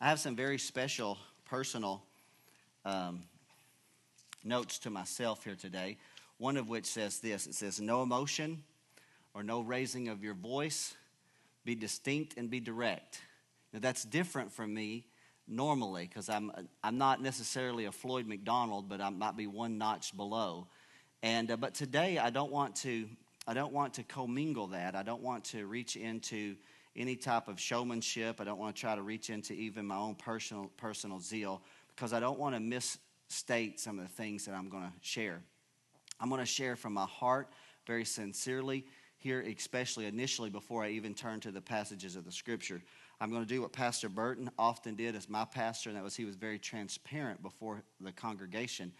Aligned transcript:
I 0.00 0.08
have 0.10 0.20
some 0.20 0.36
very 0.36 0.58
special 0.58 1.18
personal 1.44 2.04
um, 2.84 3.24
notes 4.44 4.78
to 4.80 4.90
myself 4.90 5.42
here 5.42 5.56
today. 5.56 5.96
One 6.36 6.56
of 6.56 6.68
which 6.68 6.86
says 6.86 7.18
this 7.18 7.48
it 7.48 7.54
says, 7.54 7.80
No 7.80 8.02
emotion 8.02 8.62
or 9.34 9.42
no 9.42 9.60
raising 9.60 10.06
of 10.06 10.22
your 10.22 10.34
voice, 10.34 10.94
be 11.64 11.74
distinct 11.74 12.38
and 12.38 12.48
be 12.48 12.60
direct. 12.60 13.20
Now, 13.72 13.80
that's 13.80 14.04
different 14.04 14.52
from 14.52 14.72
me 14.72 15.04
normally 15.48 16.06
because 16.06 16.28
I'm, 16.28 16.52
I'm 16.84 16.96
not 16.96 17.20
necessarily 17.20 17.86
a 17.86 17.92
Floyd 17.92 18.28
McDonald, 18.28 18.88
but 18.88 19.00
I 19.00 19.10
might 19.10 19.36
be 19.36 19.48
one 19.48 19.78
notch 19.78 20.16
below. 20.16 20.68
And, 21.24 21.50
uh, 21.50 21.56
but 21.56 21.74
today, 21.74 22.18
I 22.18 22.30
don't 22.30 22.52
want 22.52 22.76
to. 22.76 23.08
I 23.48 23.54
don't 23.54 23.72
want 23.72 23.94
to 23.94 24.02
commingle 24.02 24.68
that. 24.68 24.94
I 24.94 25.02
don't 25.02 25.22
want 25.22 25.44
to 25.46 25.66
reach 25.66 25.96
into 25.96 26.54
any 26.96 27.16
type 27.16 27.48
of 27.48 27.60
showmanship. 27.60 28.40
I 28.40 28.44
don't 28.44 28.58
want 28.58 28.74
to 28.74 28.80
try 28.80 28.94
to 28.94 29.02
reach 29.02 29.30
into 29.30 29.52
even 29.52 29.86
my 29.86 29.96
own 29.96 30.14
personal 30.14 30.70
personal 30.76 31.20
zeal 31.20 31.62
because 31.94 32.12
I 32.12 32.20
don't 32.20 32.38
want 32.38 32.54
to 32.54 32.60
misstate 32.60 33.80
some 33.80 33.98
of 33.98 34.06
the 34.06 34.12
things 34.14 34.44
that 34.46 34.54
I'm 34.54 34.68
going 34.68 34.84
to 34.84 34.92
share. 35.00 35.42
I'm 36.20 36.28
going 36.28 36.40
to 36.40 36.46
share 36.46 36.76
from 36.76 36.94
my 36.94 37.06
heart 37.06 37.48
very 37.86 38.04
sincerely 38.04 38.84
here, 39.18 39.40
especially 39.40 40.06
initially 40.06 40.50
before 40.50 40.84
I 40.84 40.90
even 40.90 41.14
turn 41.14 41.40
to 41.40 41.50
the 41.50 41.60
passages 41.60 42.16
of 42.16 42.24
the 42.24 42.32
scripture. 42.32 42.82
I'm 43.20 43.30
going 43.30 43.42
to 43.42 43.48
do 43.48 43.62
what 43.62 43.72
Pastor 43.72 44.08
Burton 44.08 44.50
often 44.58 44.94
did 44.94 45.16
as 45.16 45.28
my 45.28 45.44
pastor, 45.44 45.90
and 45.90 45.96
that 45.96 46.04
was 46.04 46.14
he 46.14 46.24
was 46.24 46.36
very 46.36 46.58
transparent 46.58 47.42
before 47.42 47.82
the 48.00 48.12
congregation. 48.12 48.92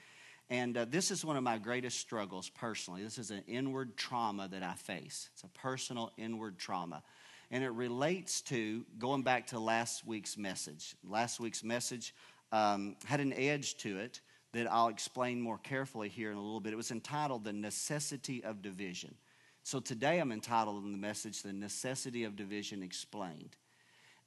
And 0.50 0.76
uh, 0.76 0.86
this 0.88 1.10
is 1.10 1.24
one 1.24 1.36
of 1.36 1.42
my 1.42 1.58
greatest 1.58 1.98
struggles 1.98 2.48
personally. 2.48 3.02
This 3.02 3.18
is 3.18 3.30
an 3.30 3.42
inward 3.46 3.96
trauma 3.96 4.48
that 4.48 4.62
I 4.62 4.72
face. 4.72 5.28
It's 5.34 5.44
a 5.44 5.48
personal 5.48 6.10
inward 6.16 6.58
trauma. 6.58 7.02
And 7.50 7.64
it 7.64 7.70
relates 7.70 8.42
to 8.42 8.84
going 8.98 9.22
back 9.22 9.46
to 9.48 9.58
last 9.58 10.06
week's 10.06 10.36
message. 10.36 10.94
Last 11.02 11.40
week's 11.40 11.64
message 11.64 12.14
um, 12.52 12.96
had 13.04 13.20
an 13.20 13.32
edge 13.32 13.76
to 13.78 13.98
it 13.98 14.20
that 14.52 14.70
I'll 14.70 14.88
explain 14.88 15.40
more 15.40 15.58
carefully 15.58 16.08
here 16.08 16.30
in 16.30 16.36
a 16.36 16.42
little 16.42 16.60
bit. 16.60 16.72
It 16.72 16.76
was 16.76 16.90
entitled 16.90 17.44
The 17.44 17.52
Necessity 17.52 18.42
of 18.44 18.62
Division. 18.62 19.14
So 19.62 19.80
today 19.80 20.18
I'm 20.18 20.32
entitled 20.32 20.84
in 20.84 20.92
the 20.92 20.98
message, 20.98 21.42
The 21.42 21.52
Necessity 21.52 22.24
of 22.24 22.36
Division 22.36 22.82
Explained. 22.82 23.56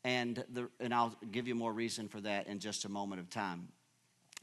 And, 0.04 0.44
the, 0.52 0.70
and 0.80 0.94
I'll 0.94 1.16
give 1.32 1.48
you 1.48 1.56
more 1.56 1.74
reason 1.74 2.08
for 2.08 2.22
that 2.22 2.48
in 2.48 2.60
just 2.60 2.86
a 2.86 2.90
moment 2.90 3.22
of 3.22 3.30
time. 3.30 3.68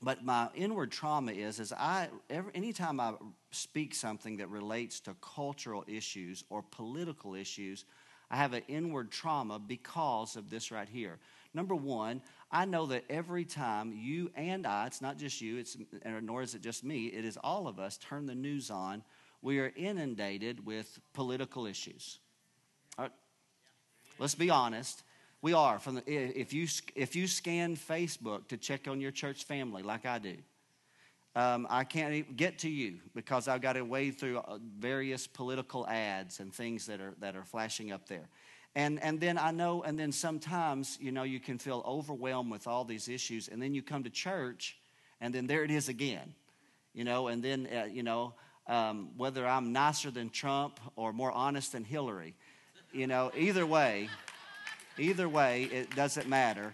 But 0.00 0.24
my 0.24 0.48
inward 0.54 0.92
trauma 0.92 1.32
is, 1.32 1.58
is 1.58 1.72
I, 1.72 2.08
every, 2.30 2.52
anytime 2.54 3.00
I 3.00 3.14
speak 3.50 3.94
something 3.94 4.36
that 4.36 4.48
relates 4.48 5.00
to 5.00 5.16
cultural 5.20 5.84
issues 5.88 6.44
or 6.50 6.62
political 6.62 7.34
issues, 7.34 7.84
I 8.30 8.36
have 8.36 8.52
an 8.52 8.62
inward 8.68 9.10
trauma 9.10 9.58
because 9.58 10.36
of 10.36 10.50
this 10.50 10.70
right 10.70 10.88
here. 10.88 11.18
Number 11.54 11.74
one, 11.74 12.20
I 12.50 12.66
know 12.66 12.86
that 12.86 13.04
every 13.08 13.44
time 13.44 13.92
you 13.94 14.30
and 14.36 14.66
I, 14.66 14.86
it's 14.86 15.00
not 15.00 15.18
just 15.18 15.40
you, 15.40 15.56
it's, 15.56 15.76
nor 16.22 16.42
is 16.42 16.54
it 16.54 16.62
just 16.62 16.84
me, 16.84 17.06
it 17.06 17.24
is 17.24 17.38
all 17.42 17.66
of 17.66 17.78
us, 17.78 17.96
turn 17.98 18.26
the 18.26 18.34
news 18.34 18.70
on, 18.70 19.02
we 19.40 19.58
are 19.60 19.72
inundated 19.76 20.64
with 20.66 20.98
political 21.14 21.66
issues. 21.66 22.18
Right? 22.98 23.12
Let's 24.18 24.34
be 24.34 24.50
honest. 24.50 25.02
We 25.40 25.52
are. 25.52 25.78
From 25.78 25.96
the, 25.96 26.02
if, 26.06 26.52
you, 26.52 26.66
if 26.96 27.14
you 27.14 27.28
scan 27.28 27.76
Facebook 27.76 28.48
to 28.48 28.56
check 28.56 28.88
on 28.88 29.00
your 29.00 29.12
church 29.12 29.44
family, 29.44 29.82
like 29.82 30.04
I 30.04 30.18
do, 30.18 30.36
um, 31.38 31.68
I 31.70 31.84
can't 31.84 32.36
get 32.36 32.58
to 32.60 32.68
you 32.68 32.94
because 33.14 33.46
I've 33.46 33.60
got 33.60 33.74
to 33.74 33.82
wade 33.82 34.18
through 34.18 34.38
uh, 34.38 34.58
various 34.76 35.28
political 35.28 35.86
ads 35.86 36.40
and 36.40 36.52
things 36.52 36.86
that 36.86 37.00
are, 37.00 37.14
that 37.20 37.36
are 37.36 37.44
flashing 37.44 37.92
up 37.92 38.08
there. 38.08 38.28
And, 38.74 39.00
and 39.00 39.20
then 39.20 39.38
I 39.38 39.52
know, 39.52 39.84
and 39.84 39.96
then 39.96 40.10
sometimes, 40.10 40.98
you 41.00 41.12
know, 41.12 41.22
you 41.22 41.38
can 41.38 41.58
feel 41.58 41.84
overwhelmed 41.86 42.50
with 42.50 42.66
all 42.66 42.84
these 42.84 43.08
issues, 43.08 43.46
and 43.46 43.62
then 43.62 43.72
you 43.72 43.82
come 43.82 44.02
to 44.02 44.10
church, 44.10 44.78
and 45.20 45.32
then 45.32 45.46
there 45.46 45.62
it 45.62 45.70
is 45.70 45.88
again, 45.88 46.34
you 46.92 47.04
know, 47.04 47.28
and 47.28 47.40
then, 47.40 47.68
uh, 47.72 47.84
you 47.84 48.02
know, 48.02 48.34
um, 48.66 49.10
whether 49.16 49.46
I'm 49.46 49.72
nicer 49.72 50.10
than 50.10 50.30
Trump 50.30 50.80
or 50.96 51.12
more 51.12 51.30
honest 51.30 51.70
than 51.70 51.84
Hillary, 51.84 52.34
you 52.92 53.06
know, 53.06 53.30
either 53.36 53.64
way, 53.64 54.08
either 54.98 55.28
way, 55.28 55.68
it 55.70 55.94
doesn't 55.94 56.28
matter 56.28 56.72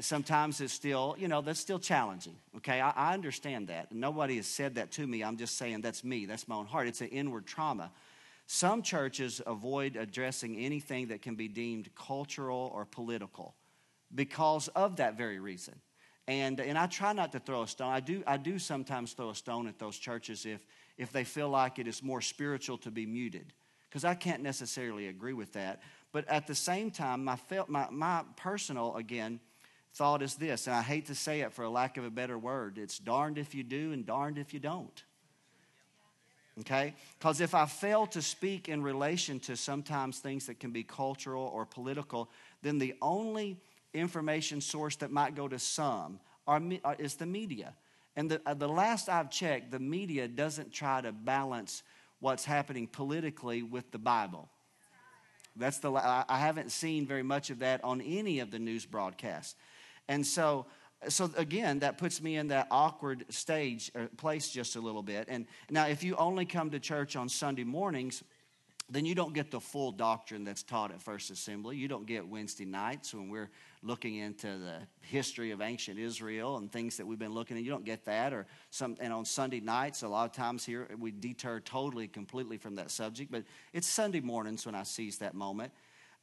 sometimes 0.00 0.60
it's 0.60 0.72
still, 0.72 1.14
you 1.18 1.28
know, 1.28 1.40
that's 1.40 1.60
still 1.60 1.78
challenging. 1.78 2.36
Okay, 2.56 2.80
I, 2.80 2.90
I, 2.90 3.14
understand 3.14 3.68
that. 3.68 3.92
Nobody 3.92 4.36
has 4.36 4.46
said 4.46 4.74
that 4.74 4.90
to 4.92 5.06
me. 5.06 5.22
I'm 5.22 5.36
just 5.36 5.56
saying 5.56 5.82
that's 5.82 6.02
me. 6.02 6.26
That's 6.26 6.48
my 6.48 6.56
own 6.56 6.66
heart. 6.66 6.88
It's 6.88 7.00
an 7.00 7.08
inward 7.08 7.46
trauma. 7.46 7.90
Some 8.46 8.82
churches 8.82 9.40
avoid 9.46 9.96
addressing 9.96 10.56
anything 10.56 11.08
that 11.08 11.22
can 11.22 11.34
be 11.34 11.48
deemed 11.48 11.94
cultural 11.94 12.70
or 12.74 12.84
political 12.84 13.54
because 14.14 14.68
of 14.68 14.96
that 14.96 15.16
very 15.16 15.38
reason. 15.38 15.74
And, 16.26 16.60
and 16.60 16.78
I 16.78 16.86
try 16.86 17.12
not 17.12 17.32
to 17.32 17.38
throw 17.38 17.62
a 17.62 17.68
stone. 17.68 17.92
I 17.92 18.00
do, 18.00 18.22
I 18.26 18.36
do 18.36 18.58
sometimes 18.58 19.12
throw 19.12 19.30
a 19.30 19.34
stone 19.34 19.66
at 19.66 19.78
those 19.78 19.96
churches 19.96 20.46
if, 20.46 20.66
if 20.96 21.12
they 21.12 21.24
feel 21.24 21.48
like 21.48 21.78
it 21.78 21.86
is 21.86 22.02
more 22.02 22.20
spiritual 22.20 22.78
to 22.78 22.90
be 22.90 23.06
muted, 23.06 23.52
because 23.88 24.04
I 24.04 24.14
can't 24.14 24.42
necessarily 24.42 25.08
agree 25.08 25.34
with 25.34 25.52
that. 25.52 25.82
But 26.12 26.26
at 26.28 26.46
the 26.46 26.54
same 26.54 26.90
time, 26.90 27.24
my, 27.24 27.38
my, 27.68 27.88
my 27.90 28.22
personal, 28.36 28.96
again, 28.96 29.40
thought 29.94 30.22
is 30.22 30.34
this, 30.34 30.66
and 30.66 30.74
I 30.74 30.82
hate 30.82 31.06
to 31.06 31.14
say 31.14 31.42
it 31.42 31.52
for 31.52 31.62
a 31.62 31.70
lack 31.70 31.96
of 31.96 32.04
a 32.04 32.10
better 32.10 32.36
word 32.36 32.78
it's 32.78 32.98
darned 32.98 33.38
if 33.38 33.54
you 33.54 33.62
do 33.62 33.92
and 33.92 34.04
darned 34.04 34.38
if 34.38 34.52
you 34.52 34.60
don't. 34.60 35.02
Okay? 36.60 36.94
Because 37.18 37.40
if 37.40 37.54
I 37.54 37.66
fail 37.66 38.06
to 38.08 38.22
speak 38.22 38.68
in 38.68 38.82
relation 38.82 39.40
to 39.40 39.56
sometimes 39.56 40.18
things 40.18 40.46
that 40.46 40.60
can 40.60 40.70
be 40.70 40.84
cultural 40.84 41.50
or 41.52 41.66
political, 41.66 42.30
then 42.62 42.78
the 42.78 42.94
only 43.02 43.56
information 43.92 44.60
source 44.60 44.96
that 44.96 45.10
might 45.10 45.34
go 45.34 45.48
to 45.48 45.58
some 45.58 46.20
are, 46.46 46.62
uh, 46.84 46.94
is 46.98 47.14
the 47.14 47.26
media. 47.26 47.74
And 48.16 48.30
the, 48.30 48.40
uh, 48.46 48.54
the 48.54 48.68
last 48.68 49.08
I've 49.08 49.30
checked, 49.30 49.72
the 49.72 49.80
media 49.80 50.28
doesn't 50.28 50.72
try 50.72 51.00
to 51.00 51.10
balance 51.10 51.82
what's 52.20 52.44
happening 52.44 52.86
politically 52.86 53.62
with 53.62 53.90
the 53.90 53.98
Bible. 53.98 54.48
That's 55.56 55.78
the 55.78 55.92
I 55.92 56.38
haven't 56.38 56.72
seen 56.72 57.06
very 57.06 57.22
much 57.22 57.50
of 57.50 57.60
that 57.60 57.82
on 57.84 58.00
any 58.00 58.40
of 58.40 58.50
the 58.50 58.58
news 58.58 58.86
broadcasts. 58.86 59.54
And 60.08 60.26
so, 60.26 60.66
so 61.08 61.30
again, 61.36 61.80
that 61.80 61.98
puts 61.98 62.22
me 62.22 62.36
in 62.36 62.48
that 62.48 62.68
awkward 62.70 63.24
stage 63.30 63.90
or 63.94 64.08
place 64.16 64.48
just 64.50 64.76
a 64.76 64.80
little 64.80 65.02
bit. 65.02 65.26
And 65.28 65.46
now, 65.70 65.86
if 65.86 66.02
you 66.02 66.16
only 66.16 66.46
come 66.46 66.70
to 66.70 66.80
church 66.80 67.16
on 67.16 67.28
Sunday 67.28 67.64
mornings, 67.64 68.22
then 68.90 69.06
you 69.06 69.14
don't 69.14 69.32
get 69.32 69.50
the 69.50 69.60
full 69.60 69.92
doctrine 69.92 70.44
that's 70.44 70.62
taught 70.62 70.90
at 70.90 71.00
First 71.00 71.30
Assembly. 71.30 71.76
You 71.76 71.88
don't 71.88 72.06
get 72.06 72.28
Wednesday 72.28 72.66
nights 72.66 73.14
when 73.14 73.30
we're 73.30 73.50
looking 73.82 74.16
into 74.16 74.46
the 74.46 74.76
history 75.00 75.52
of 75.52 75.62
ancient 75.62 75.98
Israel 75.98 76.58
and 76.58 76.70
things 76.70 76.98
that 76.98 77.06
we've 77.06 77.18
been 77.18 77.32
looking 77.32 77.56
at. 77.56 77.62
You 77.62 77.70
don't 77.70 77.84
get 77.84 78.04
that. 78.04 78.34
Or 78.34 78.46
some, 78.70 78.96
and 79.00 79.10
on 79.10 79.24
Sunday 79.24 79.60
nights, 79.60 80.02
a 80.02 80.08
lot 80.08 80.26
of 80.26 80.32
times 80.32 80.66
here 80.66 80.86
we 80.98 81.12
deter 81.12 81.60
totally, 81.60 82.08
completely 82.08 82.58
from 82.58 82.74
that 82.74 82.90
subject. 82.90 83.32
But 83.32 83.44
it's 83.72 83.86
Sunday 83.86 84.20
mornings 84.20 84.66
when 84.66 84.74
I 84.74 84.82
seize 84.82 85.16
that 85.18 85.34
moment. 85.34 85.72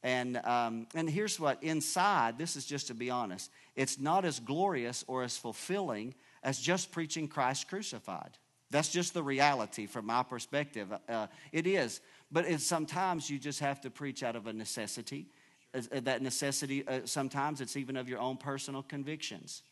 And, 0.02 0.38
um, 0.38 0.86
and 0.94 1.08
here's 1.08 1.38
what 1.38 1.62
inside, 1.62 2.36
this 2.36 2.56
is 2.56 2.66
just 2.66 2.88
to 2.88 2.94
be 2.94 3.10
honest, 3.10 3.50
it's 3.76 4.00
not 4.00 4.24
as 4.24 4.40
glorious 4.40 5.04
or 5.06 5.22
as 5.22 5.36
fulfilling 5.36 6.14
as 6.42 6.58
just 6.58 6.90
preaching 6.90 7.28
Christ 7.28 7.68
crucified. 7.68 8.30
That's 8.70 8.88
just 8.88 9.14
the 9.14 9.22
reality 9.22 9.86
from 9.86 10.06
my 10.06 10.22
perspective. 10.22 10.92
Uh, 11.08 11.26
it 11.52 11.66
is. 11.66 12.00
But 12.32 12.60
sometimes 12.60 13.28
you 13.28 13.38
just 13.38 13.60
have 13.60 13.80
to 13.82 13.90
preach 13.90 14.22
out 14.22 14.34
of 14.34 14.46
a 14.46 14.52
necessity. 14.52 15.26
Uh, 15.74 16.00
that 16.00 16.22
necessity, 16.22 16.86
uh, 16.88 17.00
sometimes 17.04 17.60
it's 17.60 17.76
even 17.76 17.96
of 17.96 18.08
your 18.08 18.18
own 18.18 18.36
personal 18.36 18.82
convictions. 18.82 19.62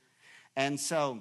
And 0.56 0.78
so, 0.78 1.18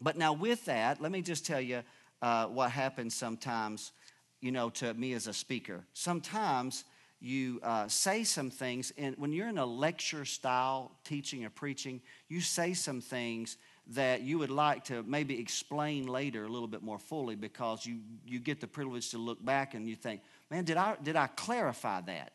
but 0.00 0.16
now 0.16 0.32
with 0.32 0.64
that, 0.64 1.00
let 1.00 1.12
me 1.12 1.22
just 1.22 1.46
tell 1.46 1.60
you 1.60 1.82
uh, 2.22 2.46
what 2.46 2.70
happens 2.70 3.14
sometimes, 3.14 3.92
you 4.40 4.50
know, 4.50 4.70
to 4.70 4.92
me 4.94 5.12
as 5.12 5.26
a 5.26 5.32
speaker. 5.32 5.84
Sometimes 5.92 6.84
you 7.20 7.60
uh, 7.62 7.88
say 7.88 8.24
some 8.24 8.50
things, 8.50 8.92
and 8.98 9.16
when 9.16 9.32
you're 9.32 9.48
in 9.48 9.58
a 9.58 9.66
lecture 9.66 10.24
style 10.24 10.92
teaching 11.04 11.44
or 11.44 11.50
preaching, 11.50 12.02
you 12.28 12.40
say 12.40 12.74
some 12.74 13.00
things 13.00 13.56
that 13.88 14.22
you 14.22 14.38
would 14.38 14.50
like 14.50 14.84
to 14.84 15.02
maybe 15.02 15.38
explain 15.38 16.06
later 16.06 16.44
a 16.44 16.48
little 16.48 16.68
bit 16.68 16.82
more 16.82 16.98
fully 16.98 17.34
because 17.34 17.84
you, 17.84 17.98
you 18.26 18.38
get 18.38 18.60
the 18.60 18.66
privilege 18.66 19.10
to 19.10 19.18
look 19.18 19.44
back 19.44 19.74
and 19.74 19.88
you 19.88 19.94
think, 19.94 20.22
man, 20.50 20.64
did 20.64 20.76
I, 20.76 20.96
did 21.02 21.16
I 21.16 21.26
clarify 21.26 22.00
that? 22.02 22.32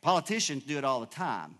Politicians 0.00 0.64
do 0.64 0.78
it 0.78 0.84
all 0.84 1.00
the 1.00 1.06
time, 1.06 1.56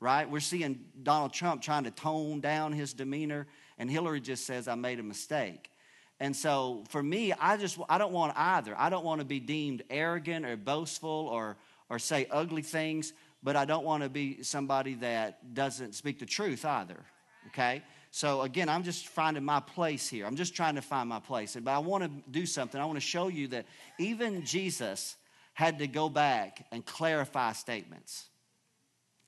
right? 0.00 0.28
We're 0.28 0.40
seeing 0.40 0.84
Donald 1.02 1.32
Trump 1.32 1.62
trying 1.62 1.84
to 1.84 1.90
tone 1.90 2.40
down 2.40 2.72
his 2.72 2.92
demeanor, 2.92 3.46
and 3.78 3.90
Hillary 3.90 4.20
just 4.20 4.46
says, 4.46 4.68
I 4.68 4.74
made 4.74 4.98
a 4.98 5.02
mistake. 5.02 5.70
And 6.20 6.34
so 6.34 6.84
for 6.88 7.02
me, 7.02 7.32
I 7.32 7.56
just 7.56 7.78
I 7.88 7.98
don't 7.98 8.12
want 8.12 8.36
either. 8.36 8.74
I 8.76 8.90
don't 8.90 9.04
want 9.04 9.20
to 9.20 9.24
be 9.24 9.40
deemed 9.40 9.82
arrogant 9.88 10.44
or 10.44 10.56
boastful 10.56 11.28
or 11.30 11.56
or 11.88 11.98
say 11.98 12.26
ugly 12.30 12.62
things, 12.62 13.12
but 13.42 13.56
I 13.56 13.64
don't 13.64 13.84
want 13.84 14.02
to 14.02 14.08
be 14.08 14.42
somebody 14.42 14.94
that 14.94 15.54
doesn't 15.54 15.94
speak 15.94 16.18
the 16.18 16.26
truth 16.26 16.64
either. 16.64 17.04
Okay? 17.48 17.82
So 18.10 18.42
again, 18.42 18.68
I'm 18.68 18.82
just 18.82 19.08
finding 19.08 19.44
my 19.44 19.60
place 19.60 20.08
here. 20.08 20.26
I'm 20.26 20.36
just 20.36 20.54
trying 20.54 20.74
to 20.74 20.82
find 20.82 21.08
my 21.08 21.20
place. 21.20 21.56
But 21.60 21.70
I 21.70 21.78
want 21.78 22.04
to 22.04 22.10
do 22.30 22.46
something. 22.46 22.80
I 22.80 22.84
want 22.84 22.96
to 22.96 23.06
show 23.06 23.28
you 23.28 23.48
that 23.48 23.66
even 23.98 24.44
Jesus 24.44 25.16
had 25.54 25.78
to 25.78 25.86
go 25.86 26.08
back 26.08 26.66
and 26.72 26.84
clarify 26.84 27.52
statements. 27.52 28.26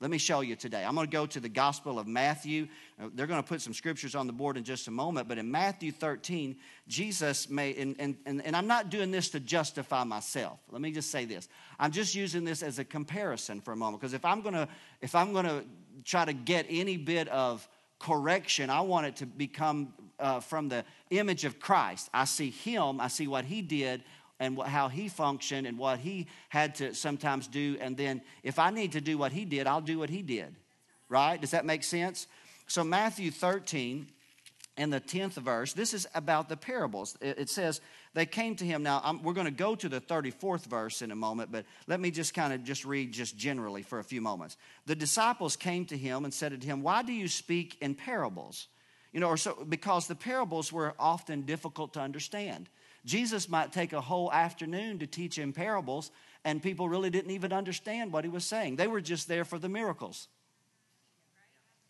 Let 0.00 0.10
me 0.10 0.16
show 0.16 0.40
you 0.40 0.56
today. 0.56 0.82
I'm 0.82 0.94
going 0.94 1.06
to 1.06 1.12
go 1.12 1.26
to 1.26 1.40
the 1.40 1.48
Gospel 1.50 1.98
of 1.98 2.06
Matthew. 2.06 2.68
Uh, 2.98 3.08
they're 3.12 3.26
going 3.26 3.42
to 3.42 3.46
put 3.46 3.60
some 3.60 3.74
scriptures 3.74 4.14
on 4.14 4.26
the 4.26 4.32
board 4.32 4.56
in 4.56 4.64
just 4.64 4.88
a 4.88 4.90
moment, 4.90 5.28
but 5.28 5.36
in 5.36 5.50
Matthew 5.50 5.92
13, 5.92 6.56
Jesus 6.88 7.50
made, 7.50 7.76
and, 7.76 7.94
and, 7.98 8.16
and, 8.24 8.42
and 8.46 8.56
I'm 8.56 8.66
not 8.66 8.88
doing 8.88 9.10
this 9.10 9.28
to 9.30 9.40
justify 9.40 10.04
myself. 10.04 10.58
Let 10.70 10.80
me 10.80 10.90
just 10.90 11.10
say 11.10 11.26
this. 11.26 11.50
I'm 11.78 11.90
just 11.90 12.14
using 12.14 12.44
this 12.44 12.62
as 12.62 12.78
a 12.78 12.84
comparison 12.84 13.60
for 13.60 13.72
a 13.72 13.76
moment, 13.76 14.00
because 14.00 14.14
if 14.14 14.24
I'm 14.24 14.40
going 14.40 14.54
to, 14.54 14.66
if 15.02 15.14
I'm 15.14 15.34
going 15.34 15.44
to 15.44 15.66
try 16.04 16.24
to 16.24 16.32
get 16.32 16.64
any 16.70 16.96
bit 16.96 17.28
of 17.28 17.68
correction, 17.98 18.70
I 18.70 18.80
want 18.80 19.04
it 19.04 19.16
to 19.16 19.26
become 19.26 19.92
uh, 20.18 20.40
from 20.40 20.70
the 20.70 20.82
image 21.10 21.44
of 21.44 21.60
Christ. 21.60 22.08
I 22.14 22.24
see 22.24 22.48
Him, 22.48 23.02
I 23.02 23.08
see 23.08 23.28
what 23.28 23.44
He 23.44 23.60
did, 23.60 24.02
and 24.40 24.60
how 24.60 24.88
he 24.88 25.08
functioned 25.08 25.66
and 25.66 25.78
what 25.78 26.00
he 26.00 26.26
had 26.48 26.74
to 26.76 26.94
sometimes 26.94 27.46
do. 27.46 27.76
And 27.80 27.96
then 27.96 28.22
if 28.42 28.58
I 28.58 28.70
need 28.70 28.92
to 28.92 29.00
do 29.00 29.16
what 29.18 29.30
he 29.30 29.44
did, 29.44 29.66
I'll 29.66 29.82
do 29.82 29.98
what 29.98 30.10
he 30.10 30.22
did. 30.22 30.56
Right? 31.08 31.40
Does 31.40 31.52
that 31.52 31.64
make 31.64 31.84
sense? 31.84 32.26
So, 32.66 32.82
Matthew 32.82 33.30
13 33.30 34.06
and 34.76 34.92
the 34.92 35.00
10th 35.00 35.34
verse, 35.34 35.72
this 35.72 35.92
is 35.92 36.06
about 36.14 36.48
the 36.48 36.56
parables. 36.56 37.16
It 37.20 37.50
says, 37.50 37.80
they 38.14 38.26
came 38.26 38.56
to 38.56 38.64
him. 38.64 38.82
Now, 38.82 39.00
I'm, 39.04 39.22
we're 39.22 39.34
going 39.34 39.46
to 39.46 39.52
go 39.52 39.74
to 39.74 39.88
the 39.88 40.00
34th 40.00 40.64
verse 40.66 41.02
in 41.02 41.10
a 41.10 41.16
moment, 41.16 41.52
but 41.52 41.64
let 41.86 42.00
me 42.00 42.10
just 42.10 42.32
kind 42.32 42.52
of 42.52 42.64
just 42.64 42.84
read 42.84 43.12
just 43.12 43.36
generally 43.36 43.82
for 43.82 43.98
a 43.98 44.04
few 44.04 44.20
moments. 44.20 44.56
The 44.86 44.96
disciples 44.96 45.56
came 45.56 45.84
to 45.86 45.96
him 45.96 46.24
and 46.24 46.32
said 46.32 46.58
to 46.58 46.66
him, 46.66 46.82
Why 46.82 47.02
do 47.02 47.12
you 47.12 47.28
speak 47.28 47.76
in 47.80 47.94
parables? 47.94 48.68
You 49.12 49.20
know, 49.20 49.28
or 49.28 49.36
so, 49.36 49.64
because 49.68 50.06
the 50.06 50.14
parables 50.14 50.72
were 50.72 50.94
often 50.98 51.42
difficult 51.42 51.94
to 51.94 52.00
understand. 52.00 52.68
Jesus 53.04 53.48
might 53.48 53.72
take 53.72 53.92
a 53.92 54.00
whole 54.00 54.32
afternoon 54.32 54.98
to 54.98 55.06
teach 55.06 55.38
in 55.38 55.52
parables, 55.52 56.10
and 56.44 56.62
people 56.62 56.88
really 56.88 57.10
didn't 57.10 57.30
even 57.30 57.52
understand 57.52 58.12
what 58.12 58.24
he 58.24 58.30
was 58.30 58.44
saying. 58.44 58.76
They 58.76 58.86
were 58.86 59.00
just 59.00 59.28
there 59.28 59.44
for 59.44 59.58
the 59.58 59.68
miracles. 59.68 60.28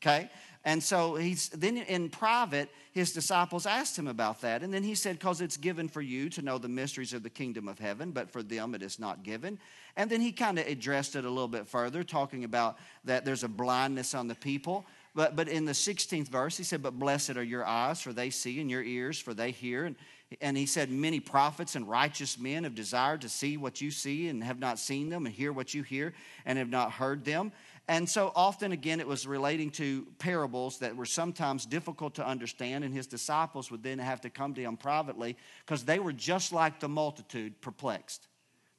Okay? 0.02 0.30
And 0.64 0.82
so 0.82 1.14
he's 1.14 1.48
then 1.50 1.78
in 1.78 2.10
private, 2.10 2.68
his 2.92 3.12
disciples 3.12 3.66
asked 3.66 3.98
him 3.98 4.08
about 4.08 4.42
that. 4.42 4.62
And 4.62 4.72
then 4.72 4.82
he 4.82 4.94
said, 4.94 5.18
Because 5.18 5.40
it's 5.40 5.56
given 5.56 5.88
for 5.88 6.02
you 6.02 6.28
to 6.30 6.42
know 6.42 6.58
the 6.58 6.68
mysteries 6.68 7.12
of 7.12 7.22
the 7.22 7.30
kingdom 7.30 7.66
of 7.68 7.78
heaven, 7.78 8.10
but 8.10 8.30
for 8.30 8.42
them 8.42 8.74
it 8.74 8.82
is 8.82 8.98
not 8.98 9.22
given. 9.22 9.58
And 9.96 10.10
then 10.10 10.20
he 10.20 10.32
kind 10.32 10.58
of 10.58 10.66
addressed 10.66 11.16
it 11.16 11.24
a 11.24 11.30
little 11.30 11.48
bit 11.48 11.66
further, 11.66 12.02
talking 12.02 12.44
about 12.44 12.78
that 13.04 13.24
there's 13.24 13.44
a 13.44 13.48
blindness 13.48 14.14
on 14.14 14.28
the 14.28 14.34
people. 14.34 14.86
But, 15.14 15.34
but 15.34 15.48
in 15.48 15.64
the 15.64 15.72
16th 15.72 16.28
verse, 16.28 16.56
he 16.56 16.64
said, 16.64 16.82
But 16.82 16.98
blessed 16.98 17.36
are 17.36 17.42
your 17.42 17.64
eyes, 17.64 18.00
for 18.00 18.12
they 18.12 18.30
see, 18.30 18.60
and 18.60 18.70
your 18.70 18.82
ears, 18.82 19.18
for 19.18 19.32
they 19.32 19.50
hear. 19.50 19.84
And 19.84 19.96
and 20.40 20.56
he 20.56 20.66
said, 20.66 20.90
Many 20.90 21.20
prophets 21.20 21.74
and 21.74 21.88
righteous 21.88 22.38
men 22.38 22.64
have 22.64 22.74
desired 22.74 23.22
to 23.22 23.28
see 23.28 23.56
what 23.56 23.80
you 23.80 23.90
see 23.90 24.28
and 24.28 24.44
have 24.44 24.58
not 24.58 24.78
seen 24.78 25.08
them, 25.08 25.26
and 25.26 25.34
hear 25.34 25.52
what 25.52 25.74
you 25.74 25.82
hear 25.82 26.12
and 26.44 26.58
have 26.58 26.68
not 26.68 26.92
heard 26.92 27.24
them. 27.24 27.52
And 27.88 28.08
so 28.08 28.30
often, 28.36 28.70
again, 28.70 29.00
it 29.00 29.06
was 29.08 29.26
relating 29.26 29.70
to 29.72 30.06
parables 30.20 30.78
that 30.78 30.94
were 30.94 31.06
sometimes 31.06 31.66
difficult 31.66 32.14
to 32.14 32.26
understand, 32.26 32.84
and 32.84 32.94
his 32.94 33.08
disciples 33.08 33.70
would 33.72 33.82
then 33.82 33.98
have 33.98 34.20
to 34.20 34.30
come 34.30 34.54
to 34.54 34.60
him 34.60 34.76
privately 34.76 35.36
because 35.66 35.84
they 35.84 35.98
were 35.98 36.12
just 36.12 36.52
like 36.52 36.78
the 36.78 36.88
multitude, 36.88 37.60
perplexed. 37.60 38.28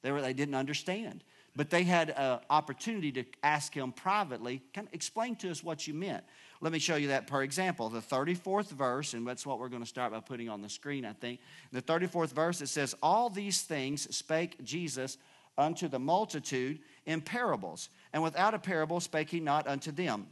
They, 0.01 0.13
were, 0.13 0.21
they 0.21 0.33
didn't 0.33 0.56
understand. 0.56 1.25
But 1.56 1.69
they 1.69 1.83
had 1.83 2.12
an 2.12 2.39
opportunity 2.50 3.12
to 3.12 3.25
ask 3.44 3.74
him 3.74 3.92
privately, 3.92 4.62
kind 4.74 4.88
of 4.88 4.94
explain 4.94 5.36
to 5.38 5.51
us 5.51 5.62
what 5.62 5.86
you 5.86 5.94
meant. 5.94 6.24
Let 6.62 6.72
me 6.72 6.78
show 6.80 6.96
you 6.96 7.08
that 7.08 7.25
per 7.25 7.42
example. 7.42 7.90
The 7.90 8.02
34th 8.02 8.69
verse, 8.69 9.16
and 9.16 9.25
that's 9.25 9.48
what 9.48 9.60
we're 9.60 9.68
going 9.68 9.81
to 9.81 9.88
start 9.88 10.12
by 10.12 10.19
putting 10.19 10.48
on 10.48 10.62
the 10.62 10.69
screen, 10.69 11.06
I 11.06 11.13
think. 11.13 11.40
The 11.72 11.81
34th 11.81 12.30
verse, 12.30 12.62
it 12.62 12.68
says, 12.68 12.96
All 13.02 13.31
these 13.31 13.63
things 13.63 14.16
spake 14.16 14.63
Jesus 14.63 15.18
unto 15.58 15.88
the 15.88 16.00
multitude 16.00 16.80
in 17.08 17.22
parables, 17.22 17.90
and 18.13 18.22
without 18.22 18.54
a 18.54 18.60
parable 18.60 19.00
spake 19.00 19.31
he 19.31 19.40
not 19.40 19.68
unto 19.68 19.92
them. 19.92 20.28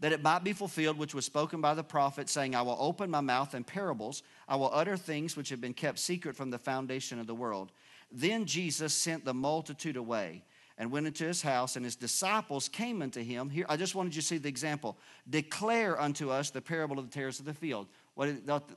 That 0.00 0.12
it 0.12 0.22
might 0.22 0.42
be 0.42 0.54
fulfilled 0.54 0.98
which 0.98 1.14
was 1.14 1.26
spoken 1.26 1.60
by 1.60 1.74
the 1.74 1.84
prophet, 1.84 2.30
saying, 2.30 2.54
I 2.54 2.62
will 2.62 2.78
open 2.80 3.10
my 3.10 3.20
mouth 3.20 3.54
in 3.54 3.62
parables, 3.62 4.22
I 4.48 4.56
will 4.56 4.70
utter 4.72 4.96
things 4.96 5.36
which 5.36 5.50
have 5.50 5.60
been 5.60 5.74
kept 5.74 5.98
secret 5.98 6.34
from 6.34 6.50
the 6.50 6.58
foundation 6.58 7.20
of 7.20 7.26
the 7.26 7.34
world. 7.34 7.72
Then 8.10 8.46
Jesus 8.46 8.94
sent 8.94 9.24
the 9.24 9.34
multitude 9.34 9.96
away 9.96 10.44
and 10.78 10.90
went 10.90 11.06
into 11.06 11.24
his 11.24 11.42
house, 11.42 11.76
and 11.76 11.84
his 11.84 11.96
disciples 11.96 12.68
came 12.68 13.02
unto 13.02 13.22
him. 13.22 13.50
Here, 13.50 13.66
I 13.68 13.76
just 13.76 13.94
wanted 13.94 14.14
you 14.14 14.22
to 14.22 14.26
see 14.26 14.38
the 14.38 14.48
example. 14.48 14.96
Declare 15.28 16.00
unto 16.00 16.30
us 16.30 16.50
the 16.50 16.60
parable 16.60 16.98
of 16.98 17.08
the 17.08 17.12
tares 17.12 17.38
of 17.38 17.46
the 17.46 17.54
field. 17.54 17.86
What, 18.14 18.28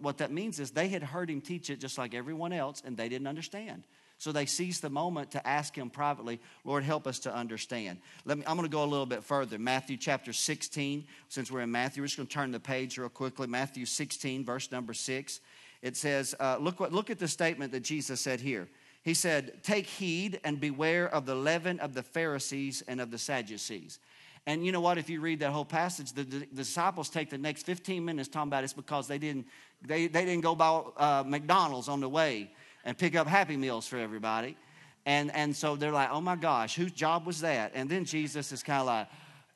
what 0.02 0.18
that 0.20 0.32
means 0.32 0.60
is 0.60 0.72
they 0.72 0.88
had 0.88 1.04
heard 1.04 1.30
him 1.30 1.42
teach 1.42 1.70
it 1.70 1.80
just 1.80 1.98
like 1.98 2.14
everyone 2.14 2.54
else, 2.54 2.82
and 2.86 2.96
they 2.96 3.10
didn't 3.10 3.28
understand. 3.28 3.84
So 4.18 4.32
they 4.32 4.46
seized 4.46 4.82
the 4.82 4.90
moment 4.90 5.32
to 5.32 5.46
ask 5.46 5.78
him 5.78 5.90
privately, 5.90 6.40
Lord, 6.64 6.84
help 6.84 7.06
us 7.06 7.20
to 7.20 7.36
understand. 7.36 8.00
Let 8.24 8.38
me, 8.38 8.46
I'm 8.48 8.56
going 8.56 8.68
to 8.68 8.72
go 8.72 8.84
a 8.84 8.86
little 8.86 9.06
bit 9.06 9.24
further. 9.24 9.60
Matthew 9.60 9.98
chapter 9.98 10.32
16, 10.32 11.06
since 11.28 11.52
we're 11.52 11.62
in 11.62 11.72
Matthew, 11.72 12.02
we're 12.02 12.08
just 12.08 12.18
going 12.18 12.28
to 12.28 12.34
turn 12.34 12.52
the 12.52 12.60
page 12.60 12.98
real 12.98 13.10
quickly. 13.10 13.48
Matthew 13.48 13.86
16, 13.86 14.46
verse 14.46 14.72
number 14.72 14.94
6. 14.94 15.42
It 15.82 15.98
says, 15.98 16.34
uh, 16.40 16.58
look, 16.60 16.80
what, 16.80 16.94
look 16.94 17.10
at 17.10 17.20
the 17.20 17.28
statement 17.28 17.74
that 17.74 17.82
Jesus 17.82 18.22
said 18.22 18.40
here. 18.40 18.70
He 19.06 19.14
said, 19.14 19.64
Take 19.64 19.86
heed 19.86 20.40
and 20.44 20.60
beware 20.60 21.08
of 21.08 21.28
the 21.28 21.36
leaven 21.36 21.80
of 21.80 21.94
the 21.94 22.02
Pharisees 22.02 22.84
and 22.88 23.00
of 23.00 23.12
the 23.12 23.20
Sadducees. 23.20 24.00
And 24.48 24.66
you 24.66 24.72
know 24.72 24.82
what? 24.82 24.98
If 24.98 25.10
you 25.10 25.22
read 25.22 25.40
that 25.40 25.52
whole 25.52 25.66
passage, 25.66 26.12
the, 26.12 26.24
the, 26.24 26.46
disciples 26.48 27.10
take 27.10 27.30
the 27.30 27.38
next 27.38 27.64
15 27.64 28.04
minutes 28.04 28.28
talking 28.28 28.50
about 28.50 28.64
it's 28.64 28.74
because 28.74 29.08
they 29.08 29.20
didn't, 29.20 29.46
they, 29.84 30.08
they 30.08 30.26
didn't 30.26 30.42
go 30.42 30.56
by 30.56 30.82
uh, 30.98 31.24
McDonald's 31.26 31.88
on 31.88 32.00
the 32.00 32.10
way 32.10 32.52
and 32.84 32.98
pick 32.98 33.16
up 33.16 33.28
Happy 33.28 33.58
Meals 33.58 33.88
for 33.88 33.98
everybody. 33.98 34.58
And, 35.06 35.34
and 35.36 35.56
so 35.56 35.76
they're 35.76 35.92
like, 35.92 36.10
oh 36.12 36.22
my 36.22 36.36
gosh, 36.36 36.76
whose 36.76 36.92
job 36.92 37.28
was 37.28 37.42
that? 37.42 37.74
And 37.76 37.88
then 37.88 38.06
Jesus 38.06 38.52
is 38.52 38.64
kind 38.64 38.82
of 38.82 38.88
like, 38.88 39.08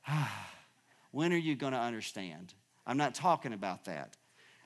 ah, 0.07 0.49
when 1.11 1.33
are 1.33 1.37
you 1.37 1.55
going 1.55 1.73
to 1.73 1.79
understand? 1.79 2.53
I'm 2.85 2.97
not 2.97 3.15
talking 3.15 3.53
about 3.53 3.85
that. 3.85 4.15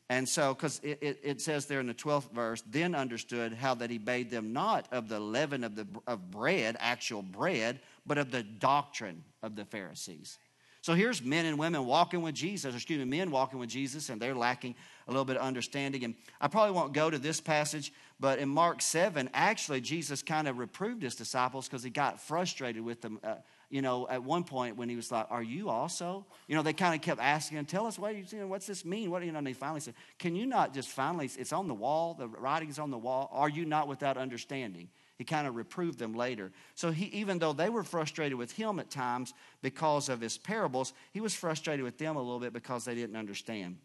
And 0.09 0.27
so, 0.27 0.53
because 0.53 0.79
it, 0.83 0.99
it, 1.01 1.19
it, 1.23 1.41
says 1.41 1.65
there 1.65 1.79
in 1.79 1.87
the 1.87 1.93
12th 1.93 2.31
verse, 2.31 2.61
then 2.69 2.93
understood 2.93 3.53
how 3.53 3.73
that 3.75 3.89
he 3.89 3.97
bade 3.97 4.29
them 4.29 4.51
not 4.51 4.87
of 4.91 5.07
the 5.07 5.19
leaven 5.19 5.63
of, 5.63 5.75
the, 5.75 5.87
of 6.05 6.29
bread, 6.29 6.75
actual 6.79 7.21
bread, 7.21 7.79
but 8.05 8.17
of 8.17 8.29
the 8.29 8.43
doctrine 8.43 9.23
of 9.41 9.55
the 9.55 9.63
Pharisees. 9.63 10.39
So 10.81 10.93
here's 10.93 11.23
men 11.23 11.45
and 11.45 11.57
women 11.57 11.85
walking 11.85 12.21
with 12.21 12.35
Jesus, 12.35 12.75
excuse 12.75 12.99
me, 12.99 13.05
men 13.05 13.31
walking 13.31 13.57
with 13.57 13.69
Jesus, 13.69 14.09
and 14.09 14.21
they're 14.21 14.35
lacking 14.35 14.75
a 15.07 15.11
little 15.11 15.23
bit 15.23 15.37
of 15.37 15.41
understanding. 15.41 16.03
And 16.03 16.15
I 16.41 16.49
probably 16.49 16.75
won't 16.75 16.91
go 16.91 17.09
to 17.09 17.17
this 17.17 17.39
passage, 17.39 17.93
but 18.19 18.37
in 18.37 18.49
Mark 18.49 18.81
7, 18.81 19.29
actually, 19.33 19.79
Jesus 19.79 20.21
kind 20.21 20.49
of 20.49 20.57
reproved 20.57 21.01
his 21.01 21.15
disciples 21.15 21.69
because 21.69 21.83
he 21.83 21.89
got 21.89 22.19
frustrated 22.19 22.83
with 22.83 22.99
them. 22.99 23.17
Uh, 23.23 23.35
you 23.69 23.81
know, 23.81 24.07
at 24.09 24.23
one 24.23 24.43
point 24.43 24.77
when 24.77 24.89
he 24.89 24.95
was 24.95 25.11
like, 25.11 25.27
Are 25.29 25.43
you 25.43 25.69
also? 25.69 26.25
You 26.47 26.55
know, 26.55 26.61
they 26.61 26.73
kind 26.73 26.95
of 26.95 27.01
kept 27.01 27.19
asking 27.19 27.57
him, 27.57 27.65
Tell 27.65 27.85
us, 27.85 27.97
what 27.97 28.15
you, 28.15 28.39
know, 28.39 28.47
what's 28.47 28.67
this 28.67 28.85
mean? 28.85 29.11
What, 29.11 29.23
you 29.23 29.31
know, 29.31 29.39
and 29.39 29.47
they 29.47 29.53
finally 29.53 29.79
said, 29.79 29.95
Can 30.19 30.35
you 30.35 30.45
not 30.45 30.73
just 30.73 30.89
finally, 30.89 31.29
it's 31.37 31.53
on 31.53 31.67
the 31.67 31.73
wall, 31.73 32.13
the 32.13 32.27
writing's 32.27 32.79
on 32.79 32.91
the 32.91 32.97
wall. 32.97 33.29
Are 33.31 33.49
you 33.49 33.65
not 33.65 33.87
without 33.87 34.17
understanding? 34.17 34.89
He 35.17 35.23
kind 35.23 35.47
of 35.47 35.55
reproved 35.55 35.99
them 35.99 36.13
later. 36.13 36.51
So 36.75 36.91
he, 36.91 37.05
even 37.05 37.39
though 37.39 37.53
they 37.53 37.69
were 37.69 37.83
frustrated 37.83 38.37
with 38.37 38.51
him 38.51 38.79
at 38.79 38.89
times 38.89 39.33
because 39.61 40.09
of 40.09 40.19
his 40.19 40.37
parables, 40.37 40.93
he 41.11 41.21
was 41.21 41.33
frustrated 41.33 41.83
with 41.83 41.97
them 41.97 42.15
a 42.15 42.21
little 42.21 42.39
bit 42.39 42.53
because 42.53 42.85
they 42.85 42.95
didn't 42.95 43.15
understand. 43.15 43.77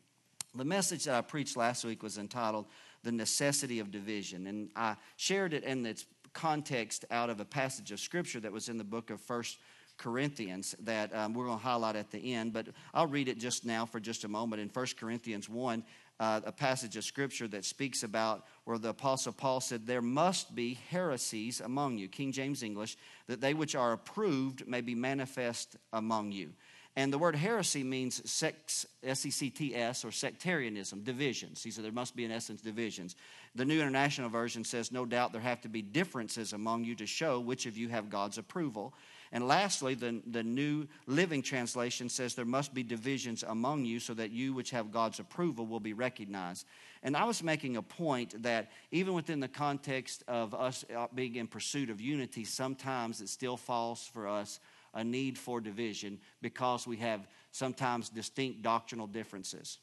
The 0.54 0.64
message 0.64 1.04
that 1.04 1.14
I 1.14 1.20
preached 1.20 1.56
last 1.56 1.84
week 1.84 2.02
was 2.02 2.16
entitled 2.16 2.66
The 3.04 3.12
Necessity 3.12 3.78
of 3.80 3.90
Division. 3.90 4.46
And 4.46 4.70
I 4.74 4.96
shared 5.16 5.52
it 5.52 5.64
in 5.64 5.84
its 5.84 6.06
context 6.32 7.04
out 7.10 7.30
of 7.30 7.40
a 7.40 7.44
passage 7.44 7.92
of 7.92 8.00
scripture 8.00 8.40
that 8.40 8.52
was 8.52 8.68
in 8.68 8.78
the 8.78 8.84
book 8.84 9.10
of 9.10 9.20
First 9.20 9.58
Corinthians 9.98 10.74
that 10.80 11.14
um, 11.14 11.34
we're 11.34 11.46
going 11.46 11.58
to 11.58 11.64
highlight 11.64 11.96
at 11.96 12.10
the 12.10 12.34
end, 12.34 12.52
but 12.52 12.68
I'll 12.94 13.06
read 13.06 13.28
it 13.28 13.38
just 13.38 13.64
now 13.64 13.84
for 13.84 14.00
just 14.00 14.24
a 14.24 14.28
moment. 14.28 14.62
In 14.62 14.68
First 14.68 14.96
Corinthians 14.96 15.48
1, 15.48 15.82
uh, 16.20 16.40
a 16.44 16.52
passage 16.52 16.96
of 16.96 17.04
scripture 17.04 17.46
that 17.48 17.64
speaks 17.64 18.02
about 18.02 18.44
where 18.64 18.78
the 18.78 18.90
Apostle 18.90 19.32
Paul 19.32 19.60
said, 19.60 19.86
There 19.86 20.02
must 20.02 20.54
be 20.54 20.78
heresies 20.90 21.60
among 21.60 21.98
you, 21.98 22.08
King 22.08 22.32
James 22.32 22.62
English, 22.62 22.96
that 23.26 23.40
they 23.40 23.54
which 23.54 23.74
are 23.74 23.92
approved 23.92 24.66
may 24.66 24.80
be 24.80 24.94
manifest 24.94 25.76
among 25.92 26.32
you. 26.32 26.50
And 26.96 27.12
the 27.12 27.18
word 27.18 27.36
heresy 27.36 27.84
means 27.84 28.28
sects, 28.28 28.84
S-E-C-T-S, 29.04 30.04
or 30.04 30.10
sectarianism, 30.10 31.04
divisions. 31.04 31.62
He 31.62 31.70
said 31.70 31.84
there 31.84 31.92
must 31.92 32.16
be, 32.16 32.24
in 32.24 32.32
essence, 32.32 32.60
divisions. 32.60 33.14
The 33.54 33.64
New 33.64 33.80
International 33.80 34.28
Version 34.28 34.64
says, 34.64 34.92
no 34.92 35.04
doubt 35.04 35.32
there 35.32 35.40
have 35.40 35.60
to 35.62 35.68
be 35.68 35.82
differences 35.82 36.52
among 36.52 36.84
you 36.84 36.94
to 36.96 37.06
show 37.06 37.40
which 37.40 37.66
of 37.66 37.76
you 37.76 37.88
have 37.88 38.10
God's 38.10 38.38
approval. 38.38 38.94
And 39.32 39.46
lastly, 39.46 39.94
the, 39.94 40.22
the 40.26 40.42
New 40.42 40.86
Living 41.06 41.42
Translation 41.42 42.08
says 42.08 42.34
there 42.34 42.44
must 42.44 42.72
be 42.72 42.82
divisions 42.82 43.42
among 43.42 43.84
you 43.84 44.00
so 44.00 44.14
that 44.14 44.30
you 44.30 44.54
which 44.54 44.70
have 44.70 44.90
God's 44.90 45.18
approval 45.18 45.66
will 45.66 45.80
be 45.80 45.92
recognized. 45.92 46.66
And 47.02 47.16
I 47.16 47.24
was 47.24 47.42
making 47.42 47.76
a 47.76 47.82
point 47.82 48.42
that 48.42 48.70
even 48.90 49.14
within 49.14 49.40
the 49.40 49.48
context 49.48 50.24
of 50.28 50.54
us 50.54 50.84
uh, 50.96 51.06
being 51.14 51.36
in 51.36 51.46
pursuit 51.46 51.90
of 51.90 52.00
unity, 52.00 52.44
sometimes 52.44 53.20
it 53.20 53.28
still 53.28 53.56
falls 53.56 54.08
for 54.12 54.26
us 54.26 54.60
a 54.94 55.04
need 55.04 55.38
for 55.38 55.60
division 55.60 56.18
because 56.40 56.86
we 56.86 56.96
have 56.96 57.26
sometimes 57.52 58.08
distinct 58.08 58.62
doctrinal 58.62 59.06
differences. 59.06 59.78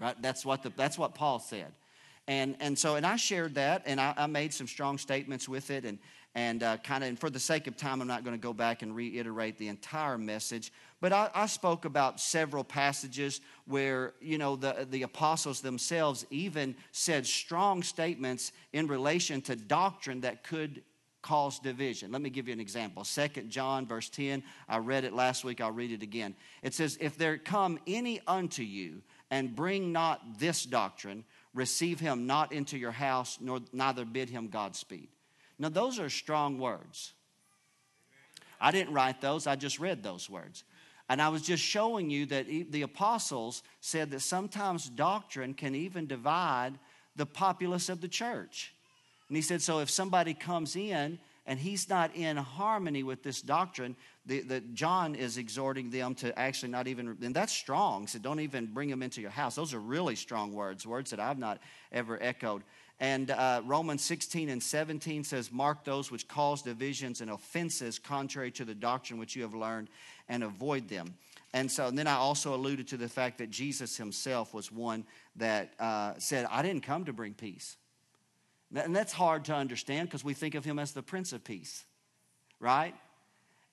Right? 0.00 0.20
That's 0.20 0.44
what, 0.44 0.62
the, 0.62 0.72
that's 0.74 0.98
what 0.98 1.14
Paul 1.14 1.38
said. 1.38 1.72
And, 2.28 2.56
and 2.60 2.78
so, 2.78 2.94
and 2.96 3.04
I 3.04 3.16
shared 3.16 3.56
that, 3.56 3.82
and 3.84 4.00
I, 4.00 4.14
I 4.16 4.26
made 4.26 4.54
some 4.54 4.68
strong 4.68 4.96
statements 4.96 5.48
with 5.48 5.70
it, 5.70 5.84
and, 5.84 5.98
and 6.34 6.62
uh, 6.62 6.76
kind 6.78 7.02
of, 7.02 7.08
and 7.08 7.18
for 7.18 7.30
the 7.30 7.40
sake 7.40 7.66
of 7.66 7.76
time, 7.76 8.00
I'm 8.00 8.06
not 8.06 8.24
going 8.24 8.36
to 8.36 8.42
go 8.42 8.52
back 8.52 8.82
and 8.82 8.94
reiterate 8.94 9.58
the 9.58 9.68
entire 9.68 10.16
message. 10.16 10.72
But 11.00 11.12
I, 11.12 11.30
I, 11.34 11.46
spoke 11.46 11.84
about 11.84 12.20
several 12.20 12.62
passages 12.62 13.40
where, 13.66 14.14
you 14.20 14.38
know, 14.38 14.54
the, 14.54 14.86
the 14.88 15.02
apostles 15.02 15.60
themselves 15.60 16.24
even 16.30 16.76
said 16.92 17.26
strong 17.26 17.82
statements 17.82 18.52
in 18.72 18.86
relation 18.86 19.42
to 19.42 19.56
doctrine 19.56 20.20
that 20.20 20.44
could 20.44 20.82
cause 21.22 21.58
division. 21.58 22.12
Let 22.12 22.22
me 22.22 22.30
give 22.30 22.48
you 22.48 22.52
an 22.52 22.60
example. 22.60 23.04
Second 23.04 23.50
John, 23.50 23.86
verse 23.86 24.08
10, 24.08 24.42
I 24.68 24.78
read 24.78 25.04
it 25.04 25.12
last 25.12 25.44
week, 25.44 25.60
I'll 25.60 25.70
read 25.70 25.92
it 25.92 26.02
again. 26.02 26.34
It 26.62 26.74
says, 26.74 26.98
If 27.00 27.16
there 27.16 27.38
come 27.38 27.78
any 27.86 28.20
unto 28.26 28.62
you 28.62 29.02
and 29.30 29.54
bring 29.54 29.92
not 29.92 30.38
this 30.38 30.64
doctrine, 30.64 31.24
receive 31.54 32.00
him 32.00 32.26
not 32.26 32.52
into 32.52 32.78
your 32.78 32.92
house, 32.92 33.38
nor 33.40 33.60
neither 33.72 34.04
bid 34.04 34.30
him 34.30 34.48
Godspeed. 34.48 35.08
Now, 35.58 35.68
those 35.68 35.98
are 35.98 36.08
strong 36.08 36.58
words. 36.58 37.12
I 38.60 38.70
didn't 38.70 38.94
write 38.94 39.20
those, 39.20 39.46
I 39.46 39.56
just 39.56 39.78
read 39.80 40.02
those 40.02 40.30
words. 40.30 40.64
And 41.08 41.20
I 41.20 41.28
was 41.28 41.42
just 41.42 41.62
showing 41.62 42.10
you 42.10 42.26
that 42.26 42.46
the 42.46 42.82
apostles 42.82 43.62
said 43.80 44.10
that 44.12 44.20
sometimes 44.20 44.88
doctrine 44.88 45.52
can 45.52 45.74
even 45.74 46.06
divide 46.06 46.78
the 47.16 47.26
populace 47.26 47.88
of 47.88 48.00
the 48.00 48.08
church. 48.08 48.72
And 49.28 49.36
he 49.36 49.42
said, 49.42 49.60
so 49.60 49.80
if 49.80 49.90
somebody 49.90 50.32
comes 50.32 50.76
in 50.76 51.18
and 51.46 51.58
he's 51.58 51.88
not 51.88 52.14
in 52.14 52.36
harmony 52.36 53.02
with 53.02 53.22
this 53.22 53.42
doctrine, 53.42 53.96
the, 54.26 54.62
John 54.72 55.16
is 55.16 55.38
exhorting 55.38 55.90
them 55.90 56.14
to 56.16 56.38
actually 56.38 56.70
not 56.70 56.86
even, 56.86 57.16
and 57.20 57.34
that's 57.34 57.52
strong. 57.52 58.06
So 58.06 58.20
don't 58.20 58.40
even 58.40 58.66
bring 58.66 58.88
them 58.88 59.02
into 59.02 59.20
your 59.20 59.30
house. 59.30 59.56
Those 59.56 59.74
are 59.74 59.80
really 59.80 60.14
strong 60.14 60.52
words, 60.52 60.86
words 60.86 61.10
that 61.10 61.18
I've 61.18 61.38
not 61.38 61.58
ever 61.90 62.22
echoed. 62.22 62.62
And 63.00 63.32
uh, 63.32 63.62
Romans 63.64 64.02
16 64.02 64.48
and 64.48 64.62
17 64.62 65.24
says, 65.24 65.50
Mark 65.50 65.84
those 65.84 66.12
which 66.12 66.28
cause 66.28 66.62
divisions 66.62 67.20
and 67.20 67.32
offenses 67.32 67.98
contrary 67.98 68.52
to 68.52 68.64
the 68.64 68.76
doctrine 68.76 69.18
which 69.18 69.34
you 69.34 69.42
have 69.42 69.54
learned, 69.54 69.88
and 70.28 70.44
avoid 70.44 70.88
them. 70.88 71.14
And 71.52 71.70
so, 71.70 71.88
and 71.88 71.98
then 71.98 72.06
I 72.06 72.14
also 72.14 72.54
alluded 72.54 72.86
to 72.88 72.96
the 72.96 73.08
fact 73.08 73.38
that 73.38 73.50
Jesus 73.50 73.96
himself 73.96 74.54
was 74.54 74.70
one 74.70 75.04
that 75.36 75.74
uh, 75.80 76.14
said, 76.18 76.46
I 76.48 76.62
didn't 76.62 76.84
come 76.84 77.04
to 77.06 77.12
bring 77.12 77.34
peace. 77.34 77.76
And 78.74 78.94
that's 78.94 79.12
hard 79.12 79.44
to 79.46 79.54
understand 79.54 80.08
because 80.08 80.24
we 80.24 80.34
think 80.34 80.54
of 80.54 80.64
him 80.64 80.78
as 80.78 80.92
the 80.92 81.02
Prince 81.02 81.32
of 81.32 81.44
Peace, 81.44 81.84
right? 82.58 82.94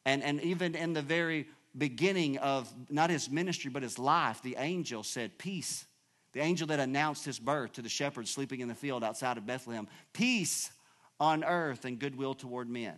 And, 0.06 0.24
and 0.24 0.42
even 0.42 0.76
in 0.76 0.94
the 0.94 1.02
very 1.02 1.48
beginning 1.78 2.38
of 2.40 2.72
not 2.90 3.10
his 3.10 3.30
ministry, 3.30 3.72
but 3.72 3.84
his 3.84 3.98
life, 3.98 4.42
the 4.42 4.56
angel 4.58 5.04
said, 5.04 5.38
Peace 5.38 5.86
the 6.34 6.42
angel 6.42 6.68
that 6.68 6.80
announced 6.80 7.26
his 7.26 7.40
birth 7.40 7.74
to 7.74 7.82
the 7.82 7.90
shepherds 7.90 8.30
sleeping 8.30 8.60
in 8.60 8.68
the 8.68 8.76
field 8.76 9.04
outside 9.04 9.38
of 9.38 9.46
Bethlehem 9.46 9.88
peace 10.14 10.72
on 11.20 11.44
earth 11.44 11.86
and 11.86 12.00
goodwill 12.00 12.34
toward 12.34 12.70
men. 12.70 12.96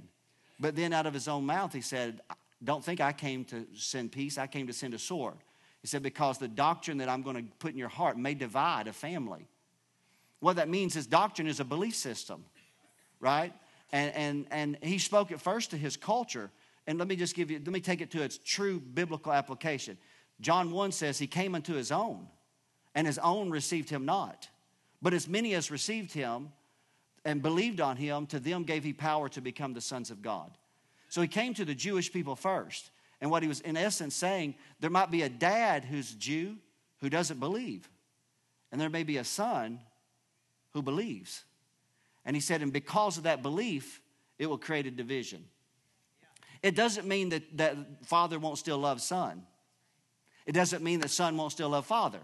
But 0.60 0.75
then 0.75 0.93
out 0.93 1.05
of 1.05 1.13
his 1.13 1.27
own 1.27 1.46
mouth, 1.46 1.74
he 1.74 1.81
said, 1.81 2.22
Don't 2.63 2.84
think 2.84 3.01
I 3.01 3.13
came 3.13 3.46
to 3.46 3.65
send 3.74 4.12
peace, 4.12 4.38
I 4.38 4.48
came 4.48 4.67
to 4.67 4.74
send 4.74 4.93
a 4.93 5.00
sword. 5.00 5.38
He 5.81 5.88
said, 5.88 6.03
Because 6.03 6.38
the 6.38 6.48
doctrine 6.48 6.98
that 6.98 7.10
I'm 7.10 7.24
going 7.24 7.38
to 7.38 7.43
put 7.60 7.72
in 7.72 7.77
your 7.77 7.89
heart 7.89 8.17
may 8.17 8.34
divide 8.34 8.88
a 8.88 8.93
family. 8.93 9.48
What 10.41 10.57
that 10.57 10.67
means 10.67 10.95
is 10.95 11.07
doctrine 11.07 11.48
is 11.48 11.60
a 11.60 11.63
belief 11.63 11.95
system, 11.95 12.43
right? 13.19 13.53
And, 13.93 14.13
and, 14.15 14.45
and 14.51 14.77
he 14.81 14.98
spoke 14.98 15.31
it 15.31 15.39
first 15.39 15.69
to 15.71 15.77
his 15.77 15.95
culture. 15.95 16.50
And 16.88 16.98
let 16.98 17.07
me 17.07 17.15
just 17.15 17.36
give 17.36 17.50
you, 17.50 17.60
let 17.60 17.71
me 17.71 17.79
take 17.79 18.01
it 18.01 18.12
to 18.12 18.24
its 18.24 18.39
true 18.43 18.79
biblical 18.79 19.31
application. 19.31 19.98
John 20.41 20.71
1 20.71 20.91
says 20.91 21.19
he 21.19 21.27
came 21.27 21.53
unto 21.53 21.75
his 21.75 21.91
own 21.91 22.27
and 22.95 23.05
his 23.05 23.19
own 23.19 23.51
received 23.51 23.89
him 23.89 24.03
not. 24.03 24.50
But 25.01 25.13
as 25.13 25.27
many 25.27 25.53
as 25.53 25.69
received 25.69 26.12
him 26.12 26.51
and 27.24 27.41
believed 27.41 27.79
on 27.79 27.98
him, 27.98 28.25
to 28.27 28.39
them 28.39 28.63
gave 28.63 28.83
he 28.83 28.93
power 28.93 29.29
to 29.29 29.41
become 29.41 29.74
the 29.74 29.81
sons 29.81 30.10
of 30.10 30.24
God. 30.24 30.51
So 31.07 31.21
he 31.21 31.27
came 31.27 31.53
to 31.53 31.65
the 31.65 31.75
Jewish 31.75 32.12
people 32.12 32.36
first. 32.36 32.89
And 33.19 33.29
what 33.29 33.43
he 33.43 33.48
was 33.48 33.62
in 33.62 33.77
essence 33.77 34.15
saying, 34.15 34.55
there 34.79 34.89
might 34.89 35.12
be 35.12 35.21
a 35.21 35.29
dad 35.29 35.86
who's 35.86 36.13
Jew 36.15 36.57
who 37.00 37.10
doesn't 37.10 37.39
believe, 37.39 37.88
and 38.71 38.81
there 38.81 38.89
may 38.89 39.03
be 39.03 39.17
a 39.17 39.24
son 39.24 39.79
who 40.74 40.82
believes. 40.82 41.44
And 42.25 42.36
he 42.36 42.42
said, 42.42 42.62
and 42.62 42.72
because 42.72 43.18
of 43.18 43.24
that 43.24 43.42
belief, 43.42 44.01
it 44.38 44.48
will 44.48 44.58
create 44.58 44.86
a 44.86 44.92
division. 44.92 45.46
It 46.62 46.75
doesn't 46.75 47.08
mean 47.08 47.30
that, 47.30 47.58
that 47.58 47.75
father 48.06 48.38
won't 48.40 48.58
still 48.58 48.78
love 48.78 49.01
son. 49.01 49.44
It 50.46 50.51
doesn't 50.51 50.84
mean 50.84 51.00
that 51.00 51.10
son 51.10 51.38
won't 51.38 51.51
still 51.51 51.70
love 51.70 51.86
father 51.86 52.22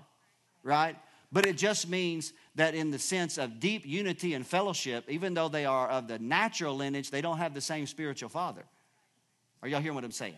right? 0.67 0.97
But 1.31 1.45
it 1.45 1.57
just 1.57 1.89
means 1.89 2.33
that 2.55 2.75
in 2.75 2.91
the 2.91 2.99
sense 2.99 3.37
of 3.37 3.59
deep 3.59 3.85
unity 3.85 4.33
and 4.33 4.45
fellowship, 4.45 5.05
even 5.09 5.33
though 5.33 5.49
they 5.49 5.65
are 5.65 5.87
of 5.87 6.07
the 6.07 6.19
natural 6.19 6.75
lineage, 6.75 7.09
they 7.09 7.21
don't 7.21 7.37
have 7.37 7.53
the 7.53 7.61
same 7.61 7.87
spiritual 7.87 8.29
father. 8.29 8.63
Are 9.61 9.67
y'all 9.67 9.81
hearing 9.81 9.95
what 9.95 10.03
I'm 10.03 10.11
saying? 10.11 10.35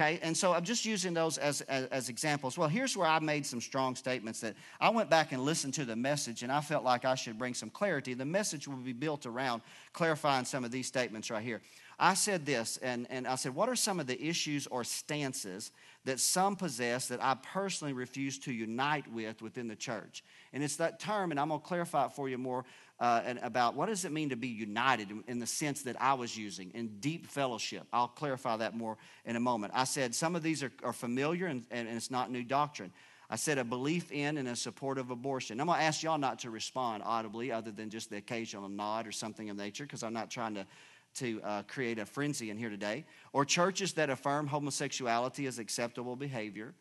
Okay, 0.00 0.18
and 0.22 0.34
so 0.34 0.54
I'm 0.54 0.64
just 0.64 0.86
using 0.86 1.12
those 1.12 1.36
as, 1.36 1.60
as, 1.62 1.84
as, 1.88 2.08
examples. 2.08 2.56
Well, 2.56 2.70
here's 2.70 2.96
where 2.96 3.06
I 3.06 3.18
made 3.18 3.44
some 3.44 3.60
strong 3.60 3.94
statements 3.94 4.40
that 4.40 4.54
I 4.80 4.88
went 4.88 5.10
back 5.10 5.32
and 5.32 5.44
listened 5.44 5.74
to 5.74 5.84
the 5.84 5.94
message, 5.94 6.42
and 6.42 6.50
I 6.50 6.62
felt 6.62 6.84
like 6.84 7.04
I 7.04 7.14
should 7.14 7.38
bring 7.38 7.52
some 7.52 7.68
clarity. 7.68 8.14
The 8.14 8.24
message 8.24 8.66
will 8.66 8.76
be 8.76 8.94
built 8.94 9.26
around 9.26 9.60
clarifying 9.92 10.46
some 10.46 10.64
of 10.64 10.70
these 10.70 10.86
statements 10.86 11.30
right 11.30 11.42
here. 11.42 11.60
I 11.98 12.14
said 12.14 12.46
this, 12.46 12.78
and, 12.78 13.06
and 13.10 13.26
I 13.26 13.34
said, 13.34 13.54
What 13.54 13.68
are 13.68 13.76
some 13.76 14.00
of 14.00 14.06
the 14.06 14.18
issues 14.18 14.66
or 14.68 14.84
stances 14.84 15.70
that 16.06 16.18
some 16.18 16.56
possess 16.56 17.08
that 17.08 17.22
I 17.22 17.34
personally 17.34 17.92
refuse 17.92 18.38
to 18.38 18.52
unite 18.54 19.06
with 19.12 19.42
within 19.42 19.68
the 19.68 19.76
church? 19.76 20.24
And 20.54 20.64
it's 20.64 20.76
that 20.76 20.98
term, 20.98 21.30
and 21.30 21.38
I'm 21.38 21.48
going 21.48 21.60
to 21.60 21.66
clarify 21.66 22.06
it 22.06 22.12
for 22.12 22.26
you 22.26 22.38
more 22.38 22.64
uh, 23.00 23.22
and 23.24 23.38
about 23.42 23.74
what 23.74 23.88
does 23.88 24.04
it 24.04 24.12
mean 24.12 24.28
to 24.28 24.36
be 24.36 24.48
united 24.48 25.08
in, 25.26 25.38
the 25.38 25.46
sense 25.46 25.82
that 25.82 26.00
I 26.00 26.14
was 26.14 26.36
using 26.36 26.70
in 26.74 27.00
deep 27.00 27.26
fellowship. 27.26 27.86
I'll 27.92 28.08
clarify 28.08 28.58
that 28.58 28.76
more 28.76 28.98
in 29.24 29.36
a 29.36 29.40
moment. 29.40 29.72
I 29.74 29.84
said 29.84 30.14
some 30.14 30.36
of 30.36 30.42
these 30.42 30.62
are, 30.62 30.72
are 30.84 30.92
familiar 30.92 31.46
and, 31.46 31.64
and 31.70 31.88
it's 31.88 32.10
not 32.10 32.30
new 32.30 32.44
doctrine. 32.44 32.92
I 33.30 33.36
said 33.36 33.58
a 33.58 33.64
belief 33.64 34.12
in 34.12 34.36
and 34.38 34.48
a 34.48 34.56
support 34.56 34.98
of 34.98 35.10
abortion. 35.10 35.60
I'm 35.60 35.68
going 35.68 35.78
to 35.78 35.84
ask 35.84 36.02
y'all 36.02 36.18
not 36.18 36.40
to 36.40 36.50
respond 36.50 37.02
audibly 37.06 37.52
other 37.52 37.70
than 37.70 37.88
just 37.88 38.10
the 38.10 38.16
occasional 38.16 38.68
nod 38.68 39.06
or 39.06 39.12
something 39.12 39.48
of 39.48 39.56
nature 39.56 39.84
because 39.84 40.02
I'm 40.02 40.12
not 40.12 40.30
trying 40.30 40.54
to 40.54 40.66
to 41.14 41.40
uh, 41.42 41.62
create 41.64 41.98
a 41.98 42.06
frenzy 42.06 42.50
in 42.50 42.56
here 42.56 42.70
today, 42.70 43.04
or 43.32 43.44
churches 43.44 43.94
that 43.94 44.10
affirm 44.10 44.46
homosexuality 44.46 45.46
as 45.46 45.58
acceptable 45.58 46.14
behavior. 46.14 46.72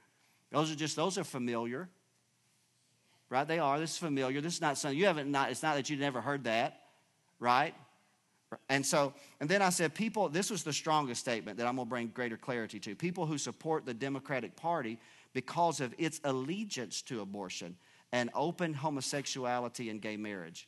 Those 0.51 0.71
are 0.71 0.75
just, 0.75 0.95
those 0.95 1.17
are 1.17 1.23
familiar. 1.23 1.89
Right? 3.29 3.47
They 3.47 3.59
are. 3.59 3.79
This 3.79 3.91
is 3.91 3.97
familiar. 3.97 4.41
This 4.41 4.55
is 4.55 4.61
not 4.61 4.77
something 4.77 4.97
you 4.97 5.05
haven't, 5.05 5.29
not, 5.29 5.51
it's 5.51 5.61
not 5.61 5.75
that 5.75 5.89
you've 5.89 5.99
never 5.99 6.19
heard 6.21 6.45
that, 6.45 6.81
right? 7.39 7.75
And 8.67 8.83
so, 8.83 9.13
and 9.39 9.47
then 9.47 9.61
I 9.61 9.69
said, 9.69 9.93
people, 9.93 10.29
this 10.29 10.49
was 10.49 10.63
the 10.63 10.73
strongest 10.73 11.21
statement 11.21 11.57
that 11.59 11.67
I'm 11.67 11.75
going 11.75 11.87
to 11.87 11.89
bring 11.89 12.07
greater 12.07 12.37
clarity 12.37 12.79
to. 12.79 12.95
People 12.95 13.27
who 13.27 13.37
support 13.37 13.85
the 13.85 13.93
Democratic 13.93 14.55
Party 14.55 14.97
because 15.33 15.79
of 15.79 15.93
its 15.99 16.19
allegiance 16.23 17.03
to 17.03 17.21
abortion 17.21 17.75
and 18.11 18.31
open 18.33 18.73
homosexuality 18.73 19.91
and 19.91 20.01
gay 20.01 20.17
marriage. 20.17 20.67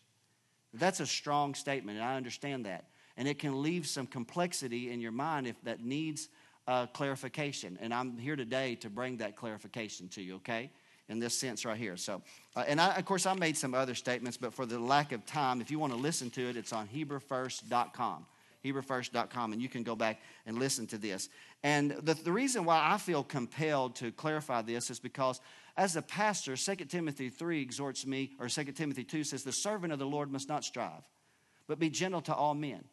That's 0.76 1.00
a 1.00 1.08
strong 1.08 1.56
statement, 1.56 1.98
and 1.98 2.06
I 2.06 2.16
understand 2.16 2.68
that 2.68 2.86
and 3.18 3.28
it 3.28 3.40
can 3.40 3.62
leave 3.62 3.88
some 3.88 4.08
complexity 4.08 4.92
in 4.92 5.02
your 5.02 5.12
mind 5.12 5.48
if 5.48 5.62
that 5.64 5.84
needs 5.84 6.30
uh, 6.68 6.88
clarification. 6.88 7.78
And 7.82 7.94
I'm 7.94 8.18
here 8.18 8.36
today 8.36 8.76
to 8.76 8.90
bring 8.90 9.18
that 9.18 9.36
clarification 9.36 10.08
to 10.10 10.22
you, 10.22 10.36
okay? 10.36 10.72
In 11.12 11.20
this 11.20 11.38
sense 11.38 11.66
right 11.66 11.78
here. 11.78 11.98
So, 11.98 12.22
uh, 12.56 12.64
and 12.66 12.80
I, 12.80 12.96
of 12.96 13.04
course, 13.04 13.26
I 13.26 13.34
made 13.34 13.58
some 13.58 13.74
other 13.74 13.96
statements, 13.96 14.38
but 14.38 14.54
for 14.54 14.66
the 14.66 14.80
lack 14.80 15.12
of 15.12 15.26
time, 15.26 15.60
if 15.60 15.70
you 15.70 15.78
want 15.78 15.92
to 15.92 16.00
listen 16.00 16.30
to 16.32 16.50
it, 16.50 16.56
it's 16.56 16.72
on 16.72 16.88
HebrewFirst.com. 16.88 18.26
HebrewFirst.com, 18.64 19.52
and 19.52 19.62
you 19.62 19.68
can 19.68 19.84
go 19.84 19.94
back 19.94 20.22
and 20.46 20.58
listen 20.58 20.88
to 20.88 20.98
this. 20.98 21.28
And 21.64 21.92
the, 21.92 22.14
the 22.14 22.32
reason 22.32 22.64
why 22.64 22.82
I 22.94 22.98
feel 22.98 23.24
compelled 23.24 23.96
to 23.98 24.14
clarify 24.14 24.62
this 24.62 24.90
is 24.90 25.00
because 25.00 25.42
as 25.76 25.98
a 25.98 26.02
pastor, 26.02 26.56
2 26.56 26.76
Timothy 26.86 27.28
3 27.28 27.62
exhorts 27.62 28.06
me, 28.06 28.32
or 28.40 28.48
2 28.48 28.64
Timothy 28.72 29.04
2 29.04 29.26
says, 29.26 29.44
The 29.44 29.52
servant 29.52 29.92
of 29.92 30.00
the 30.00 30.06
Lord 30.06 30.32
must 30.32 30.48
not 30.48 30.64
strive, 30.64 31.04
but 31.68 31.78
be 31.78 31.90
gentle 31.90 32.22
to 32.22 32.34
all 32.34 32.54
men. 32.54 32.86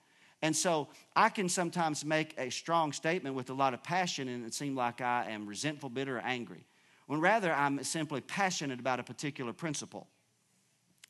And 0.43 0.57
so 0.57 0.89
I 1.15 1.29
can 1.29 1.49
sometimes 1.49 2.05
make 2.05 2.35
a 2.37 2.51
strong 2.51 2.93
statement 2.93 3.37
with 3.37 3.51
a 3.51 3.55
lot 3.55 3.75
of 3.75 3.83
passion 3.85 4.29
and 4.29 4.45
it 4.45 4.55
seem 4.55 4.75
like 4.75 5.01
I 5.01 5.31
am 5.31 5.47
resentful, 5.47 5.89
bitter, 5.89 6.17
or 6.17 6.23
angry. 6.23 6.65
When 7.09 7.23
rather 7.23 7.51
I'm 7.53 7.83
simply 7.85 8.21
passionate 8.21 8.81
about 8.81 9.01
a 9.01 9.03
particular 9.03 9.55
principle. 9.55 10.07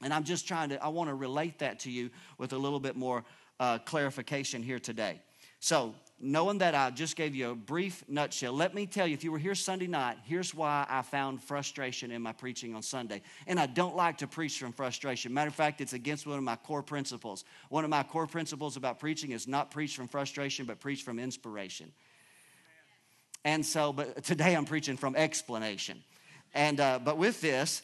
And 0.00 0.14
I'm 0.14 0.22
just 0.22 0.46
trying 0.46 0.68
to, 0.68 0.82
I 0.82 0.88
want 0.88 1.10
to 1.10 1.14
relate 1.14 1.58
that 1.58 1.80
to 1.80 1.90
you 1.90 2.10
with 2.38 2.52
a 2.52 2.56
little 2.56 2.78
bit 2.78 2.94
more 2.94 3.24
uh, 3.58 3.78
clarification 3.78 4.62
here 4.62 4.78
today. 4.78 5.20
So 5.58 5.96
knowing 6.20 6.58
that 6.58 6.76
I 6.76 6.90
just 6.90 7.16
gave 7.16 7.34
you 7.34 7.50
a 7.50 7.54
brief 7.56 8.04
nutshell, 8.06 8.52
let 8.52 8.76
me 8.76 8.86
tell 8.86 9.08
you 9.08 9.14
if 9.14 9.24
you 9.24 9.32
were 9.32 9.40
here 9.40 9.56
Sunday 9.56 9.88
night, 9.88 10.18
here's 10.22 10.54
why 10.54 10.86
I 10.88 11.02
found 11.02 11.42
frustration 11.42 12.12
in 12.12 12.22
my 12.22 12.30
preaching 12.30 12.76
on 12.76 12.82
Sunday. 12.82 13.20
And 13.48 13.58
I 13.58 13.66
don't 13.66 13.96
like 13.96 14.18
to 14.18 14.28
preach 14.28 14.56
from 14.60 14.72
frustration. 14.72 15.34
Matter 15.34 15.48
of 15.48 15.54
fact, 15.56 15.80
it's 15.80 15.94
against 15.94 16.28
one 16.28 16.38
of 16.38 16.44
my 16.44 16.54
core 16.54 16.84
principles. 16.84 17.42
One 17.70 17.82
of 17.82 17.90
my 17.90 18.04
core 18.04 18.28
principles 18.28 18.76
about 18.76 19.00
preaching 19.00 19.32
is 19.32 19.48
not 19.48 19.72
preach 19.72 19.96
from 19.96 20.06
frustration, 20.06 20.64
but 20.64 20.78
preach 20.78 21.02
from 21.02 21.18
inspiration. 21.18 21.90
And 23.44 23.64
so, 23.64 23.92
but 23.92 24.24
today 24.24 24.54
I'm 24.54 24.64
preaching 24.64 24.96
from 24.96 25.16
explanation. 25.16 26.02
And, 26.54 26.80
uh, 26.80 26.98
but 27.02 27.18
with 27.18 27.40
this, 27.40 27.82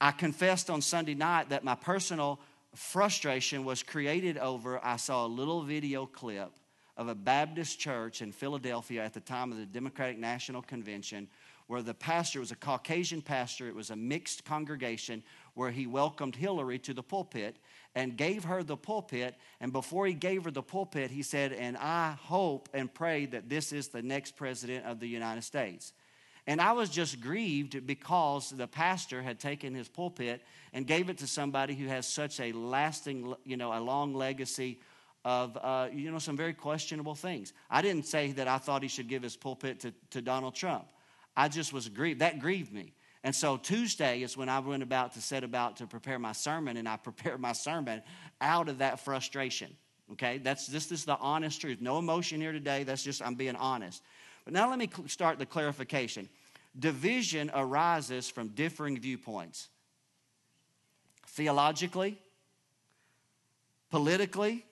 I 0.00 0.10
confessed 0.10 0.70
on 0.70 0.82
Sunday 0.82 1.14
night 1.14 1.48
that 1.50 1.64
my 1.64 1.74
personal 1.74 2.38
frustration 2.74 3.64
was 3.64 3.82
created 3.82 4.36
over 4.36 4.84
I 4.84 4.96
saw 4.96 5.24
a 5.24 5.28
little 5.28 5.62
video 5.62 6.06
clip 6.06 6.52
of 6.96 7.08
a 7.08 7.14
Baptist 7.14 7.78
church 7.78 8.22
in 8.22 8.32
Philadelphia 8.32 9.04
at 9.04 9.14
the 9.14 9.20
time 9.20 9.52
of 9.52 9.58
the 9.58 9.66
Democratic 9.66 10.18
National 10.18 10.62
Convention 10.62 11.28
where 11.66 11.82
the 11.82 11.94
pastor 11.94 12.40
was 12.40 12.52
a 12.52 12.56
Caucasian 12.56 13.20
pastor. 13.20 13.66
It 13.68 13.74
was 13.74 13.90
a 13.90 13.96
mixed 13.96 14.44
congregation 14.44 15.22
where 15.54 15.70
he 15.70 15.86
welcomed 15.86 16.36
Hillary 16.36 16.78
to 16.80 16.94
the 16.94 17.02
pulpit 17.02 17.56
and 17.96 18.16
gave 18.16 18.44
her 18.44 18.62
the 18.62 18.76
pulpit. 18.76 19.34
And 19.58 19.72
before 19.72 20.06
he 20.06 20.12
gave 20.12 20.44
her 20.44 20.50
the 20.52 20.62
pulpit, 20.62 21.10
he 21.10 21.22
said, 21.22 21.52
And 21.52 21.76
I 21.78 22.12
hope 22.20 22.68
and 22.74 22.92
pray 22.92 23.24
that 23.26 23.48
this 23.48 23.72
is 23.72 23.88
the 23.88 24.02
next 24.02 24.36
president 24.36 24.84
of 24.84 25.00
the 25.00 25.08
United 25.08 25.42
States. 25.42 25.94
And 26.46 26.60
I 26.60 26.72
was 26.72 26.90
just 26.90 27.20
grieved 27.20 27.84
because 27.86 28.50
the 28.50 28.68
pastor 28.68 29.20
had 29.22 29.40
taken 29.40 29.74
his 29.74 29.88
pulpit 29.88 30.42
and 30.72 30.86
gave 30.86 31.08
it 31.08 31.18
to 31.18 31.26
somebody 31.26 31.74
who 31.74 31.88
has 31.88 32.06
such 32.06 32.38
a 32.38 32.52
lasting, 32.52 33.34
you 33.44 33.56
know, 33.56 33.76
a 33.76 33.80
long 33.80 34.14
legacy 34.14 34.78
of, 35.24 35.58
uh, 35.60 35.88
you 35.92 36.12
know, 36.12 36.20
some 36.20 36.36
very 36.36 36.52
questionable 36.52 37.16
things. 37.16 37.52
I 37.68 37.82
didn't 37.82 38.06
say 38.06 38.30
that 38.32 38.46
I 38.46 38.58
thought 38.58 38.82
he 38.82 38.88
should 38.88 39.08
give 39.08 39.24
his 39.24 39.36
pulpit 39.36 39.80
to, 39.80 39.94
to 40.10 40.22
Donald 40.22 40.54
Trump. 40.54 40.84
I 41.34 41.48
just 41.48 41.72
was 41.72 41.88
grieved. 41.88 42.20
That 42.20 42.38
grieved 42.38 42.72
me. 42.72 42.92
And 43.26 43.34
so 43.34 43.56
Tuesday 43.56 44.22
is 44.22 44.36
when 44.36 44.48
I 44.48 44.60
went 44.60 44.84
about 44.84 45.14
to 45.14 45.20
set 45.20 45.42
about 45.42 45.78
to 45.78 45.86
prepare 45.88 46.16
my 46.16 46.30
sermon, 46.30 46.76
and 46.76 46.88
I 46.88 46.96
prepared 47.08 47.40
my 47.40 47.54
sermon 47.54 48.00
out 48.40 48.68
of 48.68 48.78
that 48.78 49.00
frustration. 49.00 49.76
Okay, 50.12 50.38
that's 50.38 50.68
this 50.68 50.92
is 50.92 51.04
the 51.04 51.18
honest 51.18 51.60
truth. 51.60 51.80
No 51.80 51.98
emotion 51.98 52.40
here 52.40 52.52
today. 52.52 52.84
That's 52.84 53.02
just 53.02 53.20
I'm 53.20 53.34
being 53.34 53.56
honest. 53.56 54.00
But 54.44 54.54
now 54.54 54.70
let 54.70 54.78
me 54.78 54.88
start 55.08 55.40
the 55.40 55.44
clarification. 55.44 56.28
Division 56.78 57.50
arises 57.52 58.28
from 58.28 58.50
differing 58.50 59.00
viewpoints. 59.00 59.70
Theologically, 61.26 62.20
politically, 63.90 64.64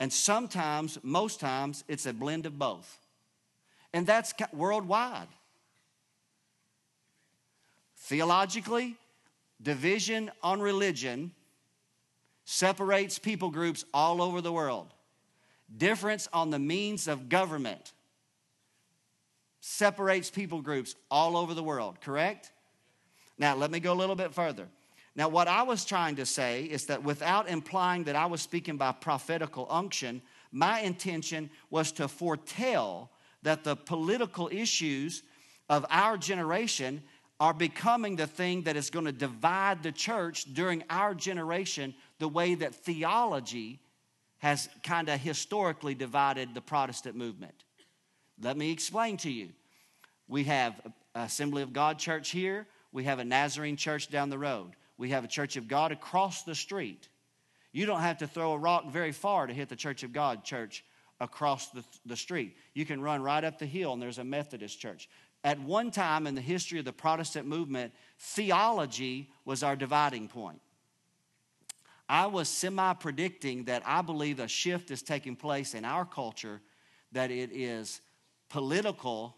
and 0.00 0.10
sometimes, 0.10 0.96
most 1.02 1.38
times, 1.38 1.84
it's 1.86 2.06
a 2.06 2.14
blend 2.14 2.46
of 2.46 2.58
both. 2.58 2.98
And 3.92 4.06
that's 4.06 4.32
worldwide. 4.54 5.28
Theologically, 8.08 8.96
division 9.60 10.30
on 10.42 10.62
religion 10.62 11.30
separates 12.46 13.18
people 13.18 13.50
groups 13.50 13.84
all 13.92 14.22
over 14.22 14.40
the 14.40 14.50
world. 14.50 14.94
Difference 15.76 16.26
on 16.32 16.48
the 16.48 16.58
means 16.58 17.06
of 17.06 17.28
government 17.28 17.92
separates 19.60 20.30
people 20.30 20.62
groups 20.62 20.94
all 21.10 21.36
over 21.36 21.52
the 21.52 21.62
world, 21.62 22.00
correct? 22.00 22.50
Now, 23.36 23.54
let 23.54 23.70
me 23.70 23.78
go 23.78 23.92
a 23.92 24.00
little 24.00 24.16
bit 24.16 24.32
further. 24.32 24.68
Now, 25.14 25.28
what 25.28 25.46
I 25.46 25.64
was 25.64 25.84
trying 25.84 26.16
to 26.16 26.24
say 26.24 26.64
is 26.64 26.86
that 26.86 27.02
without 27.02 27.46
implying 27.46 28.04
that 28.04 28.16
I 28.16 28.24
was 28.24 28.40
speaking 28.40 28.78
by 28.78 28.92
prophetical 28.92 29.66
unction, 29.68 30.22
my 30.50 30.80
intention 30.80 31.50
was 31.68 31.92
to 31.92 32.08
foretell 32.08 33.10
that 33.42 33.64
the 33.64 33.76
political 33.76 34.48
issues 34.50 35.22
of 35.68 35.84
our 35.90 36.16
generation 36.16 37.02
are 37.40 37.54
becoming 37.54 38.16
the 38.16 38.26
thing 38.26 38.62
that 38.62 38.76
is 38.76 38.90
going 38.90 39.04
to 39.04 39.12
divide 39.12 39.82
the 39.82 39.92
church 39.92 40.44
during 40.52 40.82
our 40.90 41.14
generation 41.14 41.94
the 42.18 42.28
way 42.28 42.54
that 42.54 42.74
theology 42.74 43.80
has 44.38 44.68
kind 44.82 45.08
of 45.08 45.20
historically 45.20 45.94
divided 45.94 46.54
the 46.54 46.60
Protestant 46.60 47.16
movement. 47.16 47.64
Let 48.40 48.56
me 48.56 48.70
explain 48.70 49.16
to 49.18 49.30
you. 49.30 49.50
We 50.26 50.44
have 50.44 50.80
Assembly 51.14 51.62
of 51.62 51.72
God 51.72 51.98
church 51.98 52.30
here, 52.30 52.66
we 52.92 53.04
have 53.04 53.18
a 53.18 53.24
Nazarene 53.24 53.76
church 53.76 54.08
down 54.10 54.30
the 54.30 54.38
road, 54.38 54.72
we 54.96 55.10
have 55.10 55.24
a 55.24 55.28
Church 55.28 55.56
of 55.56 55.68
God 55.68 55.92
across 55.92 56.42
the 56.42 56.54
street. 56.54 57.08
You 57.72 57.86
don't 57.86 58.00
have 58.00 58.18
to 58.18 58.26
throw 58.26 58.52
a 58.52 58.58
rock 58.58 58.90
very 58.90 59.12
far 59.12 59.46
to 59.46 59.54
hit 59.54 59.68
the 59.68 59.76
Church 59.76 60.02
of 60.02 60.12
God 60.12 60.44
church 60.44 60.84
across 61.20 61.68
the, 61.70 61.84
the 62.06 62.16
street. 62.16 62.56
You 62.74 62.86
can 62.86 63.00
run 63.00 63.22
right 63.22 63.44
up 63.44 63.58
the 63.58 63.66
hill 63.66 63.92
and 63.92 64.00
there's 64.00 64.18
a 64.18 64.24
Methodist 64.24 64.80
church. 64.80 65.08
At 65.44 65.60
one 65.60 65.90
time 65.90 66.26
in 66.26 66.34
the 66.34 66.40
history 66.40 66.78
of 66.78 66.84
the 66.84 66.92
Protestant 66.92 67.46
movement, 67.46 67.92
theology 68.18 69.30
was 69.44 69.62
our 69.62 69.76
dividing 69.76 70.28
point. 70.28 70.60
I 72.08 72.26
was 72.26 72.48
semi 72.48 72.92
predicting 72.94 73.64
that 73.64 73.82
I 73.84 74.02
believe 74.02 74.40
a 74.40 74.48
shift 74.48 74.90
is 74.90 75.02
taking 75.02 75.36
place 75.36 75.74
in 75.74 75.84
our 75.84 76.04
culture, 76.04 76.60
that 77.12 77.30
it 77.30 77.50
is 77.52 78.00
political 78.48 79.36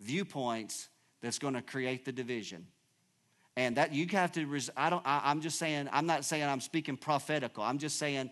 viewpoints 0.00 0.88
that's 1.22 1.38
going 1.38 1.54
to 1.54 1.62
create 1.62 2.04
the 2.04 2.12
division. 2.12 2.66
And 3.56 3.76
that 3.78 3.94
you 3.94 4.06
have 4.08 4.32
to, 4.32 4.60
I 4.76 4.90
don't, 4.90 5.02
I, 5.06 5.22
I'm 5.24 5.40
just 5.40 5.58
saying, 5.58 5.88
I'm 5.90 6.06
not 6.06 6.26
saying 6.26 6.44
I'm 6.44 6.60
speaking 6.60 6.98
prophetical. 6.98 7.64
I'm 7.64 7.78
just 7.78 7.98
saying 7.98 8.30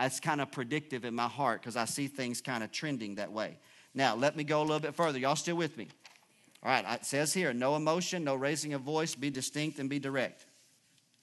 it's 0.00 0.18
kind 0.18 0.40
of 0.40 0.50
predictive 0.50 1.04
in 1.04 1.14
my 1.14 1.28
heart 1.28 1.62
because 1.62 1.76
I 1.76 1.84
see 1.84 2.08
things 2.08 2.40
kind 2.40 2.64
of 2.64 2.72
trending 2.72 3.14
that 3.14 3.30
way. 3.30 3.58
Now, 3.94 4.16
let 4.16 4.36
me 4.36 4.42
go 4.42 4.60
a 4.60 4.64
little 4.64 4.80
bit 4.80 4.96
further. 4.96 5.18
Y'all 5.20 5.36
still 5.36 5.54
with 5.54 5.76
me? 5.76 5.86
All 6.64 6.70
right, 6.70 6.84
it 6.94 7.04
says 7.04 7.34
here 7.34 7.52
no 7.52 7.76
emotion, 7.76 8.24
no 8.24 8.34
raising 8.34 8.72
of 8.72 8.80
voice, 8.80 9.14
be 9.14 9.30
distinct 9.30 9.78
and 9.78 9.90
be 9.90 9.98
direct. 9.98 10.46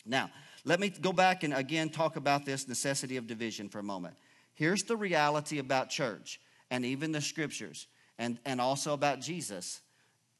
Now, 0.05 0.29
let 0.65 0.79
me 0.79 0.89
go 0.89 1.11
back 1.11 1.43
and 1.43 1.53
again 1.53 1.89
talk 1.89 2.15
about 2.15 2.45
this 2.45 2.67
necessity 2.67 3.17
of 3.17 3.25
division 3.25 3.69
for 3.69 3.79
a 3.79 3.83
moment. 3.83 4.15
Here's 4.53 4.83
the 4.83 4.95
reality 4.95 5.57
about 5.57 5.89
church 5.89 6.39
and 6.69 6.85
even 6.85 7.11
the 7.11 7.21
scriptures 7.21 7.87
and, 8.19 8.37
and 8.45 8.61
also 8.61 8.93
about 8.93 9.21
Jesus. 9.21 9.81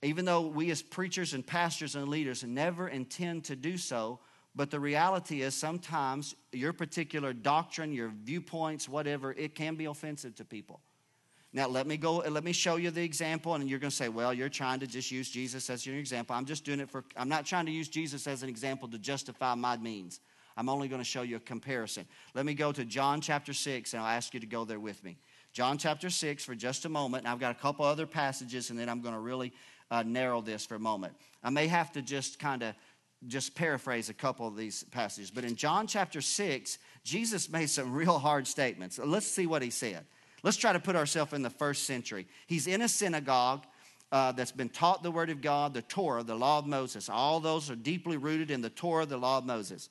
Even 0.04 0.26
though 0.26 0.42
we 0.42 0.70
as 0.70 0.82
preachers 0.82 1.34
and 1.34 1.46
pastors 1.46 1.96
and 1.96 2.08
leaders 2.08 2.44
never 2.44 2.88
intend 2.88 3.46
to 3.46 3.56
do 3.56 3.78
so, 3.78 4.20
but 4.54 4.70
the 4.70 4.80
reality 4.80 5.42
is 5.42 5.56
sometimes 5.56 6.36
your 6.52 6.74
particular 6.74 7.34
doctrine, 7.34 7.94
your 7.94 8.12
viewpoints, 8.24 8.90
whatever, 8.90 9.32
it 9.32 9.56
can 9.56 9.76
be 9.76 9.86
offensive 9.86 10.36
to 10.36 10.46
people. 10.46 10.82
Now, 11.54 11.68
let 11.68 11.86
me 11.86 11.98
go, 11.98 12.18
let 12.18 12.46
me 12.46 12.54
show 12.54 12.78
you 12.78 12.92
the 12.92 13.04
example, 13.04 13.56
and 13.56 13.70
you're 13.70 13.80
going 13.80 13.90
to 13.90 13.96
say, 13.96 14.08
well, 14.08 14.34
you're 14.34 14.48
trying 14.48 14.80
to 14.80 14.88
just 14.88 15.12
use 15.12 15.30
Jesus 15.30 15.70
as 15.70 15.86
your 15.86 15.98
example. 15.98 16.34
I'm 16.34 16.46
just 16.46 16.64
doing 16.64 16.80
it 16.80 16.90
for, 16.90 17.04
I'm 17.18 17.28
not 17.28 17.46
trying 17.46 17.66
to 17.66 17.72
use 17.72 17.90
Jesus 17.90 18.26
as 18.26 18.42
an 18.42 18.48
example 18.48 18.88
to 18.88 18.98
justify 18.98 19.54
my 19.56 19.76
means. 19.76 20.22
I'm 20.56 20.70
only 20.70 20.88
going 20.88 21.02
to 21.02 21.06
show 21.06 21.24
you 21.24 21.38
a 21.38 21.40
comparison. 21.40 22.06
Let 22.34 22.46
me 22.46 22.54
go 22.54 22.72
to 22.72 22.86
John 22.86 23.20
chapter 23.20 23.54
6, 23.54 23.94
and 23.94 24.02
I'll 24.02 24.08
ask 24.08 24.34
you 24.34 24.40
to 24.40 24.46
go 24.46 24.64
there 24.64 24.80
with 24.80 25.04
me. 25.04 25.18
John 25.52 25.78
chapter 25.78 26.10
6 26.10 26.46
for 26.46 26.56
just 26.56 26.86
a 26.86 26.90
moment, 26.90 27.26
and 27.26 27.34
I've 27.34 27.40
got 27.40 27.52
a 27.52 27.60
couple 27.60 27.84
other 27.84 28.06
passages, 28.06 28.70
and 28.70 28.80
then 28.80 28.88
I'm 28.88 29.02
going 29.02 29.14
to 29.14 29.20
really 29.20 29.52
uh, 29.90 30.04
narrow 30.04 30.40
this 30.40 30.66
for 30.66 30.76
a 30.76 30.80
moment. 30.80 31.14
I 31.44 31.50
may 31.50 31.68
have 31.68 31.92
to 31.94 32.02
just 32.02 32.40
kind 32.40 32.64
of 32.64 32.76
just 33.28 33.54
paraphrase 33.54 34.10
a 34.10 34.14
couple 34.14 34.48
of 34.48 34.56
these 34.56 34.84
passages, 34.86 35.30
but 35.30 35.44
in 35.44 35.56
John 35.56 35.86
chapter 35.86 36.22
6, 36.22 36.78
Jesus 37.04 37.50
made 37.50 37.70
some 37.70 37.92
real 37.94 38.18
hard 38.18 38.48
statements. 38.48 38.98
Let's 38.98 39.28
see 39.28 39.48
what 39.48 39.62
he 39.62 39.70
said. 39.70 40.06
Let's 40.44 40.58
try 40.58 40.74
to 40.74 40.80
put 40.80 40.96
ourselves 40.96 41.34
in 41.34 41.42
the 41.42 41.50
first 41.50 41.84
century. 41.84 42.28
He's 42.48 42.68
in 42.68 42.82
a 42.82 42.88
synagogue 42.88 43.66
uh, 44.12 44.32
that's 44.32 44.52
been 44.52 44.70
taught 44.70 45.04
the 45.04 45.12
Word 45.12 45.30
of 45.30 45.42
God, 45.42 45.74
the 45.74 45.82
Torah, 45.84 46.24
the 46.24 46.36
law 46.36 46.60
of 46.60 46.66
Moses. 46.66 47.10
All 47.10 47.40
those 47.40 47.70
are 47.70 47.76
deeply 47.76 48.18
rooted 48.18 48.52
in 48.52 48.62
the 48.62 48.70
Torah, 48.70 49.06
the 49.06 49.18
law 49.18 49.38
of 49.38 49.46
Moses. 49.46 49.90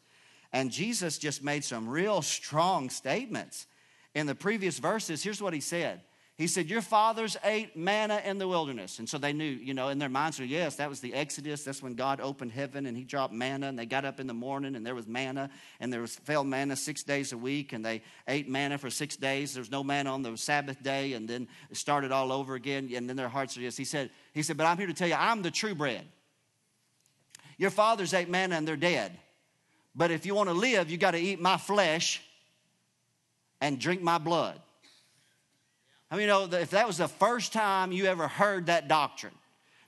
And 0.53 0.71
Jesus 0.71 1.19
just 1.19 1.43
made 1.43 1.65
some 1.65 1.89
real 1.89 2.23
strong 2.23 2.91
statements. 2.91 3.67
In 4.15 4.27
the 4.27 4.35
previous 4.35 4.79
verses, 4.79 5.23
here's 5.23 5.41
what 5.41 5.55
he 5.55 5.61
said 5.61 6.03
he 6.41 6.47
said, 6.47 6.71
Your 6.71 6.81
fathers 6.81 7.37
ate 7.45 7.77
manna 7.77 8.23
in 8.25 8.39
the 8.39 8.49
wilderness. 8.49 8.99
And 8.99 9.07
so 9.07 9.19
they 9.19 9.35
knew, 9.35 9.45
you 9.45 9.75
know, 9.75 9.91
in 9.91 9.99
their 9.99 10.09
minds, 10.09 10.39
were, 10.39 10.47
yes, 10.47 10.77
that 10.77 10.89
was 10.89 11.01
the 11.01 11.13
Exodus. 11.13 11.65
That's 11.65 11.83
when 11.83 11.93
God 11.93 12.19
opened 12.19 12.53
heaven 12.53 12.87
and 12.87 12.97
he 12.97 13.05
dropped 13.05 13.35
manna. 13.35 13.67
And 13.67 13.79
they 13.79 13.85
got 13.85 14.07
up 14.07 14.21
in 14.21 14.27
the 14.27 14.33
morning 14.33 14.75
and 14.75 14.87
there 14.87 14.95
was 14.95 15.07
manna. 15.07 15.51
And 15.81 15.93
there 15.93 16.01
was 16.01 16.17
fell 16.17 16.43
manna 16.43 16.77
six 16.77 17.03
days 17.03 17.35
a 17.35 17.37
week. 17.37 17.75
And 17.75 17.85
they 17.85 18.01
ate 18.27 18.49
manna 18.49 18.79
for 18.79 18.89
six 18.89 19.17
days. 19.17 19.53
There 19.53 19.61
was 19.61 19.71
no 19.71 19.85
manna 19.85 20.15
on 20.15 20.23
the 20.23 20.35
Sabbath 20.39 20.83
day. 20.83 21.13
And 21.13 21.29
then 21.29 21.47
it 21.69 21.77
started 21.77 22.11
all 22.11 22.33
over 22.33 22.55
again. 22.55 22.91
And 22.97 23.07
then 23.07 23.17
their 23.17 23.29
hearts 23.29 23.59
are 23.59 23.61
just, 23.61 23.77
he 23.77 23.85
said, 23.85 24.09
he 24.33 24.43
said, 24.43 24.57
But 24.57 24.65
I'm 24.65 24.79
here 24.79 24.87
to 24.87 24.95
tell 24.95 25.09
you, 25.09 25.17
I'm 25.19 25.43
the 25.43 25.51
true 25.51 25.75
bread. 25.75 26.07
Your 27.59 27.71
fathers 27.71 28.15
ate 28.15 28.31
manna 28.31 28.57
and 28.57 28.67
they're 28.67 28.77
dead. 28.79 29.13
But 29.95 30.11
if 30.11 30.25
you 30.25 30.35
want 30.35 30.49
to 30.49 30.55
live, 30.55 30.89
you 30.89 30.97
got 30.97 31.11
to 31.11 31.21
eat 31.21 31.39
my 31.39 31.59
flesh 31.59 32.23
and 33.61 33.79
drink 33.79 34.01
my 34.01 34.17
blood. 34.17 34.59
I 36.11 36.17
mean, 36.17 36.23
you 36.23 36.27
know, 36.29 36.45
if 36.45 36.71
that 36.71 36.87
was 36.87 36.99
the 36.99 37.09
first 37.09 37.53
time 37.53 37.93
you 37.93 38.07
ever 38.07 38.27
heard 38.27 38.67
that 38.67 38.89
doctrine. 38.89 39.35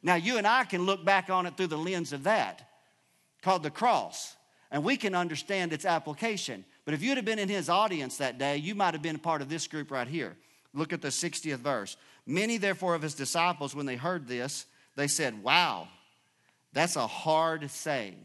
Now, 0.03 0.15
you 0.15 0.39
and 0.39 0.47
I 0.47 0.65
can 0.65 0.83
look 0.83 1.05
back 1.05 1.31
on 1.31 1.47
it 1.47 1.57
through 1.57 1.69
the 1.69 1.79
lens 1.79 2.13
of 2.13 2.25
that, 2.25 2.69
called 3.43 3.63
the 3.63 3.71
cross, 3.71 4.37
and 4.71 4.85
we 4.85 4.97
can 4.97 5.15
understand 5.15 5.73
its 5.73 5.85
application. 5.85 6.65
But 6.85 6.95
if 6.95 7.03
you'd 7.03 7.17
have 7.17 7.25
been 7.25 7.39
in 7.39 7.49
his 7.49 7.69
audience 7.69 8.17
that 8.17 8.39
day, 8.39 8.57
you 8.57 8.75
might 8.75 8.95
have 8.95 9.03
been 9.03 9.19
part 9.19 9.43
of 9.43 9.49
this 9.49 9.67
group 9.67 9.91
right 9.91 10.09
here. 10.09 10.37
Look 10.75 10.93
at 10.93 11.03
the 11.03 11.09
60th 11.09 11.59
verse. 11.59 11.97
Many, 12.27 12.57
therefore, 12.57 12.95
of 12.95 13.03
his 13.03 13.15
disciples, 13.15 13.75
when 13.75 13.87
they 13.87 13.97
heard 13.97 14.27
this, 14.27 14.67
they 14.97 15.09
said, 15.09 15.43
Wow, 15.43 15.89
that's 16.73 16.97
a 16.97 17.07
hard 17.07 17.71
saying. 17.71 18.25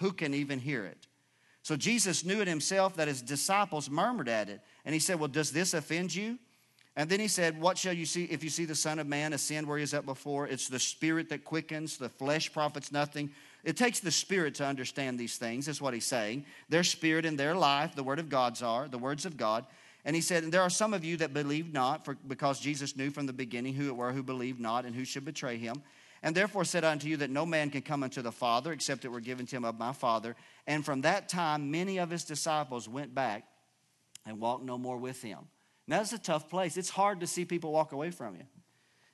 Who 0.00 0.12
can 0.12 0.34
even 0.34 0.58
hear 0.58 0.84
it? 0.84 1.06
So 1.62 1.76
Jesus 1.76 2.24
knew 2.24 2.40
it 2.40 2.48
himself 2.48 2.96
that 2.96 3.08
his 3.08 3.22
disciples 3.22 3.88
murmured 3.88 4.28
at 4.28 4.50
it. 4.50 4.60
And 4.84 4.92
he 4.92 5.00
said, 5.00 5.18
Well, 5.18 5.28
does 5.28 5.50
this 5.50 5.72
offend 5.74 6.14
you? 6.14 6.38
And 6.96 7.10
then 7.10 7.18
he 7.18 7.28
said, 7.28 7.60
What 7.60 7.76
shall 7.76 7.92
you 7.92 8.06
see 8.06 8.24
if 8.24 8.44
you 8.44 8.50
see 8.50 8.64
the 8.64 8.74
Son 8.74 8.98
of 8.98 9.06
Man 9.06 9.32
ascend 9.32 9.66
where 9.66 9.78
he 9.78 9.84
is 9.84 9.94
up 9.94 10.06
before? 10.06 10.46
It's 10.46 10.68
the 10.68 10.78
spirit 10.78 11.28
that 11.30 11.44
quickens, 11.44 11.96
the 11.96 12.08
flesh 12.08 12.52
profits 12.52 12.92
nothing. 12.92 13.30
It 13.64 13.76
takes 13.76 13.98
the 13.98 14.10
Spirit 14.10 14.54
to 14.56 14.66
understand 14.66 15.18
these 15.18 15.38
things, 15.38 15.68
is 15.68 15.80
what 15.80 15.94
he's 15.94 16.04
saying. 16.04 16.44
Their 16.68 16.84
spirit 16.84 17.24
and 17.24 17.38
their 17.38 17.54
life, 17.54 17.96
the 17.96 18.02
Word 18.02 18.18
of 18.18 18.28
God's 18.28 18.62
are, 18.62 18.88
the 18.88 18.98
words 18.98 19.24
of 19.24 19.36
God. 19.36 19.64
And 20.04 20.14
he 20.14 20.20
said, 20.22 20.44
And 20.44 20.52
there 20.52 20.60
are 20.60 20.70
some 20.70 20.92
of 20.92 21.04
you 21.04 21.16
that 21.16 21.32
believe 21.32 21.72
not, 21.72 22.04
for, 22.04 22.16
because 22.28 22.60
Jesus 22.60 22.96
knew 22.96 23.10
from 23.10 23.26
the 23.26 23.32
beginning 23.32 23.74
who 23.74 23.88
it 23.88 23.96
were 23.96 24.12
who 24.12 24.22
believed 24.22 24.60
not 24.60 24.84
and 24.84 24.94
who 24.94 25.04
should 25.04 25.24
betray 25.24 25.56
him. 25.56 25.82
And 26.22 26.34
therefore 26.34 26.64
said 26.64 26.84
unto 26.84 27.08
you 27.08 27.16
that 27.18 27.30
no 27.30 27.44
man 27.44 27.70
can 27.70 27.82
come 27.82 28.02
unto 28.02 28.22
the 28.22 28.32
Father 28.32 28.72
except 28.72 29.04
it 29.04 29.08
were 29.10 29.20
given 29.20 29.46
to 29.46 29.56
him 29.56 29.64
of 29.64 29.78
my 29.78 29.92
Father. 29.92 30.36
And 30.66 30.84
from 30.84 31.02
that 31.02 31.28
time, 31.28 31.70
many 31.70 31.98
of 31.98 32.10
his 32.10 32.24
disciples 32.24 32.88
went 32.88 33.14
back 33.14 33.46
and 34.24 34.40
walked 34.40 34.64
no 34.64 34.78
more 34.78 34.96
with 34.96 35.20
him. 35.22 35.38
Now, 35.86 35.98
that's 35.98 36.12
a 36.12 36.18
tough 36.18 36.48
place. 36.48 36.76
It's 36.76 36.90
hard 36.90 37.20
to 37.20 37.26
see 37.26 37.44
people 37.44 37.72
walk 37.72 37.92
away 37.92 38.10
from 38.10 38.36
you. 38.36 38.44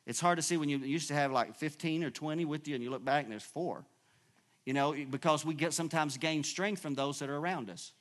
It's 0.06 0.20
hard 0.20 0.36
to 0.38 0.42
see 0.42 0.56
when 0.56 0.68
you 0.68 0.78
used 0.78 1.08
to 1.08 1.14
have 1.14 1.32
like 1.32 1.56
15 1.56 2.04
or 2.04 2.10
20 2.10 2.44
with 2.44 2.66
you 2.68 2.74
and 2.74 2.82
you 2.82 2.90
look 2.90 3.04
back 3.04 3.24
and 3.24 3.32
there's 3.32 3.42
four. 3.42 3.84
You 4.64 4.74
know, 4.74 4.94
because 5.10 5.44
we 5.44 5.54
get 5.54 5.72
sometimes 5.72 6.16
gain 6.16 6.44
strength 6.44 6.80
from 6.82 6.94
those 6.94 7.18
that 7.18 7.30
are 7.30 7.36
around 7.36 7.70
us. 7.70 7.92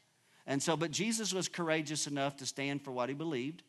And 0.45 0.61
so, 0.61 0.75
but 0.75 0.91
Jesus 0.91 1.33
was 1.33 1.47
courageous 1.47 2.07
enough 2.07 2.37
to 2.37 2.45
stand 2.45 2.81
for 2.81 2.91
what 2.91 3.09
he 3.09 3.15
believed 3.15 3.63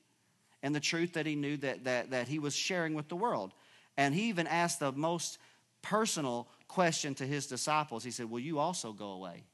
and 0.63 0.75
the 0.75 0.81
truth 0.81 1.15
that 1.15 1.27
he 1.27 1.35
knew 1.35 1.57
that, 1.59 1.85
that, 1.85 2.11
that 2.11 2.29
he 2.29 2.39
was 2.39 2.55
sharing 2.55 2.95
with 2.95 3.09
the 3.09 3.17
world. 3.17 3.53
And 3.97 4.15
he 4.15 4.29
even 4.29 4.47
asked 4.47 4.81
the 4.81 4.93
most 4.93 5.39
personal 5.83 6.49
question 6.69 7.15
to 7.17 7.27
his 7.27 7.47
disciples. 7.47 8.05
He 8.05 8.11
said, 8.11 8.31
Will 8.31 8.41
you 8.41 8.59
also 8.59 8.93
go 8.93 9.11
away? 9.13 9.45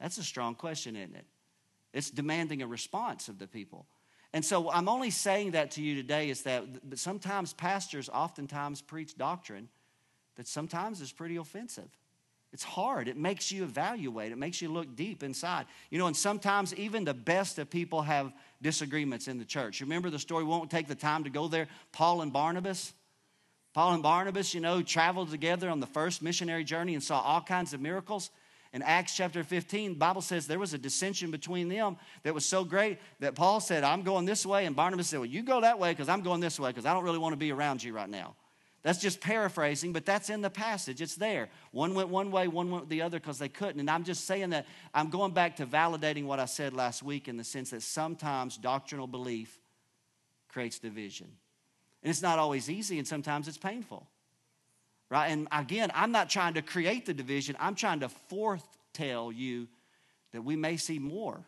That's 0.00 0.18
a 0.18 0.22
strong 0.22 0.54
question, 0.54 0.96
isn't 0.96 1.16
it? 1.16 1.26
It's 1.92 2.10
demanding 2.10 2.62
a 2.62 2.66
response 2.66 3.28
of 3.28 3.38
the 3.38 3.46
people. 3.46 3.86
And 4.32 4.44
so 4.44 4.70
I'm 4.70 4.88
only 4.88 5.10
saying 5.10 5.52
that 5.52 5.72
to 5.72 5.82
you 5.82 5.94
today 5.94 6.28
is 6.28 6.42
that 6.42 6.64
sometimes 6.94 7.52
pastors 7.54 8.08
oftentimes 8.08 8.82
preach 8.82 9.16
doctrine 9.16 9.68
that 10.36 10.46
sometimes 10.46 11.00
is 11.00 11.12
pretty 11.12 11.36
offensive. 11.36 11.88
It's 12.52 12.64
hard. 12.64 13.08
It 13.08 13.16
makes 13.16 13.52
you 13.52 13.64
evaluate. 13.64 14.32
It 14.32 14.38
makes 14.38 14.62
you 14.62 14.70
look 14.70 14.96
deep 14.96 15.22
inside. 15.22 15.66
You 15.90 15.98
know, 15.98 16.06
and 16.06 16.16
sometimes 16.16 16.74
even 16.74 17.04
the 17.04 17.12
best 17.14 17.58
of 17.58 17.68
people 17.68 18.02
have 18.02 18.32
disagreements 18.62 19.28
in 19.28 19.38
the 19.38 19.44
church. 19.44 19.80
Remember 19.82 20.08
the 20.08 20.18
story, 20.18 20.44
we 20.44 20.50
won't 20.50 20.70
take 20.70 20.88
the 20.88 20.94
time 20.94 21.24
to 21.24 21.30
go 21.30 21.48
there. 21.48 21.68
Paul 21.92 22.22
and 22.22 22.32
Barnabas. 22.32 22.92
Paul 23.74 23.94
and 23.94 24.02
Barnabas, 24.02 24.54
you 24.54 24.60
know, 24.60 24.82
traveled 24.82 25.30
together 25.30 25.68
on 25.68 25.80
the 25.80 25.86
first 25.86 26.22
missionary 26.22 26.64
journey 26.64 26.94
and 26.94 27.02
saw 27.02 27.20
all 27.20 27.42
kinds 27.42 27.74
of 27.74 27.80
miracles. 27.80 28.30
In 28.72 28.82
Acts 28.82 29.16
chapter 29.16 29.42
15, 29.42 29.94
Bible 29.94 30.20
says 30.20 30.46
there 30.46 30.58
was 30.58 30.74
a 30.74 30.78
dissension 30.78 31.30
between 31.30 31.68
them 31.68 31.96
that 32.22 32.34
was 32.34 32.44
so 32.44 32.64
great 32.64 32.98
that 33.20 33.34
Paul 33.34 33.60
said, 33.60 33.82
I'm 33.82 34.02
going 34.02 34.26
this 34.26 34.44
way. 34.44 34.66
And 34.66 34.76
Barnabas 34.76 35.08
said, 35.08 35.20
Well, 35.20 35.26
you 35.26 35.42
go 35.42 35.62
that 35.62 35.78
way 35.78 35.92
because 35.92 36.08
I'm 36.08 36.20
going 36.20 36.40
this 36.40 36.60
way 36.60 36.70
because 36.70 36.84
I 36.84 36.92
don't 36.92 37.04
really 37.04 37.18
want 37.18 37.32
to 37.32 37.38
be 37.38 37.50
around 37.50 37.82
you 37.82 37.94
right 37.94 38.08
now. 38.08 38.34
That's 38.82 38.98
just 38.98 39.20
paraphrasing, 39.20 39.92
but 39.92 40.06
that's 40.06 40.30
in 40.30 40.40
the 40.40 40.50
passage. 40.50 41.02
It's 41.02 41.16
there. 41.16 41.48
One 41.72 41.94
went 41.94 42.10
one 42.10 42.30
way, 42.30 42.46
one 42.46 42.70
went 42.70 42.88
the 42.88 43.02
other 43.02 43.18
because 43.18 43.38
they 43.38 43.48
couldn't. 43.48 43.80
And 43.80 43.90
I'm 43.90 44.04
just 44.04 44.24
saying 44.24 44.50
that 44.50 44.66
I'm 44.94 45.10
going 45.10 45.32
back 45.32 45.56
to 45.56 45.66
validating 45.66 46.26
what 46.26 46.38
I 46.38 46.44
said 46.44 46.74
last 46.74 47.02
week 47.02 47.26
in 47.26 47.36
the 47.36 47.44
sense 47.44 47.70
that 47.70 47.82
sometimes 47.82 48.56
doctrinal 48.56 49.06
belief 49.06 49.58
creates 50.48 50.78
division. 50.78 51.26
And 52.02 52.10
it's 52.10 52.22
not 52.22 52.38
always 52.38 52.70
easy, 52.70 52.98
and 52.98 53.06
sometimes 53.06 53.48
it's 53.48 53.58
painful. 53.58 54.06
Right? 55.10 55.28
And 55.28 55.48
again, 55.52 55.90
I'm 55.94 56.12
not 56.12 56.28
trying 56.28 56.54
to 56.54 56.62
create 56.62 57.06
the 57.06 57.14
division, 57.14 57.56
I'm 57.58 57.74
trying 57.74 58.00
to 58.00 58.08
foretell 58.08 59.32
you 59.32 59.68
that 60.32 60.42
we 60.42 60.56
may 60.56 60.76
see 60.76 60.98
more 60.98 61.40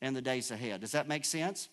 in 0.00 0.14
the 0.14 0.22
days 0.22 0.50
ahead. 0.50 0.80
Does 0.80 0.92
that 0.92 1.06
make 1.06 1.24
sense? 1.24 1.68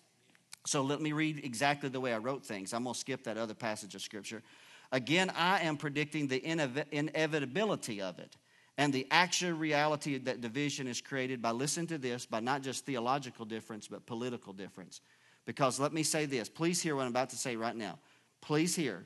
So 0.66 0.82
let 0.82 1.00
me 1.00 1.14
read 1.14 1.40
exactly 1.46 1.88
the 1.88 2.02
way 2.02 2.14
I 2.14 2.18
wrote 2.18 2.46
things. 2.46 2.74
I'm 2.74 2.84
going 2.84 2.94
to 2.94 3.00
skip 3.00 3.24
that 3.24 3.38
other 3.38 3.54
passage 3.54 3.96
of 3.96 4.02
scripture. 4.02 4.44
Again, 4.92 5.32
I 5.36 5.62
am 5.62 5.78
predicting 5.78 6.28
the 6.28 6.46
inevitability 6.92 8.02
of 8.02 8.20
it 8.20 8.36
and 8.78 8.94
the 8.94 9.08
actual 9.10 9.54
reality 9.54 10.18
that 10.20 10.42
division 10.42 10.88
is 10.88 11.02
created 11.02 11.42
by, 11.42 11.52
listen 11.52 11.88
to 11.88 11.98
this, 11.98 12.26
by 12.26 12.40
not 12.40 12.62
just 12.62 12.86
theological 12.86 13.46
difference, 13.46 13.88
but 13.88 14.06
political 14.06 14.54
difference. 14.54 15.02
Because 15.46 15.80
let 15.80 15.94
me 15.94 16.04
say 16.04 16.26
this. 16.26 16.48
Please 16.48 16.82
hear 16.82 16.96
what 16.96 17.04
I'm 17.04 17.10
about 17.10 17.30
to 17.32 17.38
say 17.38 17.56
right 17.56 17.76
now. 17.76 17.98
Please 18.42 18.76
hear. 18.76 19.06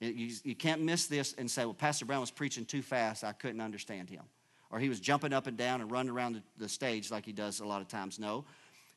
You, 0.00 0.34
you 0.42 0.54
can't 0.54 0.82
miss 0.82 1.06
this 1.06 1.34
and 1.38 1.50
say, 1.50 1.64
well, 1.64 1.74
Pastor 1.74 2.04
Brown 2.04 2.20
was 2.20 2.30
preaching 2.30 2.64
too 2.64 2.82
fast. 2.82 3.24
I 3.24 3.32
couldn't 3.32 3.60
understand 3.60 4.10
him. 4.10 4.22
Or 4.70 4.78
he 4.78 4.88
was 4.88 5.00
jumping 5.00 5.32
up 5.32 5.46
and 5.46 5.56
down 5.56 5.80
and 5.80 5.90
running 5.90 6.10
around 6.10 6.34
the, 6.34 6.42
the 6.58 6.68
stage 6.68 7.10
like 7.10 7.24
he 7.24 7.32
does 7.32 7.60
a 7.60 7.66
lot 7.66 7.80
of 7.80 7.88
times. 7.88 8.18
No. 8.18 8.44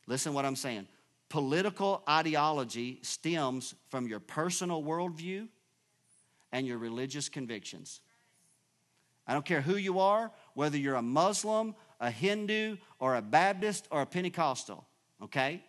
Listen 0.07 0.33
what 0.33 0.45
I'm 0.45 0.55
saying. 0.55 0.87
Political 1.29 2.03
ideology 2.09 2.99
stems 3.03 3.75
from 3.89 4.07
your 4.07 4.19
personal 4.19 4.81
worldview 4.81 5.47
and 6.51 6.65
your 6.65 6.77
religious 6.77 7.29
convictions. 7.29 8.01
I 9.27 9.33
don't 9.33 9.45
care 9.45 9.61
who 9.61 9.75
you 9.75 9.99
are, 9.99 10.31
whether 10.53 10.77
you're 10.77 10.95
a 10.95 11.01
Muslim, 11.01 11.75
a 11.99 12.09
Hindu, 12.09 12.77
or 12.99 13.15
a 13.15 13.21
Baptist, 13.21 13.87
or 13.91 14.01
a 14.01 14.05
Pentecostal, 14.05 14.85
okay? 15.21 15.61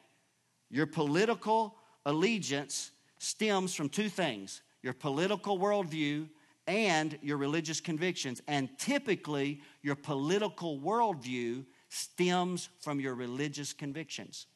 Your 0.71 0.87
political 0.87 1.75
allegiance 2.07 2.93
stems 3.19 3.75
from 3.75 3.89
two 3.89 4.09
things 4.09 4.63
your 4.83 4.93
political 4.93 5.59
worldview 5.59 6.29
and 6.67 7.19
your 7.23 7.39
religious 7.39 7.81
convictions. 7.81 8.43
And 8.47 8.69
typically, 8.79 9.61
your 9.83 9.97
political 9.97 10.79
worldview 10.79 11.65
stems 11.89 12.69
from 12.81 13.01
your 13.01 13.15
religious 13.15 13.73
convictions. 13.73 14.47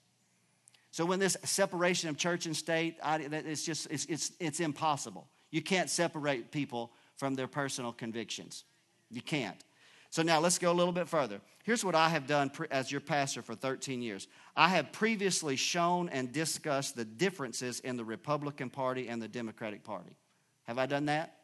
So 0.90 1.06
when 1.06 1.18
this 1.18 1.38
separation 1.44 2.10
of 2.10 2.18
church 2.18 2.44
and 2.44 2.54
state, 2.54 2.98
it's 3.02 3.64
just 3.64 3.90
it's, 3.90 4.04
it's, 4.06 4.32
it's 4.38 4.60
impossible. 4.60 5.26
You 5.50 5.62
can't 5.62 5.88
separate 5.88 6.52
people 6.52 6.92
from 7.16 7.34
their 7.34 7.46
personal 7.46 7.92
convictions. 7.92 8.64
You 9.10 9.22
can't. 9.22 9.62
So 10.12 10.22
now 10.22 10.40
let's 10.40 10.58
go 10.58 10.70
a 10.70 10.74
little 10.74 10.92
bit 10.92 11.08
further. 11.08 11.40
Here's 11.64 11.82
what 11.82 11.94
I 11.94 12.10
have 12.10 12.26
done 12.26 12.50
as 12.70 12.92
your 12.92 13.00
pastor 13.00 13.40
for 13.40 13.54
13 13.54 14.02
years. 14.02 14.28
I 14.54 14.68
have 14.68 14.92
previously 14.92 15.56
shown 15.56 16.10
and 16.10 16.30
discussed 16.30 16.96
the 16.96 17.06
differences 17.06 17.80
in 17.80 17.96
the 17.96 18.04
Republican 18.04 18.68
Party 18.68 19.08
and 19.08 19.22
the 19.22 19.26
Democratic 19.26 19.84
Party. 19.84 20.14
Have 20.64 20.76
I 20.76 20.84
done 20.84 21.06
that? 21.06 21.38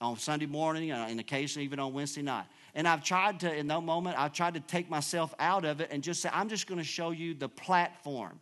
On 0.00 0.16
Sunday 0.16 0.46
morning 0.46 0.92
uh, 0.92 1.08
and 1.10 1.18
occasionally 1.18 1.64
even 1.64 1.80
on 1.80 1.92
Wednesday 1.92 2.22
night. 2.22 2.44
And 2.72 2.86
I've 2.86 3.02
tried 3.02 3.40
to, 3.40 3.52
in 3.52 3.66
that 3.66 3.80
moment, 3.80 4.16
I've 4.16 4.32
tried 4.32 4.54
to 4.54 4.60
take 4.60 4.88
myself 4.88 5.34
out 5.40 5.64
of 5.64 5.80
it 5.80 5.88
and 5.90 6.00
just 6.00 6.22
say, 6.22 6.30
I'm 6.32 6.48
just 6.48 6.68
going 6.68 6.78
to 6.78 6.86
show 6.86 7.10
you 7.10 7.34
the 7.34 7.48
platform 7.48 8.38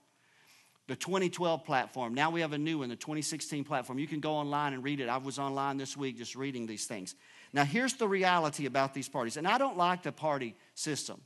the 0.88 0.94
2012 0.94 1.64
platform. 1.64 2.14
Now 2.14 2.30
we 2.30 2.40
have 2.42 2.52
a 2.52 2.58
new 2.58 2.78
one, 2.78 2.88
the 2.88 2.96
2016 2.96 3.64
platform. 3.64 3.98
You 3.98 4.06
can 4.06 4.20
go 4.20 4.32
online 4.32 4.72
and 4.72 4.84
read 4.84 5.00
it. 5.00 5.08
I 5.08 5.16
was 5.16 5.38
online 5.38 5.78
this 5.78 5.96
week 5.96 6.16
just 6.16 6.36
reading 6.36 6.66
these 6.66 6.86
things. 6.86 7.16
Now, 7.52 7.64
here's 7.64 7.94
the 7.94 8.08
reality 8.08 8.66
about 8.66 8.94
these 8.94 9.08
parties. 9.08 9.36
And 9.36 9.46
I 9.46 9.58
don't 9.58 9.76
like 9.76 10.02
the 10.02 10.12
party 10.12 10.54
system 10.74 11.20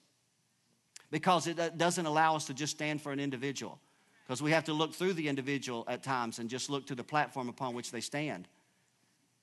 because 1.11 1.46
it 1.46 1.76
doesn't 1.76 2.06
allow 2.06 2.37
us 2.37 2.46
to 2.46 2.54
just 2.54 2.74
stand 2.74 3.02
for 3.02 3.12
an 3.12 3.20
individual. 3.20 3.78
Because 4.26 4.42
we 4.42 4.52
have 4.52 4.64
to 4.64 4.72
look 4.72 4.94
through 4.94 5.14
the 5.14 5.26
individual 5.26 5.85
at 5.88 6.04
times 6.04 6.38
and 6.38 6.48
just 6.48 6.70
look 6.70 6.87
to 6.87 6.94
the 6.94 7.02
platform 7.02 7.48
upon 7.48 7.74
which 7.74 7.90
they 7.90 8.00
stand. 8.00 8.46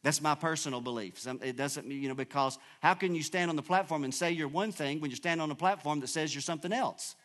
That's 0.01 0.21
my 0.21 0.35
personal 0.35 0.79
belief. 0.79 1.27
It 1.43 1.57
doesn't, 1.57 1.91
you 1.91 2.07
know, 2.07 2.15
because 2.15 2.57
how 2.81 2.93
can 2.93 3.13
you 3.13 3.23
stand 3.23 3.49
on 3.49 3.57
the 3.57 3.61
platform 3.61 4.05
and 4.05 4.13
say 4.13 4.31
you're 4.31 4.47
one 4.47 4.71
thing 4.71 5.01
when 5.01 5.09
you 5.09 5.17
stand 5.17 5.41
on 5.41 5.51
a 5.51 5.55
platform 5.55 5.99
that 5.99 6.07
says 6.07 6.33
you're 6.33 6.41
something 6.41 6.71
else? 6.71 7.15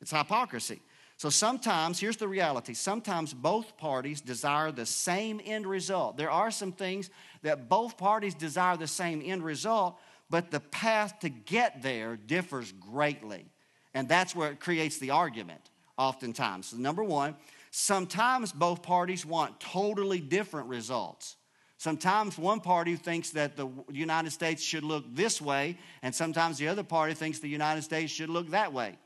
It's 0.00 0.12
hypocrisy. 0.12 0.80
So 1.16 1.30
sometimes, 1.30 1.98
here's 1.98 2.16
the 2.16 2.28
reality 2.28 2.74
sometimes 2.74 3.34
both 3.34 3.76
parties 3.76 4.20
desire 4.20 4.70
the 4.70 4.86
same 4.86 5.40
end 5.44 5.66
result. 5.66 6.16
There 6.16 6.30
are 6.30 6.52
some 6.52 6.70
things 6.70 7.10
that 7.42 7.68
both 7.68 7.96
parties 7.96 8.34
desire 8.34 8.76
the 8.76 8.86
same 8.86 9.22
end 9.24 9.44
result, 9.44 9.98
but 10.30 10.50
the 10.50 10.60
path 10.60 11.20
to 11.20 11.28
get 11.28 11.82
there 11.82 12.16
differs 12.16 12.72
greatly. 12.72 13.46
And 13.94 14.08
that's 14.08 14.34
where 14.34 14.50
it 14.50 14.60
creates 14.60 14.98
the 14.98 15.10
argument, 15.10 15.70
oftentimes. 15.96 16.68
So 16.68 16.76
number 16.76 17.02
one, 17.02 17.36
sometimes 17.70 18.52
both 18.52 18.82
parties 18.82 19.24
want 19.24 19.58
totally 19.60 20.20
different 20.20 20.68
results. 20.68 21.36
Sometimes 21.78 22.36
one 22.36 22.60
party 22.60 22.96
thinks 22.96 23.30
that 23.30 23.56
the 23.56 23.68
United 23.90 24.32
States 24.32 24.62
should 24.62 24.82
look 24.82 25.04
this 25.14 25.40
way, 25.40 25.78
and 26.02 26.14
sometimes 26.14 26.58
the 26.58 26.68
other 26.68 26.82
party 26.82 27.14
thinks 27.14 27.38
the 27.38 27.48
United 27.48 27.82
States 27.82 28.12
should 28.12 28.30
look 28.30 28.50
that 28.50 28.72
way 28.72 28.98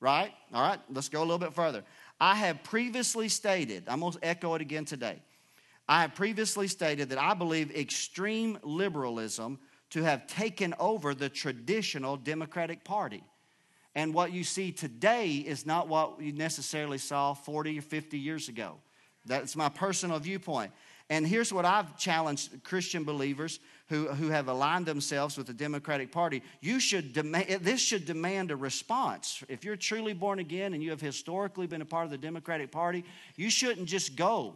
right? 0.00 0.32
All 0.52 0.62
right, 0.62 0.78
let's 0.90 1.08
go 1.08 1.20
a 1.20 1.24
little 1.24 1.38
bit 1.38 1.54
further. 1.54 1.84
I 2.20 2.34
have 2.36 2.62
previously 2.62 3.28
stated, 3.28 3.84
I'm 3.88 4.00
going 4.00 4.12
to 4.12 4.18
echo 4.22 4.54
it 4.54 4.60
again 4.62 4.84
today. 4.84 5.22
I 5.88 6.02
have 6.02 6.14
previously 6.14 6.68
stated 6.68 7.08
that 7.08 7.18
I 7.18 7.34
believe 7.34 7.74
extreme 7.74 8.58
liberalism 8.62 9.58
to 9.90 10.02
have 10.02 10.26
taken 10.26 10.74
over 10.78 11.14
the 11.14 11.30
traditional 11.30 12.16
Democratic 12.16 12.84
Party. 12.84 13.24
And 13.94 14.12
what 14.12 14.32
you 14.32 14.44
see 14.44 14.70
today 14.70 15.36
is 15.36 15.64
not 15.64 15.88
what 15.88 16.20
you 16.20 16.32
necessarily 16.32 16.98
saw 16.98 17.32
40 17.32 17.78
or 17.78 17.82
50 17.82 18.18
years 18.18 18.48
ago. 18.48 18.76
That's 19.24 19.56
my 19.56 19.70
personal 19.70 20.18
viewpoint. 20.18 20.72
And 21.10 21.26
here's 21.26 21.54
what 21.54 21.64
I've 21.64 21.96
challenged 21.96 22.62
Christian 22.64 23.04
believers 23.04 23.60
who, 23.88 24.08
who 24.08 24.28
have 24.28 24.48
aligned 24.48 24.84
themselves 24.84 25.38
with 25.38 25.46
the 25.46 25.54
Democratic 25.54 26.12
Party. 26.12 26.42
You 26.60 26.80
should 26.80 27.14
demand, 27.14 27.48
this 27.62 27.80
should 27.80 28.04
demand 28.04 28.50
a 28.50 28.56
response. 28.56 29.42
If 29.48 29.64
you're 29.64 29.76
truly 29.76 30.12
born 30.12 30.38
again 30.38 30.74
and 30.74 30.82
you 30.82 30.90
have 30.90 31.00
historically 31.00 31.66
been 31.66 31.80
a 31.80 31.86
part 31.86 32.04
of 32.04 32.10
the 32.10 32.18
Democratic 32.18 32.70
Party, 32.70 33.04
you 33.36 33.48
shouldn't 33.48 33.88
just 33.88 34.16
go 34.16 34.54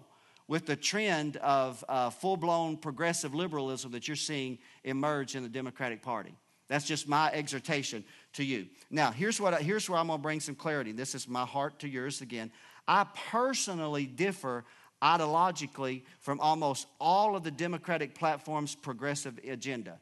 with 0.48 0.66
the 0.66 0.76
trend 0.76 1.36
of 1.38 1.84
uh, 1.88 2.10
full 2.10 2.36
blown 2.36 2.76
progressive 2.76 3.34
liberalism 3.34 3.92
that 3.92 4.08
you're 4.08 4.16
seeing 4.16 4.58
emerge 4.84 5.34
in 5.34 5.42
the 5.42 5.48
Democratic 5.48 6.02
Party. 6.02 6.34
That's 6.68 6.86
just 6.86 7.06
my 7.06 7.30
exhortation 7.32 8.04
to 8.34 8.44
you. 8.44 8.66
Now, 8.90 9.10
here's, 9.10 9.40
what 9.40 9.54
I, 9.54 9.60
here's 9.60 9.88
where 9.90 9.98
I'm 9.98 10.06
going 10.06 10.18
to 10.18 10.22
bring 10.22 10.40
some 10.40 10.54
clarity. 10.54 10.92
This 10.92 11.14
is 11.14 11.28
my 11.28 11.44
heart 11.44 11.80
to 11.80 11.88
yours 11.88 12.20
again. 12.22 12.50
I 12.88 13.06
personally 13.30 14.06
differ 14.06 14.64
ideologically 15.02 16.02
from 16.20 16.40
almost 16.40 16.86
all 17.00 17.36
of 17.36 17.42
the 17.42 17.50
Democratic 17.50 18.14
platform's 18.14 18.74
progressive 18.74 19.38
agenda. 19.46 19.98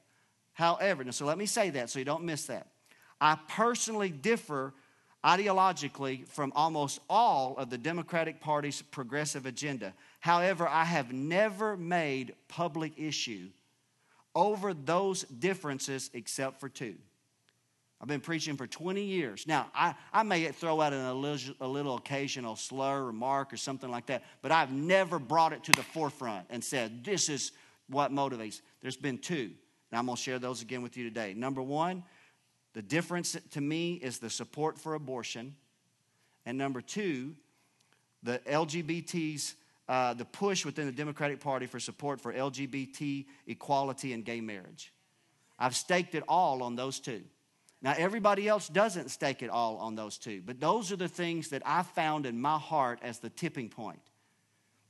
However, 0.52 1.10
so 1.10 1.24
let 1.24 1.38
me 1.38 1.46
say 1.46 1.70
that 1.70 1.90
so 1.90 1.98
you 1.98 2.04
don't 2.04 2.24
miss 2.24 2.44
that. 2.46 2.68
I 3.20 3.38
personally 3.48 4.10
differ 4.10 4.74
ideologically 5.24 6.26
from 6.28 6.52
almost 6.56 7.00
all 7.08 7.56
of 7.58 7.70
the 7.70 7.78
Democratic 7.78 8.40
Party's 8.40 8.82
progressive 8.82 9.46
agenda. 9.46 9.92
However, 10.20 10.66
I 10.66 10.84
have 10.84 11.12
never 11.12 11.76
made 11.76 12.34
public 12.48 12.92
issue 12.96 13.48
over 14.34 14.72
those 14.72 15.22
differences 15.24 16.10
except 16.14 16.60
for 16.60 16.68
two. 16.68 16.94
I've 18.00 18.08
been 18.08 18.20
preaching 18.20 18.56
for 18.56 18.66
20 18.66 19.02
years. 19.02 19.46
Now, 19.46 19.70
I, 19.74 19.94
I 20.10 20.22
may 20.22 20.46
throw 20.52 20.80
out 20.80 20.94
an, 20.94 21.04
a, 21.04 21.12
little, 21.12 21.54
a 21.60 21.68
little 21.68 21.96
occasional 21.96 22.56
slur, 22.56 23.04
remark, 23.04 23.52
or 23.52 23.58
something 23.58 23.90
like 23.90 24.06
that, 24.06 24.22
but 24.40 24.52
I've 24.52 24.72
never 24.72 25.18
brought 25.18 25.52
it 25.52 25.64
to 25.64 25.72
the 25.72 25.82
forefront 25.82 26.46
and 26.48 26.64
said, 26.64 27.04
this 27.04 27.28
is 27.28 27.52
what 27.90 28.10
motivates. 28.10 28.62
There's 28.80 28.96
been 28.96 29.18
two, 29.18 29.50
and 29.90 29.98
I'm 29.98 30.06
going 30.06 30.16
to 30.16 30.22
share 30.22 30.38
those 30.38 30.62
again 30.62 30.80
with 30.80 30.96
you 30.96 31.04
today. 31.04 31.34
Number 31.34 31.60
one, 31.60 32.02
the 32.72 32.82
difference 32.82 33.36
to 33.50 33.60
me 33.60 33.94
is 33.94 34.18
the 34.18 34.30
support 34.30 34.78
for 34.78 34.94
abortion. 34.94 35.56
And 36.46 36.56
number 36.56 36.80
two, 36.80 37.34
the 38.22 38.38
LGBT's, 38.40 39.54
uh, 39.88 40.14
the 40.14 40.24
push 40.24 40.64
within 40.64 40.86
the 40.86 40.92
Democratic 40.92 41.40
Party 41.40 41.66
for 41.66 41.80
support 41.80 42.20
for 42.20 42.32
LGBT 42.32 43.26
equality 43.46 44.12
and 44.12 44.24
gay 44.24 44.40
marriage. 44.40 44.92
I've 45.58 45.76
staked 45.76 46.14
it 46.14 46.22
all 46.28 46.62
on 46.62 46.76
those 46.76 47.00
two. 47.00 47.22
Now, 47.82 47.94
everybody 47.96 48.46
else 48.46 48.68
doesn't 48.68 49.10
stake 49.10 49.42
it 49.42 49.48
all 49.48 49.78
on 49.78 49.94
those 49.94 50.18
two, 50.18 50.42
but 50.44 50.60
those 50.60 50.92
are 50.92 50.96
the 50.96 51.08
things 51.08 51.48
that 51.48 51.62
I 51.64 51.82
found 51.82 52.26
in 52.26 52.38
my 52.38 52.58
heart 52.58 52.98
as 53.02 53.18
the 53.18 53.30
tipping 53.30 53.70
point. 53.70 54.00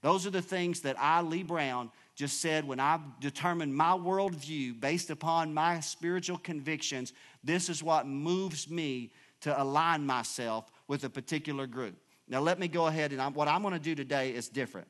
Those 0.02 0.26
are 0.26 0.30
the 0.30 0.42
things 0.42 0.80
that 0.80 0.96
I, 0.98 1.20
Lee 1.20 1.42
Brown, 1.42 1.90
just 2.16 2.40
said 2.40 2.66
when 2.66 2.80
I 2.80 2.98
determined 3.20 3.74
my 3.74 3.92
worldview 3.92 4.80
based 4.80 5.10
upon 5.10 5.54
my 5.54 5.80
spiritual 5.80 6.38
convictions, 6.38 7.12
this 7.42 7.68
is 7.68 7.82
what 7.82 8.06
moves 8.06 8.70
me 8.70 9.10
to 9.42 9.62
align 9.62 10.04
myself 10.04 10.70
with 10.88 11.04
a 11.04 11.10
particular 11.10 11.66
group. 11.66 11.96
Now, 12.28 12.40
let 12.40 12.58
me 12.58 12.68
go 12.68 12.86
ahead 12.86 13.12
and 13.12 13.20
I'm, 13.20 13.34
what 13.34 13.48
I'm 13.48 13.62
going 13.62 13.74
to 13.74 13.80
do 13.80 13.94
today 13.94 14.30
is 14.30 14.48
different. 14.48 14.86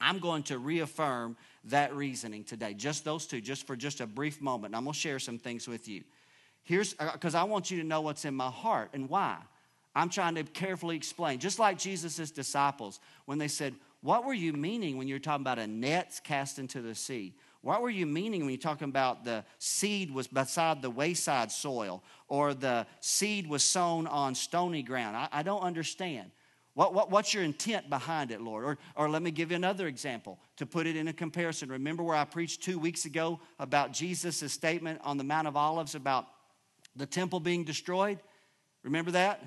I'm 0.00 0.18
going 0.18 0.42
to 0.44 0.58
reaffirm 0.58 1.36
that 1.64 1.94
reasoning 1.94 2.44
today, 2.44 2.74
just 2.74 3.04
those 3.04 3.26
two, 3.26 3.40
just 3.40 3.66
for 3.66 3.76
just 3.76 4.00
a 4.00 4.06
brief 4.06 4.40
moment. 4.40 4.66
And 4.72 4.76
I'm 4.76 4.84
going 4.84 4.92
to 4.92 4.98
share 4.98 5.18
some 5.18 5.38
things 5.38 5.68
with 5.68 5.88
you. 5.88 6.02
Here's 6.64 6.94
because 6.94 7.34
uh, 7.34 7.40
I 7.40 7.44
want 7.44 7.70
you 7.70 7.80
to 7.80 7.86
know 7.86 8.00
what's 8.00 8.24
in 8.24 8.34
my 8.34 8.50
heart 8.50 8.90
and 8.92 9.08
why. 9.08 9.36
I'm 9.94 10.08
trying 10.08 10.34
to 10.34 10.42
carefully 10.42 10.96
explain. 10.96 11.38
Just 11.38 11.58
like 11.58 11.78
Jesus' 11.78 12.30
disciples, 12.30 13.00
when 13.26 13.38
they 13.38 13.48
said, 13.48 13.74
What 14.00 14.24
were 14.24 14.34
you 14.34 14.52
meaning 14.52 14.96
when 14.96 15.06
you're 15.06 15.18
talking 15.18 15.42
about 15.42 15.58
a 15.58 15.66
net 15.66 16.20
cast 16.24 16.58
into 16.58 16.80
the 16.80 16.94
sea? 16.94 17.34
What 17.64 17.80
were 17.80 17.88
you 17.88 18.04
meaning 18.04 18.42
when 18.42 18.50
you're 18.50 18.58
talking 18.58 18.90
about 18.90 19.24
the 19.24 19.42
seed 19.58 20.10
was 20.10 20.26
beside 20.26 20.82
the 20.82 20.90
wayside 20.90 21.50
soil 21.50 22.02
or 22.28 22.52
the 22.52 22.86
seed 23.00 23.48
was 23.48 23.62
sown 23.62 24.06
on 24.06 24.34
stony 24.34 24.82
ground? 24.82 25.16
I, 25.16 25.28
I 25.32 25.42
don't 25.42 25.62
understand. 25.62 26.30
What, 26.74 26.92
what, 26.92 27.10
what's 27.10 27.32
your 27.32 27.42
intent 27.42 27.88
behind 27.88 28.30
it, 28.30 28.42
Lord? 28.42 28.64
Or, 28.64 28.78
or 28.96 29.08
let 29.08 29.22
me 29.22 29.30
give 29.30 29.50
you 29.50 29.56
another 29.56 29.86
example 29.86 30.38
to 30.58 30.66
put 30.66 30.86
it 30.86 30.94
in 30.94 31.08
a 31.08 31.14
comparison. 31.14 31.70
Remember 31.70 32.02
where 32.02 32.16
I 32.16 32.26
preached 32.26 32.62
two 32.62 32.78
weeks 32.78 33.06
ago 33.06 33.40
about 33.58 33.94
Jesus' 33.94 34.52
statement 34.52 35.00
on 35.02 35.16
the 35.16 35.24
Mount 35.24 35.48
of 35.48 35.56
Olives 35.56 35.94
about 35.94 36.26
the 36.94 37.06
temple 37.06 37.40
being 37.40 37.64
destroyed? 37.64 38.18
Remember 38.82 39.12
that? 39.12 39.42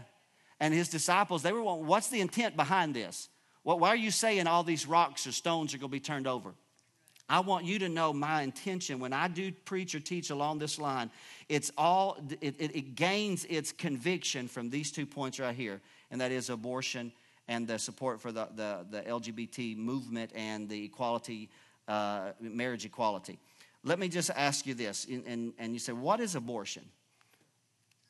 And 0.59 0.73
his 0.73 0.89
disciples, 0.89 1.43
they 1.43 1.51
were 1.51 1.61
what's 1.61 2.07
the 2.07 2.21
intent 2.21 2.55
behind 2.55 2.95
this? 2.95 3.29
Well, 3.63 3.77
why 3.77 3.89
are 3.89 3.95
you 3.95 4.09
saying 4.09 4.47
all 4.47 4.63
these 4.63 4.87
rocks 4.87 5.27
or 5.27 5.31
stones 5.31 5.75
are 5.75 5.77
going 5.77 5.91
to 5.91 5.95
be 5.95 5.99
turned 5.99 6.25
over? 6.25 6.55
I 7.29 7.41
want 7.41 7.65
you 7.65 7.79
to 7.79 7.89
know 7.89 8.13
my 8.13 8.41
intention 8.41 8.99
when 8.99 9.11
I 9.11 9.27
do 9.27 9.51
preach 9.51 9.93
or 9.95 9.99
teach 9.99 10.29
along 10.29 10.59
this 10.59 10.79
line. 10.79 11.11
It's 11.49 11.71
all 11.77 12.17
it, 12.41 12.55
it, 12.57 12.75
it, 12.75 12.95
gains 12.95 13.45
its 13.45 13.73
conviction 13.73 14.47
from 14.47 14.69
these 14.69 14.91
two 14.91 15.05
points 15.05 15.39
right 15.39 15.55
here, 15.55 15.81
and 16.09 16.21
that 16.21 16.31
is 16.31 16.49
abortion 16.49 17.11
and 17.49 17.67
the 17.67 17.79
support 17.79 18.21
for 18.21 18.31
the, 18.31 18.47
the, 18.55 18.85
the 18.89 19.01
LGBT 19.01 19.77
movement 19.77 20.31
and 20.35 20.69
the 20.69 20.85
equality, 20.85 21.49
uh, 21.87 22.31
marriage 22.39 22.85
equality. 22.85 23.39
Let 23.83 23.99
me 23.99 24.07
just 24.09 24.29
ask 24.31 24.65
you 24.65 24.73
this, 24.73 25.05
and, 25.05 25.25
and, 25.25 25.53
and 25.57 25.73
you 25.73 25.79
say, 25.79 25.93
what 25.93 26.19
is 26.19 26.35
abortion? 26.35 26.83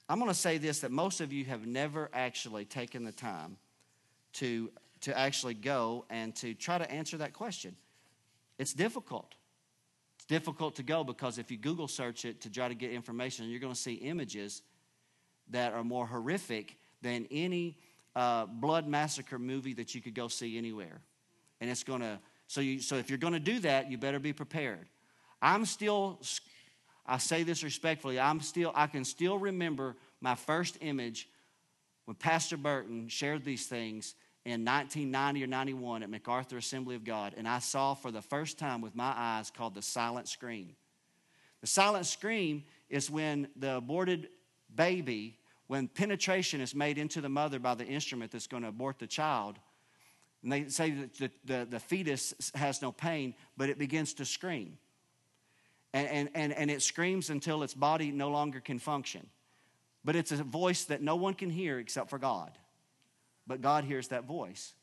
I'm 0.09 0.19
going 0.19 0.31
to 0.31 0.37
say 0.37 0.57
this 0.57 0.79
that 0.79 0.91
most 0.91 1.21
of 1.21 1.33
you 1.33 1.45
have 1.45 1.65
never 1.65 2.09
actually 2.13 2.65
taken 2.65 3.03
the 3.03 3.11
time 3.11 3.57
to, 4.33 4.71
to 5.01 5.17
actually 5.17 5.53
go 5.53 6.05
and 6.09 6.35
to 6.37 6.53
try 6.53 6.77
to 6.77 6.89
answer 6.89 7.17
that 7.17 7.33
question. 7.33 7.75
It's 8.57 8.73
difficult. 8.73 9.35
It's 10.17 10.25
difficult 10.25 10.75
to 10.75 10.83
go 10.83 11.03
because 11.03 11.37
if 11.37 11.51
you 11.51 11.57
Google 11.57 11.87
search 11.87 12.25
it 12.25 12.41
to 12.41 12.49
try 12.49 12.67
to 12.67 12.75
get 12.75 12.91
information, 12.91 13.49
you're 13.49 13.59
going 13.59 13.73
to 13.73 13.79
see 13.79 13.93
images 13.93 14.61
that 15.49 15.73
are 15.73 15.83
more 15.83 16.05
horrific 16.05 16.75
than 17.01 17.27
any 17.31 17.77
uh, 18.15 18.45
blood 18.45 18.87
massacre 18.87 19.37
movie 19.37 19.73
that 19.73 19.93
you 19.93 20.01
could 20.01 20.15
go 20.15 20.27
see 20.27 20.57
anywhere. 20.57 21.01
And 21.61 21.69
it's 21.69 21.83
going 21.83 22.01
to, 22.01 22.19
so, 22.47 22.61
you, 22.61 22.79
so 22.79 22.95
if 22.95 23.09
you're 23.09 23.19
going 23.19 23.33
to 23.33 23.39
do 23.39 23.59
that, 23.59 23.91
you 23.91 23.97
better 23.97 24.19
be 24.19 24.33
prepared. 24.33 24.87
I'm 25.41 25.65
still, 25.65 26.19
I 27.05 27.19
say 27.19 27.43
this 27.43 27.63
respectfully, 27.63 28.19
I'm 28.19 28.41
still, 28.41 28.71
I 28.73 28.87
can 28.87 29.05
still 29.05 29.37
remember 29.37 29.95
my 30.19 30.33
first 30.33 30.79
image 30.81 31.29
when 32.05 32.15
Pastor 32.15 32.57
Burton 32.57 33.07
shared 33.07 33.45
these 33.45 33.67
things 33.67 34.15
in 34.47 34.63
1990 34.63 35.43
or 35.43 35.47
91 35.47 36.03
at 36.03 36.09
MacArthur 36.09 36.57
Assembly 36.57 36.95
of 36.95 37.03
God, 37.03 37.33
and 37.35 37.45
I 37.45 37.59
saw 37.59 37.93
for 37.93 38.11
the 38.11 38.21
first 38.21 38.57
time 38.57 38.79
with 38.79 38.95
my 38.95 39.11
eyes 39.13 39.51
called 39.51 39.75
the 39.75 39.81
silent 39.81 40.29
scream. 40.29 40.73
The 41.59 41.67
silent 41.67 42.05
scream 42.05 42.63
is 42.89 43.11
when 43.11 43.49
the 43.57 43.75
aborted 43.75 44.29
baby, 44.73 45.37
when 45.67 45.89
penetration 45.89 46.61
is 46.61 46.73
made 46.73 46.97
into 46.97 47.19
the 47.19 47.27
mother 47.27 47.59
by 47.59 47.75
the 47.75 47.83
instrument 47.85 48.31
that's 48.31 48.47
going 48.47 48.63
to 48.63 48.69
abort 48.69 48.99
the 48.99 49.07
child, 49.07 49.59
and 50.43 50.49
they 50.49 50.69
say 50.69 50.91
that 50.91 51.17
the, 51.17 51.31
the, 51.43 51.67
the 51.69 51.79
fetus 51.81 52.33
has 52.55 52.81
no 52.81 52.93
pain, 52.93 53.35
but 53.57 53.67
it 53.67 53.77
begins 53.77 54.13
to 54.13 54.23
scream. 54.23 54.77
And, 55.91 56.07
and, 56.07 56.29
and, 56.35 56.53
and 56.53 56.71
it 56.71 56.81
screams 56.81 57.29
until 57.29 57.63
its 57.63 57.73
body 57.73 58.13
no 58.13 58.29
longer 58.29 58.61
can 58.61 58.79
function. 58.79 59.27
But 60.05 60.15
it's 60.15 60.31
a 60.31 60.41
voice 60.41 60.85
that 60.85 61.01
no 61.01 61.17
one 61.17 61.33
can 61.33 61.49
hear 61.49 61.79
except 61.79 62.09
for 62.09 62.17
God 62.17 62.51
but 63.47 63.61
God 63.61 63.83
hears 63.83 64.09
that 64.09 64.25
voice. 64.25 64.73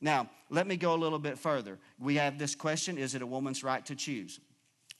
Now, 0.00 0.30
let 0.48 0.66
me 0.66 0.76
go 0.76 0.94
a 0.94 0.96
little 0.96 1.18
bit 1.18 1.38
further. 1.38 1.78
We 1.98 2.16
have 2.16 2.38
this 2.38 2.54
question 2.54 2.98
Is 2.98 3.14
it 3.14 3.22
a 3.22 3.26
woman's 3.26 3.62
right 3.62 3.84
to 3.86 3.94
choose? 3.94 4.40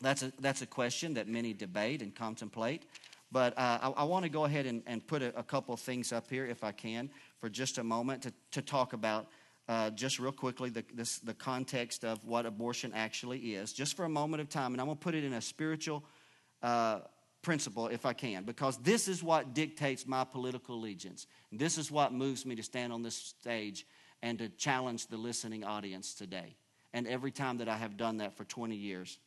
That's 0.00 0.22
a, 0.22 0.32
that's 0.38 0.62
a 0.62 0.66
question 0.66 1.14
that 1.14 1.28
many 1.28 1.52
debate 1.52 2.02
and 2.02 2.14
contemplate. 2.14 2.84
But 3.32 3.56
uh, 3.56 3.78
I, 3.82 3.88
I 3.90 4.04
want 4.04 4.24
to 4.24 4.28
go 4.28 4.44
ahead 4.44 4.66
and, 4.66 4.82
and 4.86 5.06
put 5.06 5.22
a, 5.22 5.38
a, 5.38 5.42
couple 5.42 5.76
things 5.76 6.12
up 6.12 6.28
here, 6.28 6.46
if 6.46 6.64
I 6.64 6.72
can, 6.72 7.10
for 7.38 7.48
just 7.48 7.78
a 7.78 7.84
moment 7.84 8.22
to, 8.22 8.32
to 8.52 8.62
talk 8.62 8.92
about 8.92 9.28
uh, 9.68 9.90
just 9.90 10.18
real 10.18 10.32
quickly 10.32 10.68
the, 10.68 10.84
this, 10.94 11.18
the 11.18 11.34
context 11.34 12.04
of 12.04 12.24
what 12.24 12.44
abortion 12.44 12.92
actually 12.92 13.54
is, 13.54 13.72
just 13.72 13.96
for 13.96 14.04
a 14.04 14.08
moment 14.08 14.40
of 14.40 14.48
time. 14.48 14.72
And 14.72 14.80
I'm 14.80 14.86
going 14.88 14.96
to 14.96 15.02
put 15.02 15.14
it 15.14 15.22
in 15.22 15.34
a 15.34 15.40
spiritual 15.40 16.02
uh, 16.62 17.00
principle 17.42 17.88
if 17.88 18.04
I 18.06 18.12
can, 18.12 18.44
because 18.44 18.76
this 18.78 19.08
is 19.08 19.22
what 19.22 19.54
dictates 19.54 20.06
my 20.06 20.24
political 20.24 20.74
allegiance. 20.74 21.26
This 21.50 21.78
is 21.78 21.90
what 21.90 22.12
moves 22.12 22.44
me 22.44 22.54
to 22.56 22.62
stand 22.62 22.92
on 22.92 23.02
this 23.02 23.14
stage 23.14 23.86
and 24.22 24.38
to 24.38 24.48
challenge 24.48 25.06
the 25.06 25.16
listening 25.16 25.64
audience 25.64 26.14
today. 26.14 26.54
And 26.92 27.06
every 27.06 27.30
time 27.30 27.58
that 27.58 27.68
I 27.68 27.76
have 27.76 27.96
done 27.96 28.18
that 28.18 28.36
for 28.36 28.44
20 28.44 28.74
years. 28.74 29.18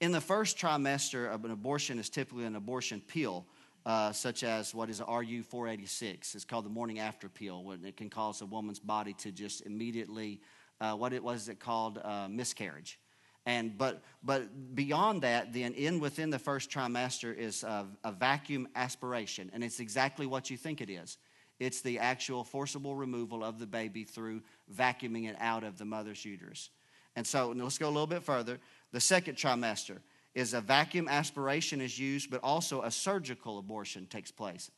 In 0.00 0.12
the 0.12 0.20
first 0.20 0.58
trimester 0.58 1.32
of 1.32 1.44
an 1.44 1.50
abortion 1.50 1.98
is 1.98 2.08
typically 2.08 2.44
an 2.44 2.56
abortion 2.56 3.00
pill, 3.00 3.46
uh, 3.86 4.12
such 4.12 4.42
as 4.42 4.74
what 4.74 4.88
is 4.88 5.00
RU 5.00 5.42
486. 5.42 6.34
It's 6.34 6.44
called 6.44 6.64
the 6.64 6.70
morning 6.70 6.98
after 6.98 7.28
pill, 7.28 7.64
when 7.64 7.84
it 7.84 7.96
can 7.96 8.10
cause 8.10 8.40
a 8.40 8.46
woman's 8.46 8.80
body 8.80 9.12
to 9.14 9.30
just 9.30 9.66
immediately, 9.66 10.40
uh, 10.80 10.94
what 10.94 11.12
it 11.12 11.22
was 11.22 11.48
it 11.48 11.60
called, 11.60 11.98
uh, 12.02 12.28
miscarriage. 12.28 12.98
And 13.46 13.76
but 13.76 14.02
but 14.22 14.74
beyond 14.74 15.22
that, 15.22 15.52
then 15.52 15.74
in 15.74 16.00
within 16.00 16.30
the 16.30 16.38
first 16.38 16.70
trimester 16.70 17.36
is 17.36 17.62
a, 17.62 17.86
a, 18.02 18.10
vacuum 18.10 18.68
aspiration, 18.74 19.50
and 19.52 19.62
it's 19.62 19.80
exactly 19.80 20.26
what 20.26 20.48
you 20.48 20.56
think 20.56 20.80
it 20.80 20.88
is. 20.88 21.18
It's 21.60 21.82
the 21.82 21.98
actual 21.98 22.42
forcible 22.42 22.96
removal 22.96 23.44
of 23.44 23.58
the 23.58 23.66
baby 23.66 24.04
through 24.04 24.42
vacuuming 24.74 25.28
it 25.28 25.36
out 25.38 25.62
of 25.62 25.76
the 25.78 25.84
mother's 25.84 26.24
uterus. 26.24 26.70
And 27.16 27.26
so 27.26 27.52
let's 27.54 27.78
go 27.78 27.86
a 27.86 27.90
little 27.90 28.06
bit 28.06 28.22
further. 28.22 28.58
The 28.92 29.00
second 29.00 29.36
trimester 29.36 29.98
is 30.34 30.52
a 30.54 30.60
vacuum 30.60 31.06
aspiration 31.08 31.80
is 31.80 31.98
used, 31.98 32.30
but 32.30 32.40
also 32.42 32.82
a 32.82 32.90
surgical 32.90 33.58
abortion 33.58 34.06
takes 34.06 34.32
place 34.32 34.70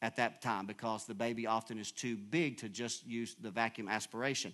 at 0.00 0.16
that 0.16 0.40
time 0.40 0.66
because 0.66 1.04
the 1.04 1.14
baby 1.14 1.46
often 1.46 1.78
is 1.78 1.92
too 1.92 2.16
big 2.16 2.58
to 2.58 2.68
just 2.68 3.06
use 3.06 3.36
the 3.40 3.50
vacuum 3.50 3.88
aspiration. 3.88 4.52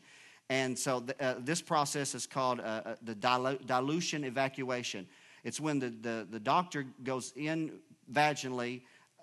And 0.50 0.78
so 0.78 1.00
the, 1.00 1.22
uh, 1.22 1.34
this 1.40 1.60
process 1.60 2.14
is 2.14 2.26
called 2.26 2.60
uh, 2.60 2.82
uh 2.84 2.94
the 3.02 3.14
dilu- 3.14 3.64
dilution 3.66 4.24
evacuation. 4.24 5.06
It's 5.44 5.60
when 5.60 5.78
the, 5.78 5.90
the, 5.90 6.26
the 6.30 6.40
doctor 6.40 6.86
goes 7.04 7.32
in 7.36 7.80
vaginally, 8.12 8.82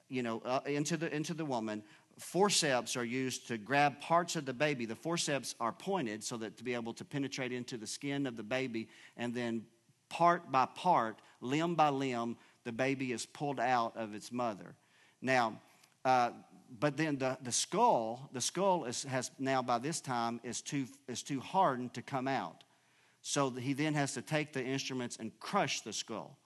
you 0.09 0.23
know, 0.23 0.41
uh, 0.45 0.59
into, 0.65 0.97
the, 0.97 1.13
into 1.13 1.33
the 1.33 1.45
woman. 1.45 1.83
Forceps 2.17 2.95
are 2.95 3.03
used 3.03 3.47
to 3.49 3.57
grab 3.57 3.99
parts 3.99 4.35
of 4.35 4.45
the 4.45 4.53
baby. 4.53 4.85
The 4.85 4.95
forceps 4.95 5.55
are 5.59 5.73
pointed 5.73 6.23
so 6.23 6.37
that 6.37 6.57
to 6.57 6.63
be 6.63 6.73
able 6.73 6.93
to 6.93 7.03
penetrate 7.03 7.51
into 7.51 7.77
the 7.77 7.87
skin 7.87 8.25
of 8.25 8.37
the 8.37 8.43
baby, 8.43 8.87
and 9.17 9.33
then 9.33 9.65
part 10.09 10.49
by 10.51 10.65
part, 10.65 11.19
limb 11.41 11.75
by 11.75 11.89
limb, 11.89 12.37
the 12.63 12.71
baby 12.71 13.11
is 13.11 13.25
pulled 13.25 13.59
out 13.59 13.97
of 13.97 14.13
its 14.13 14.31
mother. 14.31 14.75
Now, 15.21 15.59
uh, 16.05 16.31
but 16.79 16.97
then 16.97 17.17
the, 17.17 17.37
the 17.41 17.51
skull, 17.51 18.29
the 18.33 18.41
skull 18.41 18.85
is, 18.85 19.03
has 19.03 19.31
now 19.39 19.61
by 19.61 19.77
this 19.77 20.01
time 20.01 20.39
is 20.43 20.61
too, 20.61 20.85
is 21.07 21.23
too 21.23 21.39
hardened 21.39 21.93
to 21.93 22.01
come 22.01 22.27
out. 22.27 22.63
So 23.21 23.49
he 23.49 23.73
then 23.73 23.93
has 23.95 24.13
to 24.13 24.21
take 24.21 24.53
the 24.53 24.63
instruments 24.63 25.17
and 25.17 25.37
crush 25.39 25.81
the 25.81 25.93
skull. 25.93 26.37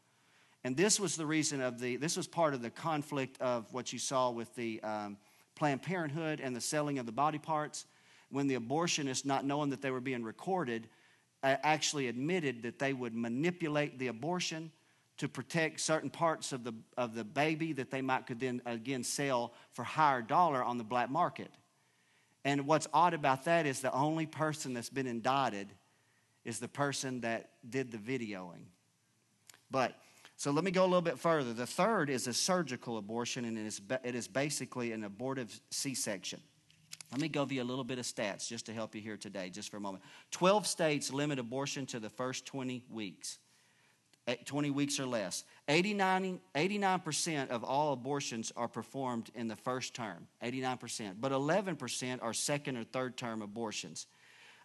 And 0.63 0.75
this 0.75 0.99
was 0.99 1.15
the 1.15 1.25
reason 1.25 1.61
of 1.61 1.79
the, 1.79 1.95
this 1.95 2.17
was 2.17 2.27
part 2.27 2.53
of 2.53 2.61
the 2.61 2.69
conflict 2.69 3.39
of 3.41 3.71
what 3.73 3.93
you 3.93 3.99
saw 3.99 4.29
with 4.29 4.53
the 4.55 4.81
um, 4.83 5.17
Planned 5.55 5.81
Parenthood 5.81 6.39
and 6.39 6.55
the 6.55 6.61
selling 6.61 6.99
of 6.99 7.05
the 7.05 7.11
body 7.11 7.37
parts. 7.37 7.85
When 8.29 8.47
the 8.47 8.55
abortionists, 8.55 9.25
not 9.25 9.45
knowing 9.45 9.69
that 9.71 9.81
they 9.81 9.91
were 9.91 10.01
being 10.01 10.23
recorded, 10.23 10.87
uh, 11.43 11.55
actually 11.63 12.07
admitted 12.07 12.63
that 12.63 12.79
they 12.79 12.93
would 12.93 13.15
manipulate 13.15 13.97
the 13.97 14.07
abortion 14.07 14.71
to 15.19 15.27
protect 15.27 15.81
certain 15.81 16.09
parts 16.09 16.51
of 16.53 16.63
the, 16.63 16.73
of 16.97 17.13
the 17.13 17.23
baby 17.23 17.73
that 17.73 17.91
they 17.91 18.01
might 18.01 18.25
could 18.25 18.39
then 18.39 18.61
again 18.65 19.03
sell 19.03 19.53
for 19.73 19.83
higher 19.83 20.21
dollar 20.21 20.63
on 20.63 20.77
the 20.77 20.83
black 20.83 21.09
market. 21.09 21.51
And 22.45 22.65
what's 22.65 22.87
odd 22.93 23.13
about 23.13 23.45
that 23.45 23.65
is 23.65 23.81
the 23.81 23.93
only 23.93 24.25
person 24.25 24.73
that's 24.73 24.89
been 24.89 25.07
indicted 25.07 25.67
is 26.45 26.59
the 26.59 26.69
person 26.69 27.21
that 27.21 27.49
did 27.69 27.91
the 27.91 27.97
videoing. 27.97 28.63
But 29.69 29.93
so 30.37 30.51
let 30.51 30.63
me 30.63 30.71
go 30.71 30.83
a 30.83 30.87
little 30.87 31.01
bit 31.01 31.19
further. 31.19 31.51
The 31.51 31.67
third 31.67 32.09
is 32.09 32.25
a 32.27 32.33
surgical 32.33 32.97
abortion, 32.97 33.43
and 33.43 33.57
it 33.57 33.65
is, 33.65 33.81
it 34.05 34.15
is 34.15 34.29
basically 34.29 34.93
an 34.93 35.03
abortive 35.03 35.59
C 35.69 35.93
section. 35.93 36.39
Let 37.11 37.19
me 37.19 37.27
give 37.27 37.51
you 37.51 37.61
a 37.61 37.65
little 37.65 37.83
bit 37.83 37.99
of 37.99 38.05
stats 38.05 38.47
just 38.47 38.67
to 38.67 38.73
help 38.73 38.95
you 38.95 39.01
here 39.01 39.17
today, 39.17 39.49
just 39.49 39.69
for 39.69 39.77
a 39.77 39.81
moment. 39.81 40.03
12 40.31 40.65
states 40.65 41.11
limit 41.11 41.39
abortion 41.39 41.85
to 41.87 41.99
the 41.99 42.09
first 42.09 42.45
20 42.45 42.85
weeks. 42.89 43.39
20 44.35 44.71
weeks 44.71 44.99
or 44.99 45.05
less. 45.05 45.43
89, 45.67 46.39
89% 46.55 47.49
of 47.49 47.63
all 47.63 47.93
abortions 47.93 48.51
are 48.55 48.67
performed 48.67 49.29
in 49.35 49.47
the 49.47 49.55
first 49.55 49.93
term, 49.93 50.27
89%, 50.43 51.15
but 51.19 51.31
11% 51.31 52.19
are 52.21 52.33
second 52.33 52.77
or 52.77 52.83
third 52.83 53.17
term 53.17 53.41
abortions. 53.41 54.07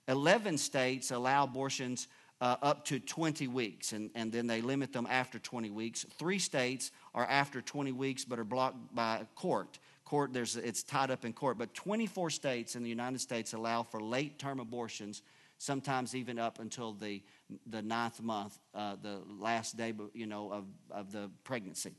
11 0.09 0.59
states 0.59 1.11
allow 1.11 1.45
abortions 1.45 2.09
uh, 2.41 2.57
up 2.63 2.85
to 2.87 2.99
20 2.99 3.49
weeks, 3.49 3.93
and, 3.93 4.11
and 4.15 4.31
then 4.33 4.47
they 4.47 4.61
limit 4.61 4.93
them 4.93 5.07
after 5.09 5.39
20 5.39 5.71
weeks. 5.71 6.05
Three 6.19 6.39
states 6.39 6.91
are 7.15 7.27
after 7.27 7.61
20 7.63 7.93
weeks 7.93 8.25
but 8.25 8.39
are 8.39 8.45
blocked 8.45 8.95
by 8.95 9.27
court. 9.35 9.79
Court, 10.05 10.33
there's, 10.35 10.57
it's 10.57 10.83
tied 10.83 11.11
up 11.11 11.25
in 11.25 11.33
court, 11.33 11.57
but 11.57 11.73
24 11.73 12.29
states 12.31 12.77
in 12.77 12.83
the 12.83 12.91
United 12.91 13.21
States 13.21 13.55
allow 13.55 13.83
for 13.83 14.01
late 14.01 14.39
term 14.39 14.61
abortions 14.61 15.23
sometimes 15.59 16.15
even 16.15 16.39
up 16.39 16.59
until 16.59 16.93
the, 16.93 17.23
the 17.67 17.83
ninth 17.83 18.21
month, 18.21 18.59
uh, 18.75 18.97
the 19.01 19.23
last 19.41 19.77
day 19.77 19.93
you 20.13 20.27
know, 20.27 20.53
of, 20.53 20.65
of 20.91 21.13
the 21.13 21.31
pregnancy. 21.45 21.93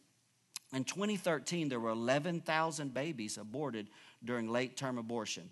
In 0.74 0.84
2013, 0.84 1.70
there 1.70 1.80
were 1.80 1.90
11,000 1.90 2.94
babies 2.94 3.38
aborted 3.38 3.90
during 4.24 4.50
late 4.50 4.76
term 4.76 4.98
abortion. 4.98 5.50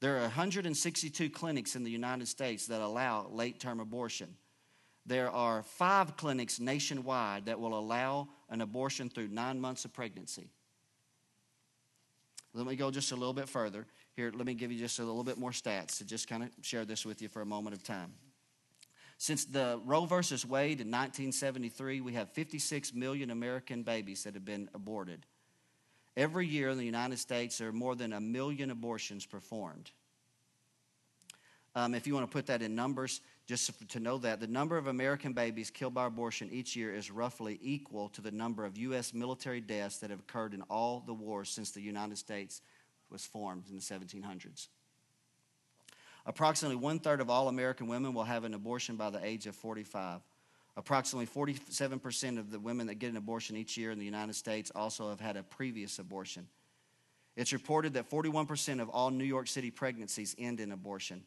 There 0.00 0.16
are 0.18 0.22
162 0.22 1.30
clinics 1.30 1.74
in 1.74 1.84
the 1.84 1.90
United 1.90 2.28
States 2.28 2.66
that 2.66 2.80
allow 2.80 3.28
late 3.28 3.60
term 3.60 3.80
abortion. 3.80 4.36
There 5.06 5.30
are 5.30 5.62
five 5.62 6.16
clinics 6.16 6.60
nationwide 6.60 7.46
that 7.46 7.58
will 7.58 7.78
allow 7.78 8.28
an 8.50 8.60
abortion 8.60 9.08
through 9.08 9.28
nine 9.28 9.58
months 9.60 9.84
of 9.84 9.92
pregnancy. 9.92 10.50
Let 12.54 12.66
me 12.66 12.76
go 12.76 12.90
just 12.90 13.12
a 13.12 13.16
little 13.16 13.32
bit 13.32 13.48
further. 13.48 13.86
Here, 14.18 14.32
let 14.34 14.46
me 14.46 14.54
give 14.54 14.72
you 14.72 14.80
just 14.80 14.98
a 14.98 15.04
little 15.04 15.22
bit 15.22 15.38
more 15.38 15.52
stats 15.52 15.98
to 15.98 16.04
just 16.04 16.26
kind 16.26 16.42
of 16.42 16.50
share 16.60 16.84
this 16.84 17.06
with 17.06 17.22
you 17.22 17.28
for 17.28 17.40
a 17.40 17.46
moment 17.46 17.76
of 17.76 17.84
time. 17.84 18.14
Since 19.16 19.44
the 19.44 19.80
Roe 19.84 20.06
versus 20.06 20.44
Wade 20.44 20.80
in 20.80 20.88
1973, 20.88 22.00
we 22.00 22.14
have 22.14 22.28
56 22.30 22.94
million 22.94 23.30
American 23.30 23.84
babies 23.84 24.24
that 24.24 24.34
have 24.34 24.44
been 24.44 24.68
aborted. 24.74 25.24
Every 26.16 26.48
year 26.48 26.68
in 26.70 26.78
the 26.78 26.84
United 26.84 27.20
States, 27.20 27.58
there 27.58 27.68
are 27.68 27.72
more 27.72 27.94
than 27.94 28.12
a 28.12 28.18
million 28.20 28.72
abortions 28.72 29.24
performed. 29.24 29.92
Um, 31.76 31.94
if 31.94 32.04
you 32.08 32.14
want 32.14 32.28
to 32.28 32.32
put 32.32 32.46
that 32.46 32.60
in 32.60 32.74
numbers, 32.74 33.20
just 33.46 33.88
to 33.90 34.00
know 34.00 34.18
that, 34.18 34.40
the 34.40 34.48
number 34.48 34.76
of 34.76 34.88
American 34.88 35.32
babies 35.32 35.70
killed 35.70 35.94
by 35.94 36.06
abortion 36.06 36.48
each 36.50 36.74
year 36.74 36.92
is 36.92 37.08
roughly 37.08 37.56
equal 37.62 38.08
to 38.08 38.20
the 38.20 38.32
number 38.32 38.64
of 38.64 38.76
U.S. 38.78 39.14
military 39.14 39.60
deaths 39.60 39.98
that 39.98 40.10
have 40.10 40.18
occurred 40.18 40.54
in 40.54 40.62
all 40.62 41.04
the 41.06 41.14
wars 41.14 41.50
since 41.50 41.70
the 41.70 41.80
United 41.80 42.18
States 42.18 42.62
was 43.10 43.24
formed 43.24 43.64
in 43.68 43.76
the 43.76 43.82
1700s. 43.82 44.68
Approximately 46.26 46.76
one 46.76 46.98
third 46.98 47.20
of 47.20 47.30
all 47.30 47.48
American 47.48 47.86
women 47.86 48.12
will 48.12 48.24
have 48.24 48.44
an 48.44 48.54
abortion 48.54 48.96
by 48.96 49.08
the 49.10 49.24
age 49.24 49.46
of 49.46 49.56
45. 49.56 50.20
Approximately 50.76 51.26
47% 51.26 52.38
of 52.38 52.50
the 52.50 52.60
women 52.60 52.86
that 52.86 52.96
get 52.96 53.10
an 53.10 53.16
abortion 53.16 53.56
each 53.56 53.76
year 53.76 53.90
in 53.90 53.98
the 53.98 54.04
United 54.04 54.34
States 54.34 54.70
also 54.74 55.08
have 55.08 55.20
had 55.20 55.36
a 55.36 55.42
previous 55.42 55.98
abortion. 55.98 56.46
It's 57.34 57.52
reported 57.52 57.94
that 57.94 58.10
41% 58.10 58.80
of 58.80 58.88
all 58.90 59.10
New 59.10 59.24
York 59.24 59.48
City 59.48 59.70
pregnancies 59.70 60.36
end 60.38 60.60
in 60.60 60.70
abortion. 60.70 61.22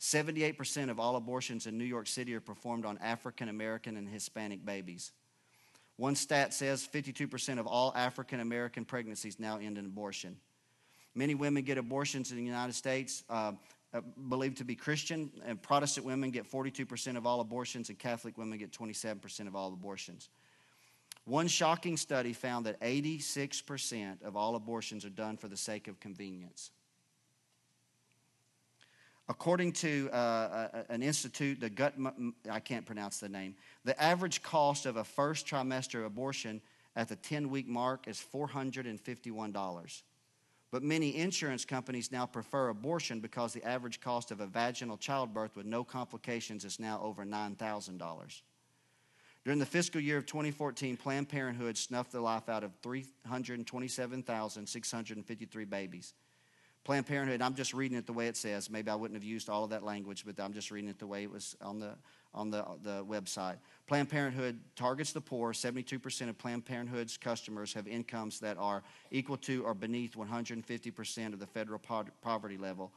78% 0.00 0.90
of 0.90 0.98
all 0.98 1.16
abortions 1.16 1.66
in 1.66 1.78
New 1.78 1.84
York 1.84 2.08
City 2.08 2.34
are 2.34 2.40
performed 2.40 2.84
on 2.84 2.98
African 2.98 3.48
American 3.48 3.96
and 3.96 4.08
Hispanic 4.08 4.64
babies. 4.66 5.12
One 5.96 6.16
stat 6.16 6.52
says 6.52 6.88
52% 6.92 7.58
of 7.58 7.66
all 7.66 7.92
African 7.94 8.40
American 8.40 8.84
pregnancies 8.84 9.38
now 9.38 9.58
end 9.58 9.78
in 9.78 9.86
abortion. 9.86 10.36
Many 11.14 11.34
women 11.34 11.62
get 11.62 11.78
abortions 11.78 12.30
in 12.30 12.38
the 12.38 12.42
United 12.42 12.74
States, 12.74 13.22
uh, 13.28 13.52
uh, 13.92 14.00
believed 14.28 14.56
to 14.58 14.64
be 14.64 14.74
Christian, 14.74 15.30
and 15.44 15.60
Protestant 15.60 16.06
women 16.06 16.30
get 16.30 16.50
42% 16.50 17.16
of 17.16 17.26
all 17.26 17.40
abortions, 17.40 17.90
and 17.90 17.98
Catholic 17.98 18.38
women 18.38 18.58
get 18.58 18.72
27% 18.72 19.46
of 19.46 19.54
all 19.54 19.72
abortions. 19.72 20.30
One 21.24 21.46
shocking 21.46 21.96
study 21.96 22.32
found 22.32 22.66
that 22.66 22.80
86% 22.80 24.22
of 24.22 24.36
all 24.36 24.56
abortions 24.56 25.04
are 25.04 25.10
done 25.10 25.36
for 25.36 25.48
the 25.48 25.56
sake 25.56 25.86
of 25.86 26.00
convenience. 26.00 26.70
According 29.28 29.72
to 29.72 30.10
uh, 30.12 30.84
an 30.88 31.02
institute, 31.02 31.60
the 31.60 31.70
gut, 31.70 31.94
I 32.50 32.58
can't 32.58 32.84
pronounce 32.84 33.18
the 33.18 33.28
name, 33.28 33.54
the 33.84 34.00
average 34.02 34.42
cost 34.42 34.84
of 34.84 34.96
a 34.96 35.04
first 35.04 35.46
trimester 35.46 36.04
abortion 36.04 36.60
at 36.96 37.08
the 37.08 37.16
10 37.16 37.48
week 37.48 37.68
mark 37.68 38.08
is 38.08 38.22
$451. 38.32 40.02
But 40.72 40.82
many 40.82 41.16
insurance 41.16 41.64
companies 41.66 42.10
now 42.10 42.26
prefer 42.26 42.70
abortion 42.70 43.20
because 43.20 43.52
the 43.52 43.62
average 43.62 44.00
cost 44.00 44.30
of 44.30 44.40
a 44.40 44.46
vaginal 44.46 44.96
childbirth 44.96 45.54
with 45.54 45.66
no 45.66 45.84
complications 45.84 46.64
is 46.64 46.80
now 46.80 46.98
over 47.02 47.24
$9,000. 47.24 48.40
During 49.44 49.58
the 49.58 49.66
fiscal 49.66 50.00
year 50.00 50.16
of 50.16 50.24
2014, 50.24 50.96
Planned 50.96 51.28
Parenthood 51.28 51.76
snuffed 51.76 52.12
the 52.12 52.20
life 52.20 52.48
out 52.48 52.64
of 52.64 52.72
327,653 52.82 55.64
babies. 55.66 56.14
Planned 56.84 57.06
Parenthood, 57.06 57.42
I'm 57.42 57.54
just 57.54 57.74
reading 57.74 57.98
it 57.98 58.06
the 58.06 58.14
way 58.14 58.28
it 58.28 58.36
says. 58.36 58.70
Maybe 58.70 58.90
I 58.90 58.94
wouldn't 58.94 59.16
have 59.16 59.24
used 59.24 59.50
all 59.50 59.64
of 59.64 59.70
that 59.70 59.82
language, 59.82 60.24
but 60.24 60.38
I'm 60.40 60.52
just 60.54 60.70
reading 60.70 60.88
it 60.88 60.98
the 60.98 61.06
way 61.06 61.24
it 61.24 61.30
was 61.30 61.54
on 61.60 61.80
the, 61.80 61.96
on 62.32 62.50
the, 62.50 62.64
the 62.82 63.04
website. 63.04 63.56
Planned 63.86 64.08
Parenthood 64.08 64.60
targets 64.76 65.12
the 65.12 65.20
poor. 65.20 65.52
72% 65.52 66.28
of 66.28 66.38
Planned 66.38 66.64
Parenthood's 66.64 67.16
customers 67.16 67.74
have 67.74 67.86
incomes 67.86 68.40
that 68.40 68.56
are 68.56 68.82
equal 69.10 69.36
to 69.38 69.64
or 69.64 69.74
beneath 69.74 70.14
150% 70.14 71.32
of 71.32 71.38
the 71.38 71.46
federal 71.46 71.80
poverty 72.22 72.56
level. 72.56 72.92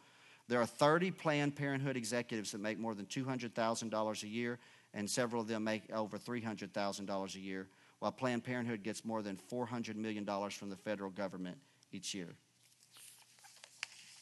There 0.48 0.62
are 0.62 0.66
30 0.66 1.12
Planned 1.12 1.56
Parenthood 1.56 1.98
executives 1.98 2.52
that 2.52 2.62
make 2.62 2.78
more 2.78 2.94
than 2.94 3.08
$200,000 3.08 4.24
a 4.24 4.28
year, 4.28 4.60
and 4.94 5.10
several 5.10 5.42
of 5.42 5.48
them 5.48 5.64
make 5.64 5.92
over 5.92 6.18
$300,000 6.18 7.36
a 7.36 7.40
year, 7.40 7.68
while 8.00 8.12
Planned 8.12 8.44
Parenthood 8.44 8.84
gets 8.84 9.04
more 9.04 9.24
than 9.24 9.40
$400 9.52 9.96
million 9.96 10.24
from 10.52 10.70
the 10.70 10.76
federal 10.76 11.10
government 11.10 11.58
each 11.92 12.14
year. 12.14 12.36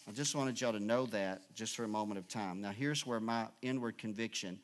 I 0.08 0.12
just 0.12 0.34
wanted 0.34 0.60
y'all 0.60 0.74
to 0.74 0.80
know 0.80 1.06
that 1.08 1.54
just 1.54 1.76
for 1.76 1.84
a 1.84 1.88
moment 1.88 2.18
of 2.18 2.28
time. 2.28 2.62
Now, 2.62 2.72
here's 2.72 3.06
where 3.06 3.20
my 3.20 3.48
inward 3.62 3.98
conviction 3.98 4.60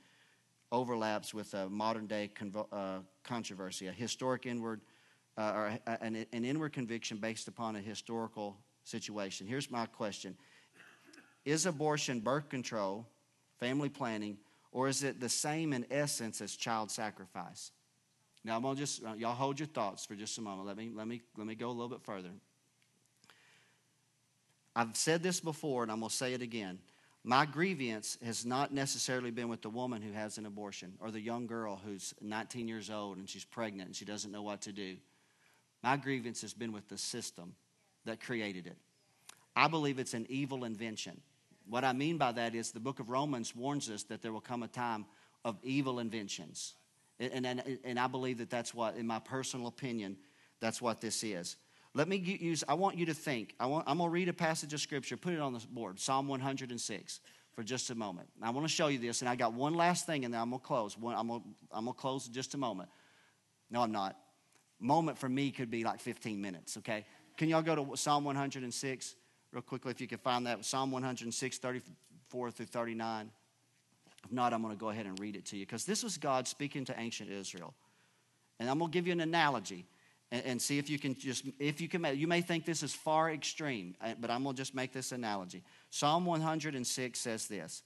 overlaps 0.71 1.33
with 1.33 1.53
a 1.53 1.69
modern 1.69 2.07
day 2.07 2.29
convo- 2.33 2.67
uh, 2.71 2.99
controversy, 3.23 3.87
a 3.87 3.91
historic 3.91 4.45
inward, 4.45 4.81
uh, 5.37 5.53
or 5.55 5.79
a, 5.87 6.03
an, 6.03 6.25
an 6.31 6.45
inward 6.45 6.73
conviction 6.73 7.17
based 7.17 7.47
upon 7.47 7.75
a 7.75 7.79
historical 7.79 8.57
situation. 8.83 9.47
Here's 9.47 9.71
my 9.71 9.85
question 9.85 10.35
Is 11.45 11.65
abortion 11.65 12.19
birth 12.19 12.49
control, 12.49 13.07
family 13.59 13.89
planning, 13.89 14.37
or 14.71 14.87
is 14.87 15.03
it 15.03 15.19
the 15.19 15.29
same 15.29 15.73
in 15.73 15.85
essence 15.89 16.41
as 16.41 16.55
child 16.55 16.91
sacrifice? 16.91 17.71
Now 18.43 18.55
I'm 18.55 18.63
gonna 18.63 18.79
just 18.79 19.03
uh, 19.03 19.13
y'all 19.13 19.33
hold 19.33 19.59
your 19.59 19.67
thoughts 19.67 20.05
for 20.05 20.15
just 20.15 20.37
a 20.37 20.41
moment. 20.41 20.67
Let 20.67 20.77
me 20.77 20.91
let 20.93 21.07
me 21.07 21.21
let 21.37 21.47
me 21.47 21.55
go 21.55 21.67
a 21.67 21.71
little 21.71 21.89
bit 21.89 22.03
further. 22.03 22.29
I've 24.75 24.95
said 24.95 25.23
this 25.23 25.39
before 25.39 25.83
and 25.83 25.91
I'm 25.91 25.99
going 25.99 26.09
to 26.09 26.15
say 26.15 26.33
it 26.33 26.41
again. 26.41 26.79
My 27.23 27.45
grievance 27.45 28.17
has 28.23 28.45
not 28.45 28.73
necessarily 28.73 29.31
been 29.31 29.49
with 29.49 29.61
the 29.61 29.69
woman 29.69 30.01
who 30.01 30.13
has 30.13 30.37
an 30.37 30.45
abortion 30.45 30.93
or 30.99 31.11
the 31.11 31.19
young 31.19 31.47
girl 31.47 31.79
who's 31.83 32.13
19 32.21 32.67
years 32.67 32.89
old 32.89 33.17
and 33.17 33.29
she's 33.29 33.43
pregnant 33.43 33.87
and 33.87 33.95
she 33.95 34.05
doesn't 34.05 34.31
know 34.31 34.41
what 34.41 34.61
to 34.61 34.71
do. 34.71 34.95
My 35.83 35.97
grievance 35.97 36.41
has 36.41 36.53
been 36.53 36.71
with 36.71 36.87
the 36.87 36.97
system 36.97 37.55
that 38.05 38.21
created 38.21 38.67
it. 38.67 38.77
I 39.55 39.67
believe 39.67 39.99
it's 39.99 40.13
an 40.13 40.25
evil 40.29 40.63
invention. 40.63 41.19
What 41.67 41.83
I 41.83 41.93
mean 41.93 42.17
by 42.17 42.31
that 42.31 42.55
is 42.55 42.71
the 42.71 42.79
book 42.79 42.99
of 42.99 43.09
Romans 43.09 43.55
warns 43.55 43.89
us 43.89 44.03
that 44.03 44.21
there 44.21 44.31
will 44.31 44.41
come 44.41 44.63
a 44.63 44.67
time 44.67 45.05
of 45.43 45.57
evil 45.61 45.99
inventions. 45.99 46.75
And, 47.19 47.45
and, 47.45 47.79
and 47.83 47.99
I 47.99 48.07
believe 48.07 48.37
that 48.37 48.49
that's 48.49 48.73
what, 48.73 48.95
in 48.95 49.05
my 49.05 49.19
personal 49.19 49.67
opinion, 49.67 50.17
that's 50.59 50.81
what 50.81 51.01
this 51.01 51.23
is. 51.23 51.57
Let 51.99 52.07
me 52.07 52.15
use, 52.15 52.63
I 52.65 52.75
want 52.75 52.97
you 52.97 53.07
to 53.07 53.13
think. 53.13 53.55
I 53.59 53.65
want, 53.65 53.83
I'm 53.85 53.97
going 53.97 54.09
to 54.09 54.13
read 54.13 54.29
a 54.29 54.33
passage 54.33 54.73
of 54.73 54.79
scripture, 54.79 55.17
put 55.17 55.33
it 55.33 55.41
on 55.41 55.51
the 55.51 55.59
board, 55.69 55.99
Psalm 55.99 56.29
106, 56.29 57.19
for 57.53 57.61
just 57.61 57.89
a 57.89 57.95
moment. 57.95 58.29
I 58.41 58.51
want 58.51 58.65
to 58.65 58.73
show 58.73 58.87
you 58.87 58.99
this, 58.99 59.19
and 59.19 59.27
I 59.27 59.35
got 59.35 59.51
one 59.51 59.73
last 59.73 60.05
thing, 60.05 60.23
and 60.23 60.33
then 60.33 60.39
I'm 60.39 60.49
going 60.51 60.61
to 60.61 60.65
close. 60.65 60.97
One, 60.97 61.13
I'm 61.13 61.27
going 61.27 61.41
to, 61.41 61.47
I'm 61.73 61.83
going 61.83 61.93
to 61.93 61.99
close 61.99 62.25
in 62.25 62.31
just 62.31 62.53
a 62.53 62.57
moment. 62.57 62.87
No, 63.69 63.81
I'm 63.81 63.91
not. 63.91 64.15
Moment 64.79 65.17
for 65.17 65.27
me 65.27 65.51
could 65.51 65.69
be 65.69 65.83
like 65.83 65.99
15 65.99 66.39
minutes, 66.39 66.77
okay? 66.77 67.03
Can 67.35 67.49
y'all 67.49 67.61
go 67.61 67.75
to 67.75 67.97
Psalm 67.97 68.23
106 68.23 69.15
real 69.51 69.61
quickly 69.61 69.91
if 69.91 69.99
you 69.99 70.07
can 70.07 70.19
find 70.19 70.47
that? 70.47 70.63
Psalm 70.63 70.91
106, 70.91 71.57
34 71.57 72.51
through 72.51 72.65
39. 72.65 73.29
If 74.23 74.31
not, 74.31 74.53
I'm 74.53 74.61
going 74.61 74.73
to 74.73 74.79
go 74.79 74.87
ahead 74.87 75.05
and 75.05 75.19
read 75.19 75.35
it 75.35 75.43
to 75.47 75.57
you 75.57 75.65
because 75.65 75.83
this 75.83 76.01
was 76.01 76.17
God 76.17 76.47
speaking 76.47 76.85
to 76.85 76.97
ancient 76.97 77.29
Israel. 77.29 77.73
And 78.57 78.69
I'm 78.69 78.79
going 78.79 78.89
to 78.89 78.93
give 78.97 79.05
you 79.05 79.11
an 79.11 79.19
analogy 79.19 79.85
and, 80.31 80.45
and 80.45 80.61
see 80.61 80.77
if 80.77 80.89
you 80.89 80.99
can 80.99 81.15
just, 81.15 81.45
if 81.59 81.81
you 81.81 81.87
can, 81.87 82.05
you 82.17 82.27
may 82.27 82.41
think 82.41 82.65
this 82.65 82.83
is 82.83 82.93
far 82.93 83.31
extreme, 83.31 83.95
uh, 84.01 84.13
but 84.19 84.29
I'm 84.29 84.43
going 84.43 84.55
to 84.55 84.61
just 84.61 84.75
make 84.75 84.93
this 84.93 85.11
analogy. 85.11 85.63
Psalm 85.89 86.25
106 86.25 87.19
says 87.19 87.47
this 87.47 87.83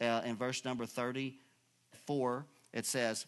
uh, 0.00 0.22
in 0.24 0.36
verse 0.36 0.64
number 0.64 0.86
34. 0.86 2.46
It 2.72 2.86
says, 2.86 3.26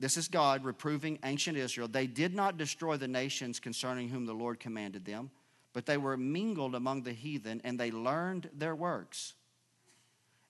This 0.00 0.16
is 0.16 0.28
God 0.28 0.64
reproving 0.64 1.18
ancient 1.24 1.56
Israel. 1.56 1.88
They 1.88 2.06
did 2.06 2.34
not 2.34 2.56
destroy 2.56 2.96
the 2.96 3.08
nations 3.08 3.60
concerning 3.60 4.08
whom 4.08 4.26
the 4.26 4.34
Lord 4.34 4.58
commanded 4.58 5.04
them, 5.04 5.30
but 5.72 5.86
they 5.86 5.96
were 5.96 6.16
mingled 6.16 6.74
among 6.74 7.02
the 7.02 7.12
heathen, 7.12 7.60
and 7.64 7.78
they 7.78 7.90
learned 7.90 8.48
their 8.54 8.74
works. 8.74 9.34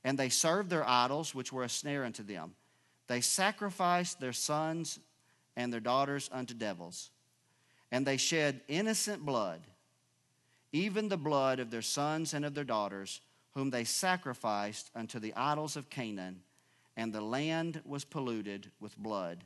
And 0.05 0.19
they 0.19 0.31
served 0.31 0.71
their 0.71 0.89
idols, 0.89 1.35
which 1.35 1.53
were 1.53 1.63
a 1.63 1.69
snare 1.69 2.05
unto 2.05 2.25
them. 2.25 2.55
They 3.07 3.21
sacrificed 3.21 4.21
their 4.21 4.33
sons 4.33 4.99
and 5.57 5.73
their 5.73 5.81
daughters 5.81 6.29
unto 6.33 6.55
devils. 6.55 7.11
And 7.91 8.07
they 8.07 8.17
shed 8.17 8.61
innocent 8.69 9.25
blood, 9.25 9.61
even 10.73 11.09
the 11.09 11.17
blood 11.17 11.61
of 11.61 11.71
their 11.71 11.83
sons 11.83 12.33
and 12.33 12.45
of 12.45 12.55
their 12.55 12.65
daughters, 12.65 13.21
whom 13.55 13.71
they 13.71 13.85
sacrificed 13.85 14.91
unto 14.95 15.19
the 15.19 15.35
idols 15.35 15.77
of 15.77 15.91
Canaan, 15.91 16.41
and 16.97 17.13
the 17.13 17.21
land 17.21 17.83
was 17.85 18.05
polluted 18.05 18.71
with 18.81 18.97
blood. 18.97 19.45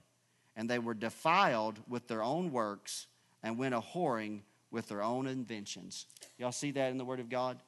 And 0.56 0.70
they 0.70 0.78
were 0.78 0.94
defiled 0.94 1.78
with 1.88 2.06
their 2.08 2.22
own 2.22 2.52
works, 2.52 3.08
and 3.42 3.58
went 3.58 3.74
a 3.74 3.80
whoring 3.80 4.40
with 4.70 4.88
their 4.88 5.02
own 5.02 5.26
inventions. 5.26 6.06
Y'all 6.38 6.52
see 6.52 6.70
that 6.72 6.90
in 6.90 6.98
the 6.98 7.04
Word 7.04 7.20
of 7.20 7.28
God? 7.28 7.58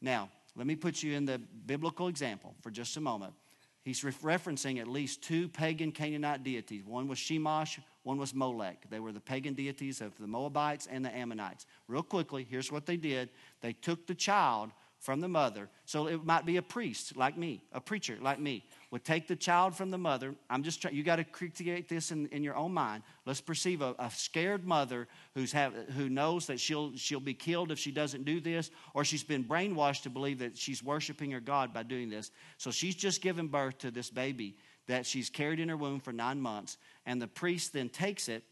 Now, 0.00 0.28
let 0.54 0.66
me 0.66 0.74
put 0.74 1.02
you 1.02 1.14
in 1.14 1.26
the 1.26 1.38
biblical 1.66 2.08
example 2.08 2.54
for 2.62 2.70
just 2.70 2.96
a 2.96 3.00
moment. 3.00 3.32
He's 3.86 4.00
referencing 4.00 4.80
at 4.80 4.88
least 4.88 5.22
two 5.22 5.48
pagan 5.48 5.92
Canaanite 5.92 6.42
deities. 6.42 6.84
One 6.84 7.06
was 7.06 7.20
Chemosh, 7.20 7.78
one 8.02 8.18
was 8.18 8.34
Molech. 8.34 8.84
They 8.90 8.98
were 8.98 9.12
the 9.12 9.20
pagan 9.20 9.54
deities 9.54 10.00
of 10.00 10.18
the 10.18 10.26
Moabites 10.26 10.88
and 10.90 11.04
the 11.04 11.16
Ammonites. 11.16 11.66
Real 11.86 12.02
quickly, 12.02 12.44
here's 12.50 12.72
what 12.72 12.84
they 12.84 12.96
did 12.96 13.28
they 13.60 13.72
took 13.72 14.08
the 14.08 14.14
child 14.16 14.72
from 15.06 15.20
the 15.20 15.28
mother. 15.28 15.68
So 15.84 16.08
it 16.08 16.24
might 16.24 16.44
be 16.44 16.56
a 16.56 16.62
priest 16.62 17.16
like 17.16 17.38
me, 17.38 17.62
a 17.72 17.80
preacher 17.80 18.18
like 18.20 18.40
me, 18.40 18.64
would 18.90 19.04
take 19.04 19.28
the 19.28 19.36
child 19.36 19.76
from 19.76 19.92
the 19.92 19.98
mother. 19.98 20.34
I'm 20.50 20.64
just 20.64 20.82
trying, 20.82 20.96
you 20.96 21.04
got 21.04 21.16
to 21.16 21.24
create 21.24 21.88
this 21.88 22.10
in, 22.10 22.26
in 22.30 22.42
your 22.42 22.56
own 22.56 22.74
mind. 22.74 23.04
Let's 23.24 23.40
perceive 23.40 23.82
a, 23.82 23.94
a 24.00 24.10
scared 24.10 24.66
mother 24.66 25.06
who's 25.36 25.52
have, 25.52 25.74
who 25.96 26.08
knows 26.08 26.48
that 26.48 26.58
she'll, 26.58 26.96
she'll 26.96 27.20
be 27.20 27.34
killed 27.34 27.70
if 27.70 27.78
she 27.78 27.92
doesn't 27.92 28.24
do 28.24 28.40
this, 28.40 28.72
or 28.94 29.04
she's 29.04 29.22
been 29.22 29.44
brainwashed 29.44 30.02
to 30.02 30.10
believe 30.10 30.40
that 30.40 30.58
she's 30.58 30.82
worshiping 30.82 31.30
her 31.30 31.40
God 31.40 31.72
by 31.72 31.84
doing 31.84 32.10
this. 32.10 32.32
So 32.58 32.72
she's 32.72 32.96
just 32.96 33.22
given 33.22 33.46
birth 33.46 33.78
to 33.78 33.92
this 33.92 34.10
baby 34.10 34.56
that 34.88 35.06
she's 35.06 35.30
carried 35.30 35.60
in 35.60 35.68
her 35.68 35.76
womb 35.76 36.00
for 36.00 36.12
nine 36.12 36.40
months. 36.40 36.78
And 37.06 37.22
the 37.22 37.28
priest 37.28 37.74
then 37.74 37.90
takes 37.90 38.28
it 38.28 38.42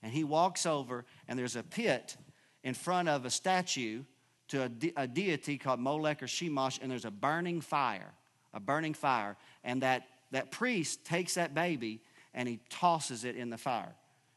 and 0.00 0.12
he 0.12 0.22
walks 0.22 0.64
over, 0.64 1.04
and 1.26 1.36
there's 1.36 1.56
a 1.56 1.64
pit 1.64 2.16
in 2.62 2.74
front 2.74 3.08
of 3.08 3.24
a 3.24 3.30
statue 3.30 4.04
to 4.48 4.64
a, 4.64 4.68
de- 4.68 4.92
a 4.96 5.06
deity 5.06 5.58
called 5.58 5.80
Molech 5.80 6.22
or 6.22 6.26
Chemosh, 6.26 6.78
and 6.80 6.90
there's 6.90 7.04
a 7.04 7.10
burning 7.10 7.60
fire, 7.60 8.12
a 8.54 8.60
burning 8.60 8.94
fire. 8.94 9.36
And 9.64 9.82
that, 9.82 10.06
that 10.30 10.50
priest 10.50 11.04
takes 11.04 11.34
that 11.34 11.54
baby 11.54 12.00
and 12.34 12.48
he 12.48 12.60
tosses 12.68 13.24
it 13.24 13.36
in 13.36 13.50
the 13.50 13.58
fire. 13.58 13.94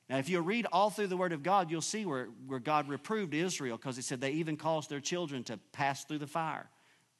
Now, 0.09 0.17
if 0.17 0.27
you 0.27 0.41
read 0.41 0.65
all 0.71 0.89
through 0.89 1.07
the 1.07 1.17
Word 1.17 1.33
of 1.33 1.43
God, 1.43 1.69
you'll 1.69 1.81
see 1.81 2.05
where, 2.05 2.29
where 2.47 2.59
God 2.59 2.89
reproved 2.89 3.33
Israel 3.35 3.77
because 3.77 3.95
He 3.95 4.01
said 4.01 4.19
they 4.19 4.31
even 4.31 4.57
caused 4.57 4.89
their 4.89 4.99
children 4.99 5.43
to 5.45 5.59
pass 5.71 6.03
through 6.03 6.17
the 6.17 6.27
fire. 6.27 6.67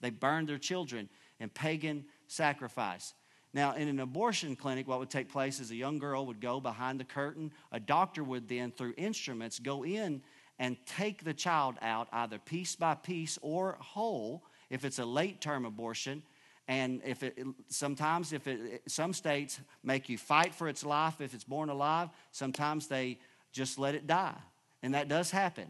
They 0.02 0.10
burned 0.10 0.50
their 0.50 0.58
children 0.58 1.08
in 1.40 1.50
pagan 1.50 2.06
sacrifice. 2.28 3.14
Now, 3.54 3.76
in 3.76 3.88
an 3.88 4.00
abortion 4.00 4.56
clinic, 4.56 4.88
what 4.88 5.00
would 5.00 5.10
take 5.10 5.30
place 5.30 5.60
is 5.60 5.70
a 5.72 5.76
young 5.76 6.00
girl 6.00 6.26
would 6.28 6.40
go 6.40 6.60
behind 6.60 7.00
the 7.00 7.04
curtain. 7.04 7.52
A 7.72 7.80
doctor 7.80 8.24
would 8.24 8.48
then, 8.48 8.72
through 8.72 8.94
instruments, 8.98 9.60
go 9.60 9.84
in 9.84 10.22
and 10.60 10.78
take 10.86 11.24
the 11.24 11.34
child 11.34 11.76
out 11.82 12.08
either 12.12 12.38
piece 12.38 12.76
by 12.76 12.94
piece 12.94 13.40
or 13.42 13.78
whole 13.80 14.44
if 14.70 14.86
it's 14.86 15.00
a 15.00 15.06
late 15.06 15.42
term 15.42 15.66
abortion. 15.66 16.22
And 16.68 17.02
if 17.04 17.24
it 17.24 17.40
sometimes 17.70 18.34
if 18.34 18.46
it 18.46 18.84
some 18.88 19.14
states 19.14 19.60
make 19.84 20.10
you 20.10 20.18
fight 20.18 20.54
for 20.54 20.68
its 20.68 20.86
life 20.86 21.20
if 21.20 21.34
it's 21.34 21.44
born 21.44 21.70
alive 21.70 22.10
sometimes 22.32 22.88
they 22.88 23.18
just 23.52 23.80
let 23.80 23.96
it 23.96 24.06
die. 24.06 24.38
And 24.84 24.94
that 24.94 25.08
does 25.08 25.32
happen. 25.32 25.66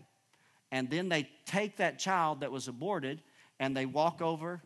And 0.72 0.90
then 0.90 1.08
they 1.08 1.30
take 1.46 1.78
that 1.78 2.00
child 2.00 2.42
that 2.42 2.52
was 2.52 2.68
aborted 2.68 3.22
and 3.60 3.78
they 3.78 3.86
walk 3.86 4.22
over 4.22 4.62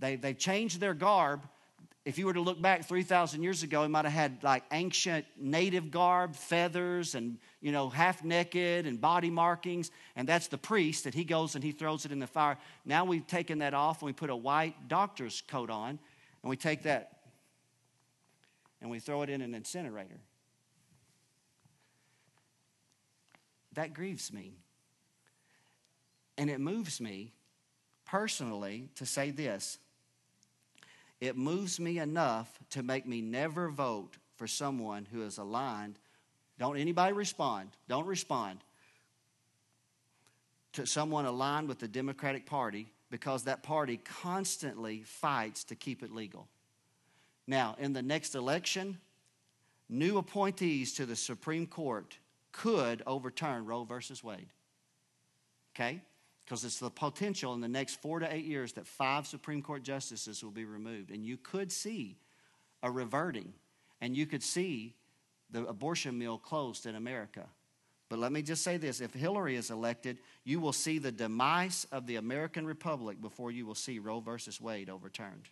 they, 0.00 0.16
they 0.16 0.34
change 0.34 0.78
their 0.78 0.94
garb 0.94 1.42
if 2.04 2.18
you 2.18 2.24
were 2.24 2.32
to 2.32 2.40
look 2.40 2.60
back 2.60 2.86
3,000 2.86 3.42
years 3.42 3.62
ago, 3.62 3.82
he 3.82 3.88
might 3.88 4.06
have 4.06 4.14
had 4.14 4.42
like 4.42 4.64
ancient 4.72 5.26
native 5.38 5.90
garb, 5.90 6.34
feathers, 6.34 7.14
and, 7.14 7.36
you 7.60 7.72
know, 7.72 7.90
half 7.90 8.24
naked 8.24 8.86
and 8.86 9.00
body 9.00 9.28
markings. 9.28 9.90
And 10.16 10.26
that's 10.26 10.48
the 10.48 10.56
priest 10.56 11.04
that 11.04 11.12
he 11.12 11.24
goes 11.24 11.54
and 11.54 11.62
he 11.62 11.72
throws 11.72 12.06
it 12.06 12.12
in 12.12 12.18
the 12.18 12.26
fire. 12.26 12.56
Now 12.86 13.04
we've 13.04 13.26
taken 13.26 13.58
that 13.58 13.74
off 13.74 14.00
and 14.00 14.06
we 14.06 14.12
put 14.14 14.30
a 14.30 14.36
white 14.36 14.88
doctor's 14.88 15.42
coat 15.42 15.68
on 15.68 15.98
and 16.42 16.50
we 16.50 16.56
take 16.56 16.84
that 16.84 17.18
and 18.80 18.90
we 18.90 18.98
throw 18.98 19.20
it 19.20 19.28
in 19.28 19.42
an 19.42 19.54
incinerator. 19.54 20.20
That 23.74 23.92
grieves 23.92 24.32
me. 24.32 24.54
And 26.38 26.48
it 26.48 26.60
moves 26.60 26.98
me 26.98 27.34
personally 28.06 28.88
to 28.96 29.04
say 29.04 29.30
this 29.30 29.78
it 31.20 31.36
moves 31.36 31.78
me 31.78 31.98
enough 31.98 32.58
to 32.70 32.82
make 32.82 33.06
me 33.06 33.20
never 33.20 33.68
vote 33.68 34.16
for 34.36 34.46
someone 34.46 35.06
who 35.12 35.22
is 35.22 35.38
aligned. 35.38 35.98
Don't 36.58 36.78
anybody 36.78 37.12
respond. 37.12 37.70
Don't 37.88 38.06
respond 38.06 38.60
to 40.72 40.86
someone 40.86 41.26
aligned 41.26 41.68
with 41.68 41.78
the 41.78 41.88
Democratic 41.88 42.46
Party 42.46 42.90
because 43.10 43.44
that 43.44 43.62
party 43.62 43.98
constantly 43.98 45.02
fights 45.02 45.64
to 45.64 45.74
keep 45.74 46.02
it 46.02 46.12
legal. 46.12 46.48
Now, 47.46 47.76
in 47.78 47.92
the 47.92 48.02
next 48.02 48.34
election, 48.34 48.98
new 49.88 50.18
appointees 50.18 50.94
to 50.94 51.06
the 51.06 51.16
Supreme 51.16 51.66
Court 51.66 52.16
could 52.52 53.02
overturn 53.06 53.66
Roe 53.66 53.84
versus 53.84 54.22
Wade. 54.22 54.52
Okay? 55.74 56.00
Because 56.50 56.64
it's 56.64 56.80
the 56.80 56.90
potential 56.90 57.54
in 57.54 57.60
the 57.60 57.68
next 57.68 58.02
four 58.02 58.18
to 58.18 58.34
eight 58.34 58.44
years 58.44 58.72
that 58.72 58.84
five 58.84 59.24
Supreme 59.24 59.62
Court 59.62 59.84
justices 59.84 60.42
will 60.42 60.50
be 60.50 60.64
removed. 60.64 61.12
And 61.12 61.24
you 61.24 61.36
could 61.36 61.70
see 61.70 62.16
a 62.82 62.90
reverting, 62.90 63.52
and 64.00 64.16
you 64.16 64.26
could 64.26 64.42
see 64.42 64.94
the 65.52 65.64
abortion 65.66 66.18
mill 66.18 66.38
closed 66.38 66.86
in 66.86 66.96
America. 66.96 67.46
But 68.08 68.18
let 68.18 68.32
me 68.32 68.42
just 68.42 68.64
say 68.64 68.78
this 68.78 69.00
if 69.00 69.14
Hillary 69.14 69.54
is 69.54 69.70
elected, 69.70 70.18
you 70.42 70.58
will 70.58 70.72
see 70.72 70.98
the 70.98 71.12
demise 71.12 71.86
of 71.92 72.08
the 72.08 72.16
American 72.16 72.66
Republic 72.66 73.20
before 73.20 73.52
you 73.52 73.64
will 73.64 73.76
see 73.76 74.00
Roe 74.00 74.18
versus 74.18 74.60
Wade 74.60 74.90
overturned. 74.90 75.44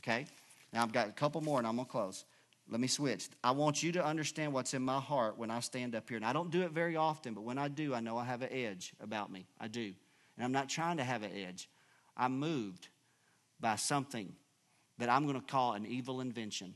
Okay? 0.00 0.26
Now 0.70 0.82
I've 0.82 0.92
got 0.92 1.08
a 1.08 1.12
couple 1.12 1.40
more 1.40 1.56
and 1.56 1.66
I'm 1.66 1.76
going 1.76 1.86
to 1.86 1.90
close. 1.92 2.26
Let 2.68 2.78
me 2.78 2.88
switch. 2.88 3.30
I 3.42 3.52
want 3.52 3.82
you 3.82 3.90
to 3.92 4.04
understand 4.04 4.52
what's 4.52 4.74
in 4.74 4.82
my 4.82 5.00
heart 5.00 5.38
when 5.38 5.50
I 5.50 5.60
stand 5.60 5.94
up 5.94 6.10
here. 6.10 6.16
And 6.16 6.26
I 6.26 6.34
don't 6.34 6.50
do 6.50 6.60
it 6.60 6.72
very 6.72 6.96
often, 6.96 7.32
but 7.32 7.40
when 7.40 7.56
I 7.56 7.68
do, 7.68 7.94
I 7.94 8.00
know 8.00 8.18
I 8.18 8.26
have 8.26 8.42
an 8.42 8.52
edge 8.52 8.92
about 9.00 9.32
me. 9.32 9.46
I 9.58 9.68
do. 9.68 9.94
And 10.40 10.44
I'm 10.46 10.52
not 10.52 10.70
trying 10.70 10.96
to 10.96 11.04
have 11.04 11.22
an 11.22 11.32
edge. 11.36 11.68
I'm 12.16 12.40
moved 12.40 12.88
by 13.60 13.76
something 13.76 14.32
that 14.96 15.10
I'm 15.10 15.26
going 15.26 15.38
to 15.38 15.46
call 15.46 15.74
an 15.74 15.84
evil 15.84 16.22
invention. 16.22 16.72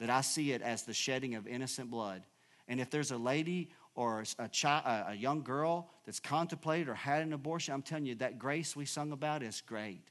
That 0.00 0.10
I 0.10 0.22
see 0.22 0.50
it 0.50 0.60
as 0.60 0.82
the 0.82 0.92
shedding 0.92 1.36
of 1.36 1.46
innocent 1.46 1.88
blood. 1.88 2.24
And 2.66 2.80
if 2.80 2.90
there's 2.90 3.12
a 3.12 3.16
lady 3.16 3.70
or 3.94 4.24
a, 4.40 4.48
child, 4.48 4.82
a 5.08 5.14
young 5.14 5.42
girl 5.42 5.88
that's 6.04 6.18
contemplated 6.18 6.88
or 6.88 6.94
had 6.94 7.22
an 7.22 7.32
abortion, 7.32 7.74
I'm 7.74 7.82
telling 7.82 8.06
you, 8.06 8.16
that 8.16 8.40
grace 8.40 8.74
we 8.74 8.86
sung 8.86 9.12
about 9.12 9.44
is 9.44 9.60
great. 9.60 10.02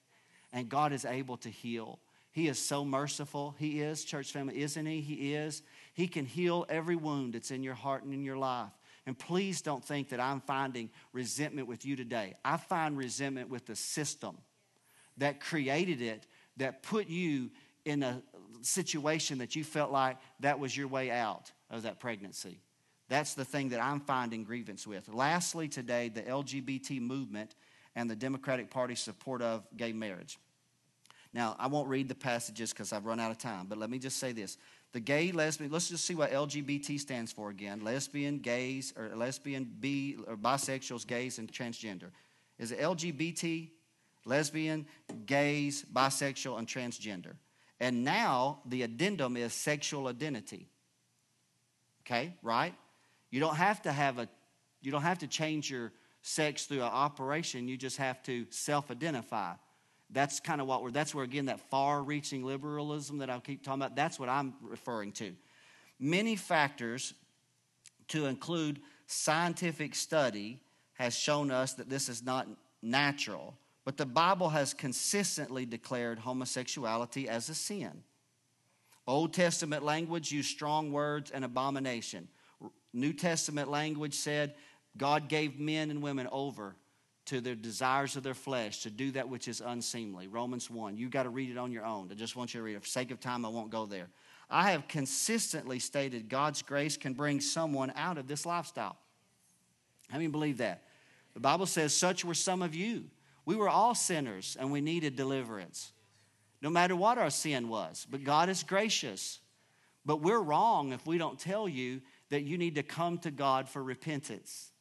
And 0.53 0.69
God 0.69 0.93
is 0.93 1.03
able 1.03 1.35
to 1.39 1.49
heal. 1.49 1.99
He 2.31 2.47
is 2.47 2.57
so 2.57 2.85
merciful. 2.85 3.55
He 3.59 3.81
is, 3.81 4.05
church 4.05 4.31
family, 4.31 4.61
isn't 4.61 4.85
He? 4.85 5.01
He 5.01 5.33
is. 5.33 5.63
He 5.93 6.07
can 6.07 6.25
heal 6.25 6.65
every 6.69 6.95
wound 6.95 7.33
that's 7.33 7.51
in 7.51 7.61
your 7.61 7.73
heart 7.73 8.03
and 8.03 8.13
in 8.13 8.23
your 8.23 8.37
life. 8.37 8.71
And 9.07 9.17
please 9.17 9.61
don't 9.61 9.83
think 9.83 10.09
that 10.09 10.19
I'm 10.19 10.41
finding 10.41 10.89
resentment 11.13 11.69
with 11.69 11.85
you 11.85 11.95
today. 11.95 12.35
I 12.43 12.57
find 12.57 12.97
resentment 12.97 13.49
with 13.49 13.65
the 13.65 13.75
system 13.75 14.37
that 15.15 15.39
created 15.39 16.01
it, 16.01 16.27
that 16.57 16.83
put 16.83 17.07
you 17.07 17.49
in 17.85 18.03
a 18.03 18.21
situation 18.61 19.37
that 19.37 19.55
you 19.55 19.63
felt 19.63 19.93
like 19.93 20.17
that 20.41 20.59
was 20.59 20.75
your 20.75 20.89
way 20.89 21.09
out 21.09 21.53
of 21.71 21.83
that 21.83 22.01
pregnancy. 22.01 22.59
That's 23.07 23.33
the 23.33 23.45
thing 23.45 23.69
that 23.69 23.79
I'm 23.79 24.01
finding 24.01 24.43
grievance 24.43 24.85
with. 24.85 25.07
Lastly, 25.07 25.69
today, 25.69 26.09
the 26.09 26.23
LGBT 26.23 26.99
movement 26.99 27.55
and 27.95 28.09
the 28.09 28.15
Democratic 28.15 28.69
Party 28.69 28.95
support 28.95 29.41
of 29.41 29.65
gay 29.77 29.93
marriage. 29.93 30.37
Now, 31.33 31.55
I 31.59 31.67
won't 31.67 31.87
read 31.87 32.09
the 32.09 32.15
passages 32.15 32.71
because 32.71 32.91
I've 32.91 33.05
run 33.05 33.21
out 33.21 33.31
of 33.31 33.37
time, 33.37 33.67
but 33.69 33.77
let 33.77 33.89
me 33.89 33.99
just 33.99 34.17
say 34.17 34.33
this. 34.33 34.57
The 34.93 34.99
gay, 34.99 35.31
lesbian, 35.31 35.71
let's 35.71 35.89
just 35.89 36.05
see 36.05 36.15
what 36.15 36.31
LGBT 36.31 36.99
stands 36.99 37.31
for 37.31 37.49
again 37.49 37.83
lesbian, 37.83 38.39
gays, 38.39 38.93
or 38.97 39.15
lesbian, 39.15 39.65
bi, 39.79 40.15
or 40.27 40.37
bisexuals, 40.37 41.05
gays, 41.05 41.39
and 41.39 41.51
transgender. 41.51 42.09
Is 42.57 42.71
it 42.71 42.79
LGBT, 42.79 43.69
lesbian, 44.25 44.87
gays, 45.25 45.85
bisexual, 45.93 46.57
and 46.57 46.67
transgender? 46.67 47.33
And 47.79 48.03
now 48.03 48.59
the 48.65 48.83
addendum 48.83 49.37
is 49.37 49.53
sexual 49.53 50.07
identity. 50.07 50.67
Okay, 52.01 52.33
right? 52.41 52.73
You 53.29 53.39
don't 53.39 53.57
have 53.57 53.81
to 53.83 53.91
have 53.91 54.17
a 54.17 54.29
you 54.81 54.91
don't 54.91 55.01
have 55.01 55.19
to 55.19 55.27
change 55.27 55.69
your 55.69 55.91
sex 56.21 56.65
through 56.65 56.77
an 56.77 56.83
operation. 56.83 57.67
You 57.67 57.77
just 57.77 57.97
have 57.97 58.21
to 58.23 58.45
self-identify. 58.51 59.53
That's 60.09 60.39
kind 60.39 60.61
of 60.61 60.67
what 60.67 60.83
we're 60.83 60.91
that's 60.91 61.13
where 61.13 61.25
again 61.25 61.45
that 61.47 61.59
far-reaching 61.69 62.43
liberalism 62.43 63.17
that 63.17 63.29
I 63.29 63.39
keep 63.39 63.63
talking 63.63 63.81
about, 63.81 63.95
that's 63.95 64.19
what 64.19 64.29
I'm 64.29 64.53
referring 64.61 65.11
to. 65.13 65.33
Many 65.99 66.35
factors 66.35 67.13
to 68.09 68.25
include 68.25 68.79
scientific 69.07 69.95
study 69.95 70.59
has 70.93 71.13
shown 71.15 71.51
us 71.51 71.73
that 71.73 71.89
this 71.89 72.07
is 72.07 72.23
not 72.23 72.47
natural 72.81 73.57
but 73.87 73.95
the 73.95 74.05
Bible 74.05 74.49
has 74.49 74.73
consistently 74.73 75.65
declared 75.65 76.19
homosexuality 76.19 77.29
as 77.29 77.47
a 77.47 77.55
sin. 77.55 78.03
Old 79.07 79.33
Testament 79.33 79.81
language 79.81 80.29
used 80.29 80.49
strong 80.49 80.91
words 80.91 81.31
and 81.31 81.45
abomination. 81.45 82.27
New 82.91 83.13
Testament 83.13 83.69
language 83.69 84.13
said 84.15 84.55
God 84.97 85.29
gave 85.29 85.57
men 85.57 85.89
and 85.89 86.01
women 86.01 86.27
over 86.33 86.75
to 87.27 87.41
their 87.41 87.55
desires 87.55 88.15
of 88.15 88.23
their 88.23 88.33
flesh 88.33 88.83
to 88.83 88.89
do 88.89 89.11
that 89.11 89.27
which 89.27 89.47
is 89.47 89.61
unseemly. 89.61 90.27
Romans 90.27 90.69
1. 90.69 90.97
You 90.97 91.09
got 91.09 91.23
to 91.23 91.29
read 91.29 91.51
it 91.51 91.57
on 91.57 91.71
your 91.71 91.85
own. 91.85 92.09
I 92.09 92.15
just 92.15 92.35
want 92.35 92.53
you 92.53 92.61
to 92.61 92.63
read 92.63 92.75
it. 92.75 92.81
For 92.81 92.87
sake 92.87 93.11
of 93.11 93.19
time, 93.19 93.45
I 93.45 93.49
won't 93.49 93.69
go 93.69 93.85
there. 93.85 94.07
I 94.49 94.71
have 94.71 94.87
consistently 94.87 95.79
stated 95.79 96.29
God's 96.29 96.61
grace 96.61 96.95
can 96.95 97.13
bring 97.13 97.41
someone 97.41 97.91
out 97.95 98.17
of 98.17 98.27
this 98.27 98.45
lifestyle. 98.45 98.97
How 100.09 100.17
many 100.17 100.29
believe 100.29 100.57
that? 100.59 100.83
The 101.33 101.41
Bible 101.41 101.65
says, 101.65 101.93
Such 101.93 102.23
were 102.23 102.33
some 102.33 102.61
of 102.61 102.73
you. 102.73 103.05
We 103.45 103.55
were 103.55 103.69
all 103.69 103.93
sinners 103.93 104.55
and 104.57 104.71
we 104.71 104.79
needed 104.79 105.17
deliverance, 105.17 105.91
no 106.61 106.69
matter 106.69 106.95
what 106.95 107.17
our 107.17 107.29
sin 107.29 107.67
was. 107.67 108.07
But 108.09 108.23
God 108.23 108.47
is 108.47 108.63
gracious. 108.63 109.39
But 110.05 110.21
we're 110.21 110.39
wrong 110.39 110.93
if 110.93 111.05
we 111.05 111.17
don't 111.17 111.37
tell 111.37 111.67
you 111.67 112.01
that 112.29 112.43
you 112.43 112.57
need 112.57 112.75
to 112.75 112.83
come 112.83 113.17
to 113.19 113.31
God 113.31 113.67
for 113.67 113.83
repentance 113.83 114.71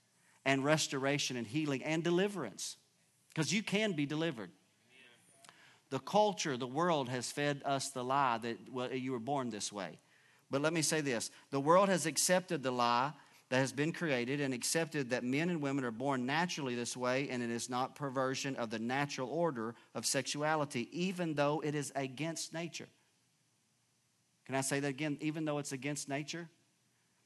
and 0.47 0.65
restoration 0.65 1.37
and 1.37 1.47
healing 1.47 1.83
and 1.83 2.03
deliverance 2.03 2.77
because 3.29 3.53
you 3.53 3.63
can 3.63 3.93
be 3.93 4.07
delivered. 4.07 4.51
The 5.91 5.99
culture, 5.99 6.57
the 6.57 6.67
world 6.67 7.09
has 7.11 7.31
fed 7.31 7.61
us 7.65 7.91
the 7.91 8.03
lie 8.03 8.39
that 8.39 8.73
well, 8.73 8.93
you 8.93 9.13
were 9.13 9.19
born 9.19 9.51
this 9.51 9.71
way. 9.73 9.99
But 10.51 10.63
let 10.63 10.73
me 10.73 10.83
say 10.83 11.01
this 11.03 11.31
the 11.51 11.61
world 11.61 11.89
has 11.89 12.07
accepted 12.07 12.63
the 12.63 12.71
lie 12.71 13.13
that 13.51 13.59
has 13.59 13.73
been 13.73 13.93
created 13.93 14.41
and 14.41 14.55
accepted 14.55 15.11
that 15.11 15.23
men 15.23 15.51
and 15.51 15.61
women 15.61 15.85
are 15.85 15.93
born 15.93 16.27
naturally 16.27 16.75
this 16.75 16.97
way 16.97 17.29
and 17.29 17.43
it 17.43 17.51
is 17.51 17.69
not 17.69 17.95
perversion 17.95 18.57
of 18.57 18.71
the 18.71 18.79
natural 18.79 19.29
order 19.29 19.75
of 19.95 20.07
sexuality, 20.07 20.89
even 20.93 21.35
though 21.35 21.61
it 21.65 21.75
is 21.75 21.93
against 21.95 22.53
nature. 22.53 22.89
Can 24.47 24.55
I 24.55 24.61
say 24.61 24.79
that 24.81 24.89
again? 24.89 25.19
Even 25.21 25.45
though 25.45 25.59
it's 25.59 25.73
against 25.73 26.09
nature? 26.09 26.49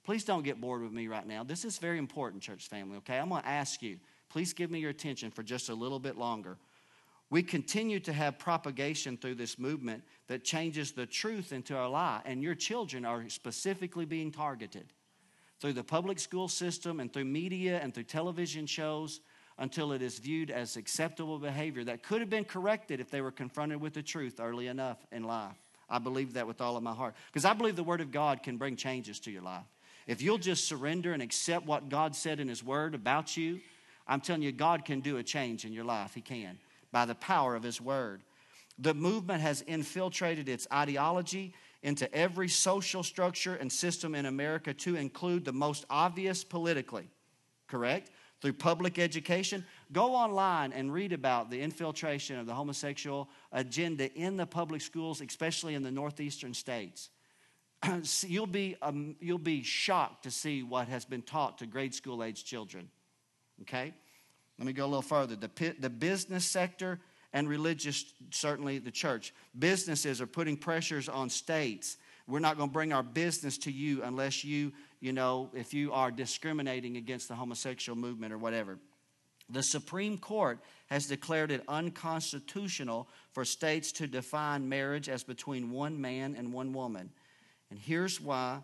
Please 0.05 0.25
don't 0.25 0.43
get 0.43 0.61
bored 0.61 0.83
with 0.83 0.93
me 0.93 1.09
right 1.09 1.27
now. 1.27 1.45
This 1.45 1.65
is 1.65 1.79
very 1.79 1.99
important, 1.99 2.43
church 2.43 2.69
family, 2.69 2.97
okay? 2.99 3.19
I'm 3.19 3.29
to 3.29 3.47
ask 3.47 3.83
you, 3.83 3.99
please 4.29 4.53
give 4.53 4.71
me 4.71 4.79
your 4.81 4.91
attention 4.91 5.31
for 5.31 5.43
just 5.43 5.69
a 5.69 5.75
little 5.75 5.99
bit 5.99 6.17
longer. 6.17 6.57
We 7.29 7.43
continue 7.45 8.01
to 8.01 8.13
have 8.13 8.39
propagation 8.39 9.17
through 9.17 9.37
this 9.37 9.59
movement 9.59 10.03
that 10.27 10.43
changes 10.43 10.93
the 10.93 11.07
truth 11.07 11.53
into 11.53 11.81
a 11.81 11.87
lie, 11.87 12.23
and 12.25 12.43
your 12.43 12.57
children 12.57 13.05
are 13.05 13.29
specifically 13.29 14.05
being 14.05 14.33
targeted 14.33 14.87
through 15.61 15.75
the 15.75 15.85
public 15.85 16.19
school 16.19 16.49
system 16.49 16.99
and 16.99 17.13
through 17.13 17.27
media 17.27 17.79
and 17.81 17.95
through 17.95 18.05
television 18.05 18.67
shows 18.67 19.21
until 19.59 19.93
it 19.93 20.01
is 20.01 20.19
viewed 20.19 20.51
as 20.51 20.77
acceptable 20.77 21.39
behavior 21.39 21.85
that 21.85 22.03
could 22.03 22.21
have 22.21 22.31
been 22.31 22.45
corrected 22.45 22.99
if 22.99 23.11
they 23.11 23.21
were 23.21 23.31
confronted 23.31 23.81
with 23.81 23.93
the 23.93 24.03
truth 24.03 24.41
early 24.41 24.67
enough 24.67 24.99
in 25.13 25.23
life. 25.23 25.57
I 25.89 25.99
believe 25.99 26.33
that 26.35 26.47
with 26.47 26.61
all 26.61 26.77
of 26.77 26.83
my 26.83 26.95
heart 26.95 27.15
because 27.27 27.45
I 27.45 27.53
believe 27.53 27.77
the 27.77 27.85
Word 27.85 28.01
of 28.01 28.11
God 28.11 28.43
can 28.43 28.57
bring 28.57 28.75
changes 28.75 29.21
to 29.21 29.31
your 29.31 29.43
life. 29.43 29.67
If 30.11 30.21
you'll 30.21 30.39
just 30.39 30.67
surrender 30.67 31.13
and 31.13 31.23
accept 31.23 31.67
what 31.67 31.89
God 31.89 32.17
said 32.17 32.41
in 32.41 32.49
His 32.49 32.65
Word 32.65 32.97
about 32.97 33.37
you, 33.37 33.61
I'm 34.09 34.21
telling 34.21 34.43
you, 34.43 34.51
God 34.51 34.85
can 34.85 34.99
do 34.99 35.19
a 35.19 35.23
change 35.23 35.65
in 35.65 35.73
your 35.73 35.85
life. 35.85 36.15
He 36.15 36.21
can 36.21 36.59
by 36.91 37.05
the 37.05 37.15
power 37.15 37.55
of 37.55 37.63
His 37.63 37.81
Word. 37.81 38.23
The 38.77 38.93
movement 38.93 39.41
has 39.41 39.63
infiltrated 39.69 40.49
its 40.49 40.67
ideology 40.73 41.55
into 41.85 42.13
every 42.13 42.49
social 42.49 43.05
structure 43.05 43.55
and 43.55 43.71
system 43.71 44.17
in 44.17 44.27
America 44.27 44.75
to 44.75 44.97
include 44.97 45.45
the 45.45 45.53
most 45.53 45.87
obvious 45.89 46.43
politically, 46.43 47.09
correct? 47.69 48.11
Through 48.41 48.55
public 48.55 48.99
education. 48.99 49.65
Go 49.93 50.17
online 50.17 50.73
and 50.73 50.93
read 50.93 51.13
about 51.13 51.51
the 51.51 51.61
infiltration 51.61 52.37
of 52.37 52.47
the 52.47 52.55
homosexual 52.55 53.29
agenda 53.53 54.13
in 54.15 54.37
the 54.37 54.47
public 54.47 54.83
schools, 54.83 55.21
especially 55.21 55.77
in 55.77 55.85
the 55.85 55.93
northeastern 55.93 56.53
states. 56.53 57.11
you'll, 58.23 58.47
be, 58.47 58.77
um, 58.83 59.17
you'll 59.21 59.39
be 59.39 59.63
shocked 59.63 60.25
to 60.25 60.31
see 60.31 60.63
what 60.63 60.89
has 60.89 61.05
been 61.05 61.23
taught 61.23 61.59
to 61.59 61.67
grade 61.67 61.95
school 61.95 62.23
age 62.23 62.45
children. 62.45 62.89
Okay? 63.63 63.93
Let 64.59 64.67
me 64.67 64.73
go 64.73 64.85
a 64.85 64.87
little 64.87 65.03
further. 65.03 65.37
The, 65.37 65.75
the 65.79 65.91
business 65.91 66.45
sector 66.45 67.01
and 67.33 67.49
religious, 67.49 68.13
certainly 68.31 68.79
the 68.79 68.91
church. 68.91 69.33
Businesses 69.59 70.21
are 70.21 70.27
putting 70.27 70.57
pressures 70.57 71.09
on 71.09 71.31
states. 71.31 71.97
We're 72.27 72.41
not 72.41 72.57
going 72.57 72.69
to 72.69 72.73
bring 72.73 72.93
our 72.93 73.03
business 73.03 73.57
to 73.59 73.73
you 73.73 74.03
unless 74.03 74.45
you, 74.45 74.73
you 75.01 75.13
know, 75.13 75.51
if 75.55 75.73
you 75.73 75.93
are 75.93 76.11
discriminating 76.11 76.97
against 76.97 77.29
the 77.29 77.35
homosexual 77.35 77.99
movement 77.99 78.33
or 78.33 78.39
whatever. 78.39 78.79
The 79.49 79.63
Supreme 79.63 80.17
Court 80.19 80.61
has 80.91 81.07
declared 81.07 81.51
it 81.51 81.65
unconstitutional 81.67 83.09
for 83.33 83.45
states 83.45 83.91
to 83.93 84.07
define 84.07 84.69
marriage 84.69 85.09
as 85.09 85.25
between 85.25 85.71
one 85.71 86.01
man 86.01 86.37
and 86.39 86.53
one 86.53 86.73
woman. 86.73 87.11
And 87.71 87.79
here's 87.79 88.21
why 88.21 88.61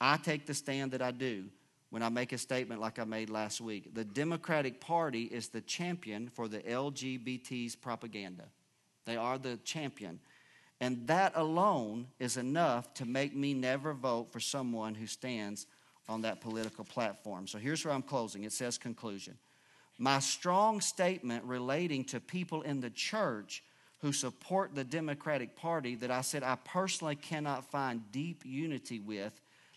I 0.00 0.16
take 0.16 0.46
the 0.46 0.54
stand 0.54 0.92
that 0.92 1.02
I 1.02 1.10
do 1.10 1.44
when 1.90 2.02
I 2.02 2.08
make 2.08 2.32
a 2.32 2.38
statement 2.38 2.80
like 2.80 2.98
I 2.98 3.04
made 3.04 3.30
last 3.30 3.60
week. 3.60 3.94
The 3.94 4.04
Democratic 4.04 4.80
Party 4.80 5.24
is 5.24 5.48
the 5.48 5.60
champion 5.60 6.28
for 6.28 6.48
the 6.48 6.58
LGBT's 6.60 7.76
propaganda. 7.76 8.44
They 9.04 9.16
are 9.16 9.38
the 9.38 9.56
champion. 9.58 10.20
And 10.80 11.06
that 11.06 11.32
alone 11.36 12.08
is 12.18 12.36
enough 12.36 12.92
to 12.94 13.06
make 13.06 13.34
me 13.34 13.54
never 13.54 13.94
vote 13.94 14.32
for 14.32 14.40
someone 14.40 14.94
who 14.94 15.06
stands 15.06 15.66
on 16.08 16.22
that 16.22 16.40
political 16.40 16.84
platform. 16.84 17.46
So 17.46 17.58
here's 17.58 17.84
where 17.84 17.94
I'm 17.94 18.02
closing. 18.02 18.44
It 18.44 18.52
says 18.52 18.76
conclusion. 18.78 19.38
My 19.98 20.18
strong 20.18 20.80
statement 20.80 21.44
relating 21.44 22.04
to 22.06 22.20
people 22.20 22.62
in 22.62 22.80
the 22.80 22.90
church 22.90 23.62
who 24.06 24.12
support 24.12 24.72
the 24.72 24.84
Democratic 24.84 25.56
Party 25.56 25.96
that 25.96 26.12
I 26.12 26.20
said 26.20 26.44
I 26.44 26.54
personally 26.62 27.16
cannot 27.16 27.64
find 27.72 28.00
deep 28.12 28.44
unity 28.46 29.00
with 29.00 29.32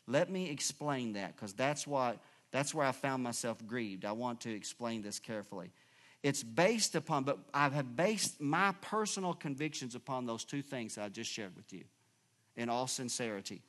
let 0.05 0.29
me 0.29 0.51
explain 0.51 1.13
that 1.13 1.35
because 1.35 1.53
that's 1.53 1.87
what 1.87 2.19
that's 2.51 2.71
where 2.71 2.85
I 2.85 2.91
found 2.91 3.23
myself 3.23 3.57
grieved. 3.65 4.05
I 4.05 4.11
want 4.11 4.41
to 4.41 4.53
explain 4.53 5.01
this 5.01 5.17
carefully. 5.17 5.71
It's 6.21 6.43
based 6.43 6.93
upon, 6.93 7.23
but 7.23 7.39
I 7.55 7.69
have 7.69 7.95
based 7.95 8.39
my 8.39 8.75
personal 8.81 9.33
convictions 9.33 9.95
upon 9.95 10.27
those 10.27 10.43
two 10.43 10.61
things 10.61 10.99
I 10.99 11.09
just 11.09 11.31
shared 11.31 11.55
with 11.55 11.73
you 11.73 11.85
in 12.55 12.69
all 12.69 12.85
sincerity. 12.85 13.63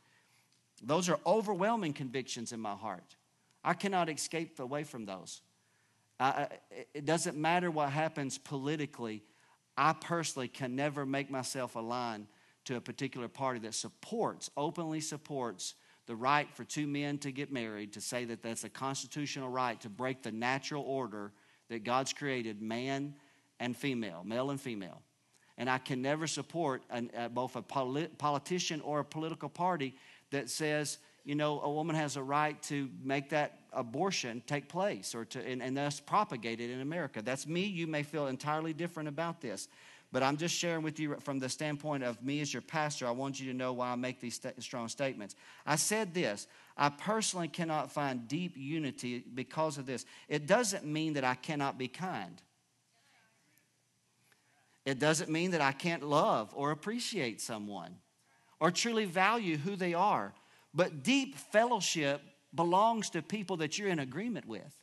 Those 0.83 1.09
are 1.09 1.19
overwhelming 1.25 1.95
convictions 1.95 2.53
in 2.53 2.61
my 2.61 2.75
heart. 2.75 3.17
I 3.65 3.73
cannot 3.73 4.11
escape 4.11 4.61
away 4.61 4.85
from 4.85 5.07
those. 5.07 5.41
I, 6.19 6.49
it 6.93 7.07
doesn't 7.07 7.39
matter 7.39 7.71
what 7.71 7.89
happens 7.89 8.37
politically, 8.37 9.23
I 9.81 9.95
personally 9.95 10.49
can 10.49 10.77
never 10.77 11.07
make 11.07 11.31
myself 11.31 11.75
align 11.75 12.27
to 12.67 12.77
a 12.77 12.83
particular 12.83 13.29
party 13.29 13.61
that 13.61 13.73
supports, 13.73 14.51
openly 14.55 15.01
supports 15.01 15.73
the 16.05 16.15
right 16.15 16.47
for 16.53 16.65
two 16.65 16.87
men 16.87 17.17
to 17.19 17.33
get 17.33 17.51
married, 17.51 17.95
to 17.95 18.01
say 18.03 18.27
that 18.27 18.43
that's 18.43 18.65
a 18.65 18.69
constitutional 18.69 19.49
right 19.49 19.81
to 19.81 19.89
break 19.89 20.23
the 20.23 20.33
natural 20.33 20.83
order 20.83 21.33
that 21.71 21.83
God's 21.83 22.13
created 22.13 22.61
man 22.61 23.15
and 23.59 23.75
female, 23.75 24.23
male 24.23 24.51
and 24.51 24.61
female. 24.61 25.01
And 25.57 25.71
I 25.71 25.79
can 25.79 26.03
never 26.03 26.27
support 26.27 26.83
an, 26.91 27.11
uh, 27.17 27.29
both 27.29 27.57
a 27.57 27.63
polit- 27.63 28.19
politician 28.19 28.83
or 28.83 29.01
a 29.01 29.05
political 29.05 29.49
party 29.49 29.97
that 30.31 30.51
says, 30.51 30.99
you 31.25 31.35
know, 31.35 31.61
a 31.61 31.71
woman 31.71 31.97
has 31.97 32.17
a 32.17 32.23
right 32.23 32.61
to 32.65 32.89
make 33.03 33.31
that 33.31 33.59
abortion 33.73 34.43
take 34.47 34.69
place 34.69 35.15
or 35.15 35.25
to, 35.27 35.47
and, 35.47 35.63
and 35.63 35.77
thus 35.77 36.01
propagate 36.01 36.61
it 36.61 36.71
in 36.71 36.81
America. 36.81 37.23
That's 37.23 37.47
me. 37.47 37.65
You 37.65 37.87
may 37.87 38.03
feel 38.03 38.27
entirely 38.27 38.73
different 38.73 39.09
about 39.09 39.41
this. 39.41 39.69
But 40.13 40.25
I'm 40.25 40.37
just 40.37 40.57
sharing 40.57 40.83
with 40.83 40.99
you 40.99 41.17
from 41.21 41.39
the 41.39 41.49
standpoint 41.49 42.03
of 42.03 42.21
me 42.23 42.41
as 42.41 42.53
your 42.53 42.63
pastor. 42.63 43.07
I 43.07 43.13
want 43.13 43.39
you 43.39 43.51
to 43.53 43.57
know 43.57 43.73
why 43.73 43.91
I 43.91 43.95
make 43.95 44.19
these 44.21 44.41
st- 44.41 44.61
strong 44.61 44.89
statements. 44.89 45.37
I 45.65 45.77
said 45.77 46.15
this 46.15 46.49
I 46.77 46.89
personally 46.89 47.49
cannot 47.49 47.93
find 47.93 48.27
deep 48.27 48.57
unity 48.57 49.23
because 49.35 49.79
of 49.79 49.87
this. 49.87 50.05
It 50.29 50.47
doesn't 50.47 50.85
mean 50.85 51.13
that 51.13 51.25
I 51.25 51.35
cannot 51.35 51.79
be 51.79 51.87
kind, 51.87 52.43
it 54.85 54.99
doesn't 54.99 55.31
mean 55.31 55.53
that 55.53 55.61
I 55.61 55.73
can't 55.73 56.03
love 56.03 56.51
or 56.55 56.73
appreciate 56.73 57.41
someone 57.41 57.97
or 58.59 58.71
truly 58.71 59.05
value 59.05 59.57
who 59.57 59.77
they 59.77 59.95
are. 59.95 60.35
But 60.75 61.03
deep 61.03 61.37
fellowship 61.37 62.23
belongs 62.55 63.11
to 63.11 63.23
people 63.23 63.59
that 63.59 63.79
you're 63.79 63.89
in 63.89 63.99
agreement 63.99 64.47
with. 64.47 64.77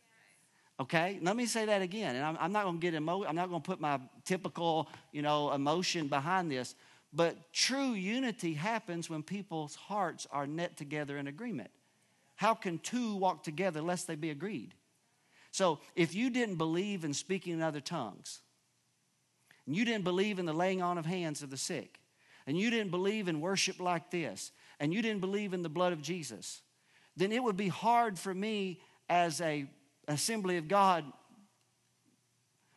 Okay, 0.80 1.18
let 1.24 1.36
me 1.36 1.48
say 1.48 1.66
that 1.66 1.82
again, 1.82 2.16
and 2.16 2.24
I'm, 2.24 2.38
I'm 2.40 2.52
not 2.52 2.66
going 2.66 2.80
to 2.80 2.82
get 2.82 2.94
emo- 2.94 3.26
I'm 3.26 3.36
not 3.36 3.50
going 3.50 3.62
to 3.62 3.66
put 3.66 3.82
my 3.82 4.00
typical, 4.26 4.90
you 5.12 5.24
know, 5.24 5.52
emotion 5.52 6.08
behind 6.08 6.52
this. 6.52 6.76
But 7.12 7.52
true 7.52 7.94
unity 7.94 8.54
happens 8.54 9.10
when 9.10 9.24
people's 9.24 9.74
hearts 9.76 10.28
are 10.32 10.46
knit 10.46 10.78
together 10.78 11.18
in 11.18 11.28
agreement. 11.28 11.72
How 12.36 12.54
can 12.54 12.78
two 12.78 13.16
walk 13.16 13.44
together 13.44 13.82
lest 13.82 14.06
they 14.06 14.16
be 14.16 14.30
agreed? 14.30 14.76
So, 15.50 15.80
if 15.96 16.14
you 16.14 16.30
didn't 16.30 16.58
believe 16.58 17.04
in 17.04 17.14
speaking 17.14 17.54
in 17.54 17.62
other 17.64 17.80
tongues, 17.82 18.42
and 19.66 19.76
you 19.76 19.84
didn't 19.84 20.04
believe 20.04 20.38
in 20.38 20.46
the 20.46 20.54
laying 20.54 20.84
on 20.84 21.00
of 21.00 21.08
hands 21.08 21.42
of 21.42 21.50
the 21.50 21.58
sick, 21.58 22.00
and 22.46 22.56
you 22.60 22.70
didn't 22.70 22.92
believe 22.92 23.28
in 23.28 23.42
worship 23.42 23.80
like 23.80 24.12
this, 24.12 24.52
and 24.80 24.94
you 24.94 25.02
didn't 25.02 25.22
believe 25.22 25.54
in 25.54 25.62
the 25.62 25.70
blood 25.70 25.94
of 25.94 26.02
Jesus, 26.02 26.62
then 27.16 27.32
it 27.32 27.44
would 27.44 27.58
be 27.58 27.68
hard 27.68 28.18
for 28.18 28.34
me 28.34 28.80
as 29.10 29.42
a 29.42 29.66
Assembly 30.08 30.58
of 30.58 30.68
God 30.68 31.04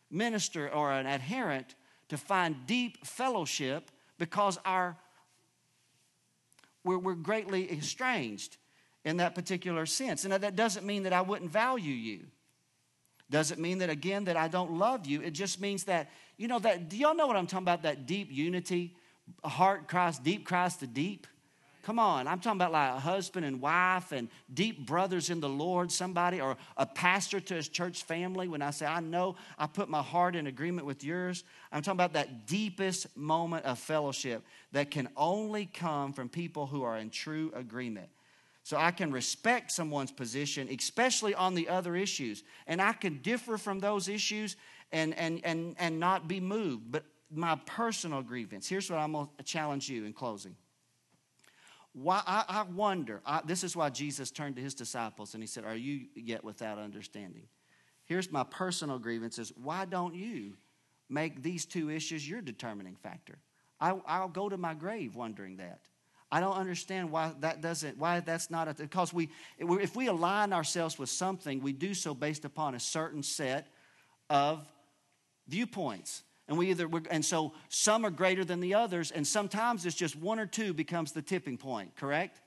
minister 0.09 0.69
or 0.69 0.91
an 0.91 1.05
adherent 1.05 1.75
to 2.09 2.17
find 2.17 2.67
deep 2.67 3.05
fellowship 3.05 3.89
because 4.17 4.59
our 4.65 4.97
we're, 6.83 6.97
we're 6.97 7.15
greatly 7.15 7.71
estranged 7.71 8.57
in 9.05 9.17
that 9.17 9.35
particular 9.35 9.85
sense. 9.85 10.25
And 10.25 10.33
that 10.33 10.55
doesn't 10.55 10.85
mean 10.85 11.03
that 11.03 11.13
I 11.13 11.21
wouldn't 11.21 11.51
value 11.51 11.93
you. 11.93 12.25
Doesn't 13.29 13.61
mean 13.61 13.77
that 13.77 13.89
again 13.89 14.25
that 14.25 14.35
I 14.35 14.47
don't 14.47 14.73
love 14.73 15.05
you. 15.05 15.21
It 15.21 15.31
just 15.31 15.61
means 15.61 15.85
that, 15.85 16.09
you 16.37 16.47
know, 16.47 16.59
that 16.59 16.89
do 16.89 16.97
y'all 16.97 17.15
know 17.15 17.27
what 17.27 17.37
I'm 17.37 17.47
talking 17.47 17.63
about? 17.63 17.83
That 17.83 18.05
deep 18.05 18.29
unity, 18.31 18.95
heart 19.43 19.87
cries, 19.87 20.19
deep 20.19 20.45
cries 20.45 20.75
to 20.77 20.87
deep. 20.87 21.27
Come 21.83 21.97
on, 21.97 22.27
I'm 22.27 22.39
talking 22.39 22.59
about 22.59 22.71
like 22.71 22.91
a 22.91 22.99
husband 22.99 23.45
and 23.45 23.59
wife 23.59 24.11
and 24.11 24.29
deep 24.53 24.85
brothers 24.85 25.31
in 25.31 25.39
the 25.39 25.49
Lord, 25.49 25.91
somebody, 25.91 26.39
or 26.39 26.55
a 26.77 26.85
pastor 26.85 27.39
to 27.39 27.55
his 27.55 27.67
church 27.67 28.03
family. 28.03 28.47
When 28.47 28.61
I 28.61 28.69
say, 28.69 28.85
I 28.85 28.99
know 28.99 29.35
I 29.57 29.65
put 29.65 29.89
my 29.89 30.01
heart 30.01 30.35
in 30.35 30.45
agreement 30.45 30.85
with 30.85 31.03
yours, 31.03 31.43
I'm 31.71 31.81
talking 31.81 31.97
about 31.97 32.13
that 32.13 32.45
deepest 32.45 33.17
moment 33.17 33.65
of 33.65 33.79
fellowship 33.79 34.43
that 34.73 34.91
can 34.91 35.09
only 35.17 35.65
come 35.65 36.13
from 36.13 36.29
people 36.29 36.67
who 36.67 36.83
are 36.83 36.97
in 36.97 37.09
true 37.09 37.51
agreement. 37.55 38.09
So 38.63 38.77
I 38.77 38.91
can 38.91 39.11
respect 39.11 39.71
someone's 39.71 40.11
position, 40.11 40.67
especially 40.69 41.33
on 41.33 41.55
the 41.55 41.67
other 41.67 41.95
issues. 41.95 42.43
And 42.67 42.79
I 42.79 42.93
can 42.93 43.17
differ 43.23 43.57
from 43.57 43.79
those 43.79 44.07
issues 44.07 44.55
and, 44.91 45.17
and, 45.17 45.41
and, 45.43 45.75
and 45.79 45.99
not 45.99 46.27
be 46.27 46.39
moved. 46.39 46.91
But 46.91 47.05
my 47.33 47.55
personal 47.65 48.21
grievance, 48.21 48.69
here's 48.69 48.89
what 48.89 48.99
I'm 48.99 49.13
going 49.13 49.29
to 49.37 49.43
challenge 49.43 49.89
you 49.89 50.05
in 50.05 50.13
closing. 50.13 50.55
Why, 51.93 52.21
I, 52.25 52.45
I 52.47 52.63
wonder, 52.63 53.21
I, 53.25 53.41
this 53.45 53.63
is 53.63 53.75
why 53.75 53.89
Jesus 53.89 54.31
turned 54.31 54.55
to 54.55 54.61
his 54.61 54.73
disciples 54.73 55.33
and 55.33 55.43
he 55.43 55.47
said, 55.47 55.65
Are 55.65 55.75
you 55.75 56.07
yet 56.15 56.43
without 56.43 56.77
understanding? 56.77 57.43
Here's 58.05 58.31
my 58.31 58.43
personal 58.43 58.97
grievance 58.99 59.39
is 59.39 59.51
why 59.55 59.85
don't 59.85 60.15
you 60.15 60.53
make 61.09 61.43
these 61.43 61.65
two 61.65 61.89
issues 61.89 62.27
your 62.27 62.41
determining 62.41 62.95
factor? 62.95 63.37
I, 63.79 63.95
I'll 64.05 64.29
go 64.29 64.47
to 64.47 64.57
my 64.57 64.73
grave 64.73 65.15
wondering 65.15 65.57
that. 65.57 65.81
I 66.31 66.39
don't 66.39 66.55
understand 66.55 67.11
why 67.11 67.33
that 67.39 67.61
doesn't, 67.61 67.97
why 67.97 68.21
that's 68.21 68.49
not, 68.49 68.69
a, 68.69 68.73
because 68.73 69.11
we, 69.11 69.29
if 69.59 69.95
we 69.95 70.07
align 70.07 70.53
ourselves 70.53 70.97
with 70.97 71.09
something, 71.09 71.61
we 71.61 71.73
do 71.73 71.93
so 71.93 72.13
based 72.13 72.45
upon 72.45 72.73
a 72.73 72.79
certain 72.79 73.21
set 73.21 73.67
of 74.29 74.65
viewpoints. 75.47 76.23
And 76.51 76.57
we 76.57 76.69
either, 76.69 76.89
and 77.09 77.23
so 77.23 77.53
some 77.69 78.05
are 78.05 78.09
greater 78.09 78.43
than 78.43 78.59
the 78.59 78.73
others, 78.73 79.11
and 79.11 79.25
sometimes 79.25 79.85
it's 79.85 79.95
just 79.95 80.17
one 80.17 80.37
or 80.37 80.45
two 80.45 80.73
becomes 80.73 81.13
the 81.13 81.21
tipping 81.21 81.57
point, 81.57 81.95
correct? 81.95 82.41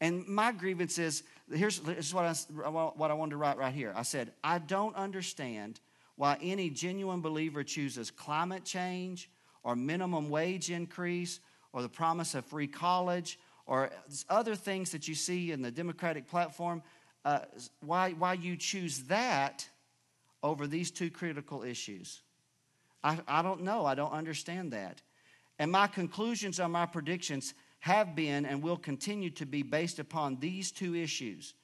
And 0.00 0.26
my 0.26 0.52
grievance 0.52 0.98
is 0.98 1.22
here's, 1.52 1.84
here's 1.84 2.14
what, 2.14 2.24
I, 2.24 2.32
what 2.70 3.10
I 3.10 3.12
wanted 3.12 3.32
to 3.32 3.36
write 3.36 3.58
right 3.58 3.74
here. 3.74 3.92
I 3.94 4.04
said, 4.04 4.32
I 4.42 4.58
don't 4.58 4.96
understand 4.96 5.80
why 6.16 6.38
any 6.40 6.70
genuine 6.70 7.20
believer 7.20 7.62
chooses 7.62 8.10
climate 8.10 8.64
change 8.64 9.28
or 9.64 9.76
minimum 9.76 10.30
wage 10.30 10.70
increase 10.70 11.40
or 11.74 11.82
the 11.82 11.90
promise 11.90 12.34
of 12.34 12.46
free 12.46 12.68
college 12.68 13.38
or 13.66 13.90
other 14.30 14.54
things 14.54 14.92
that 14.92 15.08
you 15.08 15.14
see 15.14 15.52
in 15.52 15.60
the 15.60 15.70
Democratic 15.70 16.26
platform, 16.26 16.82
uh, 17.26 17.40
why, 17.80 18.12
why 18.12 18.32
you 18.32 18.56
choose 18.56 19.00
that 19.08 19.68
over 20.42 20.66
these 20.66 20.90
two 20.90 21.10
critical 21.10 21.62
issues. 21.62 22.22
I, 23.02 23.18
I 23.26 23.42
don't 23.42 23.62
know. 23.62 23.86
I 23.86 23.94
don't 23.94 24.12
understand 24.12 24.72
that. 24.72 25.00
And 25.58 25.70
my 25.70 25.86
conclusions 25.86 26.60
on 26.60 26.70
my 26.70 26.86
predictions 26.86 27.54
have 27.80 28.14
been 28.14 28.44
and 28.44 28.62
will 28.62 28.76
continue 28.76 29.30
to 29.30 29.46
be 29.46 29.62
based 29.62 29.98
upon 29.98 30.38
these 30.38 30.70
two 30.70 30.94
issues. 30.94 31.54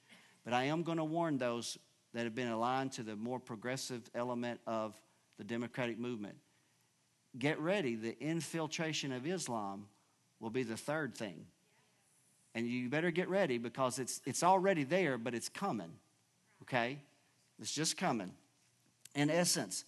But 0.45 0.55
I 0.55 0.65
am 0.65 0.83
going 0.83 0.99
to 0.99 1.05
warn 1.05 1.39
those 1.39 1.79
that 2.15 2.25
have 2.25 2.35
been 2.35 2.49
aligned 2.49 2.93
to 2.93 3.03
the 3.03 3.17
more 3.17 3.39
progressive 3.39 4.03
element 4.15 4.61
of 4.67 4.99
the 5.39 5.45
democratic 5.45 5.99
movement. 5.99 6.37
Get 7.39 7.59
ready, 7.61 7.95
the 7.95 8.19
infiltration 8.23 9.13
of 9.13 9.27
Islam 9.27 9.87
will 10.41 10.51
be 10.51 10.63
the 10.63 10.77
third 10.77 11.15
thing. 11.15 11.45
And 12.55 12.67
you 12.67 12.89
better 12.89 13.11
get 13.11 13.29
ready 13.29 13.59
because 13.59 13.99
it's, 13.99 14.23
it's 14.25 14.43
already 14.43 14.85
there, 14.85 15.19
but 15.19 15.35
it's 15.35 15.51
coming. 15.51 15.93
Okay? 16.63 16.99
It's 17.59 17.73
just 17.73 17.99
coming. 17.99 18.33
In 19.15 19.29
essence, 19.29 19.85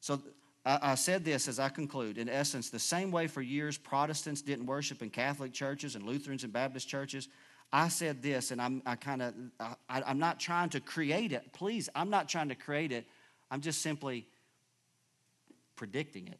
so 0.00 0.20
I, 0.64 0.94
said 0.94 1.24
this 1.24 1.48
as 1.48 1.58
I 1.58 1.70
conclude. 1.70 2.18
In 2.18 2.28
essence, 2.28 2.68
the 2.68 2.78
same 2.78 3.10
way 3.10 3.26
for 3.26 3.40
years 3.40 3.78
Protestants 3.78 4.42
didn't 4.42 4.66
worship 4.66 5.02
in 5.02 5.08
Catholic 5.08 5.52
churches 5.52 5.94
and 5.94 6.04
Lutherans 6.04 6.44
and 6.44 6.52
Baptist 6.52 6.86
churches, 6.86 7.28
I 7.72 7.88
said 7.88 8.20
this, 8.20 8.50
and 8.50 8.60
I'm 8.60 8.82
I 8.84 8.96
kind 8.96 9.22
of 9.22 9.34
I'm 9.88 10.18
not 10.18 10.40
trying 10.40 10.70
to 10.70 10.80
create 10.80 11.32
it. 11.32 11.52
Please, 11.52 11.88
I'm 11.94 12.10
not 12.10 12.28
trying 12.28 12.48
to 12.48 12.54
create 12.54 12.92
it. 12.92 13.06
I'm 13.50 13.60
just 13.60 13.80
simply 13.80 14.26
predicting 15.76 16.28
it. 16.28 16.38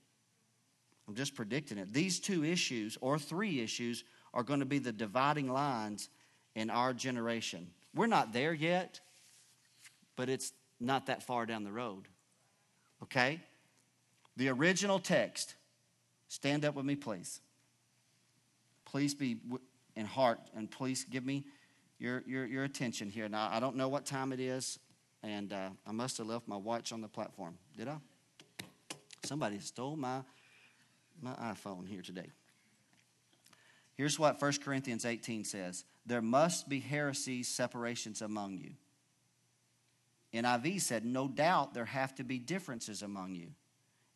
I'm 1.08 1.14
just 1.14 1.34
predicting 1.34 1.78
it. 1.78 1.92
These 1.92 2.20
two 2.20 2.44
issues, 2.44 2.98
or 3.00 3.18
three 3.18 3.60
issues, 3.60 4.04
are 4.34 4.42
going 4.42 4.60
to 4.60 4.66
be 4.66 4.78
the 4.78 4.92
dividing 4.92 5.52
lines 5.52 6.08
in 6.54 6.68
our 6.68 6.92
generation. 6.92 7.68
We're 7.94 8.06
not 8.06 8.32
there 8.32 8.52
yet, 8.52 9.00
but 10.16 10.28
it's 10.28 10.52
not 10.78 11.06
that 11.06 11.22
far 11.22 11.46
down 11.46 11.64
the 11.64 11.72
road. 11.72 12.06
Okay? 13.02 13.40
The 14.40 14.48
original 14.48 14.98
text. 14.98 15.54
Stand 16.28 16.64
up 16.64 16.74
with 16.74 16.86
me, 16.86 16.96
please. 16.96 17.42
Please 18.86 19.14
be 19.14 19.36
in 19.96 20.06
heart 20.06 20.40
and 20.56 20.70
please 20.70 21.04
give 21.04 21.26
me 21.26 21.44
your, 21.98 22.22
your, 22.26 22.46
your 22.46 22.64
attention 22.64 23.10
here. 23.10 23.28
Now, 23.28 23.50
I 23.52 23.60
don't 23.60 23.76
know 23.76 23.88
what 23.88 24.06
time 24.06 24.32
it 24.32 24.40
is, 24.40 24.78
and 25.22 25.52
uh, 25.52 25.68
I 25.86 25.92
must 25.92 26.16
have 26.16 26.26
left 26.26 26.48
my 26.48 26.56
watch 26.56 26.90
on 26.90 27.02
the 27.02 27.06
platform. 27.06 27.58
Did 27.76 27.88
I? 27.88 27.98
Somebody 29.24 29.58
stole 29.58 29.94
my, 29.94 30.22
my 31.20 31.34
iPhone 31.34 31.86
here 31.86 32.00
today. 32.00 32.30
Here's 33.94 34.18
what 34.18 34.40
1 34.40 34.52
Corinthians 34.64 35.04
18 35.04 35.44
says 35.44 35.84
There 36.06 36.22
must 36.22 36.66
be 36.66 36.80
heresies, 36.80 37.46
separations 37.46 38.22
among 38.22 38.56
you. 38.56 38.70
NIV 40.32 40.80
said, 40.80 41.04
No 41.04 41.28
doubt 41.28 41.74
there 41.74 41.84
have 41.84 42.14
to 42.14 42.24
be 42.24 42.38
differences 42.38 43.02
among 43.02 43.34
you. 43.34 43.48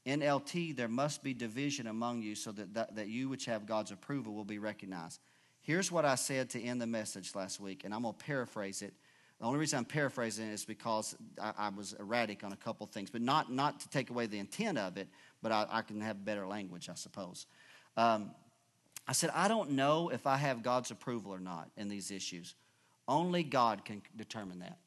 NLT, 0.07 0.77
there 0.77 0.89
must 0.89 1.23
be 1.23 1.33
division 1.33 1.87
among 1.87 2.23
you 2.23 2.35
so 2.35 2.53
that, 2.53 2.75
that, 2.75 2.97
that 2.97 3.09
you 3.09 3.29
which 3.29 3.47
have 3.47 3.67
God's 3.67 3.91
approval 3.91 4.35
will 4.35 4.45
be 4.45 4.59
recognized. 4.59 5.21
Here's 5.63 5.91
what 5.91 6.05
I 6.05 6.15
said 6.15 6.51
to 6.51 6.63
end 6.63 6.81
the 6.81 6.87
message 6.87 7.35
last 7.35 7.59
week, 7.59 7.85
and 7.85 7.95
I'm 7.95 8.03
going 8.03 8.15
to 8.15 8.25
paraphrase 8.25 8.83
it. 8.83 8.93
The 9.41 9.47
only 9.47 9.59
reason 9.59 9.79
I'm 9.79 9.87
paraphrasing 9.87 10.49
it 10.49 10.53
is 10.53 10.65
because 10.65 11.17
I, 11.41 11.53
I, 11.59 11.69
was 11.71 11.95
erratic 11.95 12.45
on 12.45 12.53
a 12.53 12.57
couple 12.57 12.87
things, 12.87 13.11
but 13.11 13.23
not, 13.23 13.51
not 13.51 13.81
to 13.81 13.89
take 13.89 14.11
away 14.11 14.27
the 14.27 14.39
intent 14.39 14.79
of 14.79 14.97
it, 14.99 15.09
but 15.43 15.53
I, 15.53 15.67
I 15.71 15.83
can 15.83 16.01
have 16.03 16.25
better 16.25 16.47
language, 16.47 16.89
I 16.89 16.95
suppose. 16.95 17.47
Um, 17.97 18.31
I 19.09 19.13
said, 19.13 19.31
I 19.35 19.49
don't 19.49 19.73
know 19.73 20.11
if 20.11 20.27
I 20.27 20.37
have 20.37 20.63
God's 20.63 20.91
approval 20.91 21.33
or 21.33 21.41
not 21.41 21.71
in 21.77 21.89
these 21.89 22.11
issues. 22.11 22.55
Only 23.09 23.43
God 23.43 23.85
can 23.85 24.03
determine 24.17 24.61
that. 24.61 24.79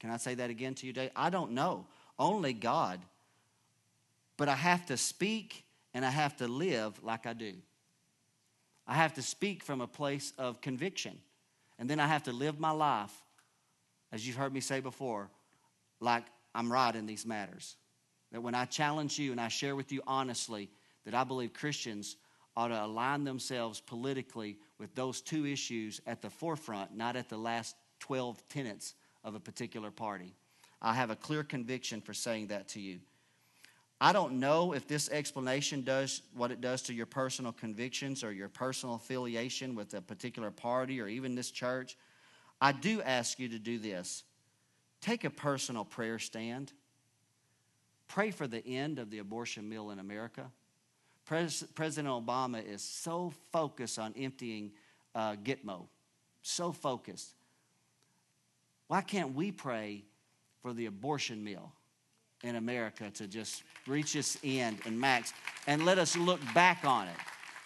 Can 0.00 0.10
I 0.10 0.16
say 0.16 0.34
that 0.34 0.50
again 0.50 0.74
to 0.76 0.86
you 0.86 0.92
today? 0.92 1.10
I 1.14 1.30
don't 1.30 1.52
know. 1.52 1.86
Only 2.18 2.52
God. 2.52 3.00
But 4.36 4.48
I 4.48 4.54
have 4.54 4.86
to 4.86 4.96
speak 4.96 5.64
and 5.94 6.04
I 6.04 6.10
have 6.10 6.36
to 6.38 6.48
live 6.48 7.02
like 7.02 7.26
I 7.26 7.32
do. 7.32 7.54
I 8.86 8.94
have 8.94 9.14
to 9.14 9.22
speak 9.22 9.62
from 9.62 9.80
a 9.80 9.86
place 9.86 10.32
of 10.38 10.60
conviction. 10.60 11.18
And 11.78 11.90
then 11.90 12.00
I 12.00 12.06
have 12.06 12.24
to 12.24 12.32
live 12.32 12.58
my 12.58 12.70
life, 12.70 13.12
as 14.12 14.26
you've 14.26 14.36
heard 14.36 14.52
me 14.52 14.60
say 14.60 14.80
before, 14.80 15.28
like 16.00 16.24
I'm 16.54 16.72
right 16.72 16.94
in 16.94 17.06
these 17.06 17.26
matters. 17.26 17.76
That 18.32 18.42
when 18.42 18.54
I 18.54 18.64
challenge 18.64 19.18
you 19.18 19.32
and 19.32 19.40
I 19.40 19.48
share 19.48 19.76
with 19.76 19.92
you 19.92 20.02
honestly 20.06 20.70
that 21.04 21.14
I 21.14 21.24
believe 21.24 21.52
Christians 21.52 22.16
ought 22.56 22.68
to 22.68 22.84
align 22.84 23.24
themselves 23.24 23.80
politically 23.80 24.56
with 24.78 24.94
those 24.94 25.20
two 25.20 25.46
issues 25.46 26.00
at 26.06 26.22
the 26.22 26.30
forefront, 26.30 26.96
not 26.96 27.16
at 27.16 27.28
the 27.28 27.36
last 27.36 27.76
12 28.00 28.42
tenets 28.48 28.94
of 29.24 29.34
a 29.34 29.40
particular 29.40 29.90
party. 29.90 30.34
I 30.80 30.94
have 30.94 31.10
a 31.10 31.16
clear 31.16 31.42
conviction 31.44 32.00
for 32.00 32.14
saying 32.14 32.48
that 32.48 32.68
to 32.68 32.80
you. 32.80 33.00
I 34.00 34.12
don't 34.12 34.34
know 34.40 34.74
if 34.74 34.86
this 34.86 35.08
explanation 35.08 35.82
does 35.82 36.20
what 36.34 36.50
it 36.50 36.60
does 36.60 36.82
to 36.82 36.94
your 36.94 37.06
personal 37.06 37.52
convictions 37.52 38.22
or 38.22 38.30
your 38.30 38.48
personal 38.48 38.96
affiliation 38.96 39.74
with 39.74 39.94
a 39.94 40.02
particular 40.02 40.50
party 40.50 41.00
or 41.00 41.08
even 41.08 41.34
this 41.34 41.50
church. 41.50 41.96
I 42.60 42.72
do 42.72 43.00
ask 43.02 43.38
you 43.38 43.48
to 43.48 43.58
do 43.58 43.78
this 43.78 44.24
take 45.00 45.24
a 45.24 45.30
personal 45.30 45.84
prayer 45.84 46.18
stand. 46.18 46.72
Pray 48.08 48.30
for 48.30 48.46
the 48.46 48.64
end 48.66 48.98
of 48.98 49.10
the 49.10 49.18
abortion 49.18 49.68
mill 49.68 49.90
in 49.90 49.98
America. 49.98 50.50
Pres- 51.24 51.64
President 51.74 52.12
Obama 52.12 52.64
is 52.64 52.82
so 52.82 53.32
focused 53.52 53.98
on 53.98 54.14
emptying 54.16 54.72
uh, 55.14 55.34
Gitmo, 55.34 55.86
so 56.42 56.70
focused. 56.70 57.34
Why 58.86 59.00
can't 59.00 59.34
we 59.34 59.50
pray 59.50 60.04
for 60.62 60.72
the 60.72 60.86
abortion 60.86 61.42
mill 61.42 61.72
in 62.42 62.56
America 62.56 63.10
to 63.10 63.26
just 63.26 63.62
reach 63.86 64.16
its 64.16 64.38
end 64.44 64.78
and 64.84 64.98
max 64.98 65.32
and 65.66 65.84
let 65.84 65.98
us 65.98 66.16
look 66.16 66.40
back 66.54 66.84
on 66.84 67.08
it 67.08 67.16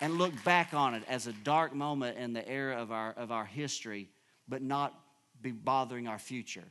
and 0.01 0.14
look 0.14 0.33
back 0.45 0.73
on 0.73 0.95
it 0.95 1.03
as 1.09 1.27
a 1.27 1.33
dark 1.33 1.75
moment 1.75 2.16
in 2.16 2.33
the 2.33 2.47
era 2.49 2.77
of 2.77 2.91
our, 2.91 3.12
of 3.12 3.31
our 3.31 3.45
history, 3.45 4.09
but 4.49 4.62
not 4.62 4.99
be 5.43 5.51
bothering 5.51 6.09
our 6.09 6.18
future 6.18 6.64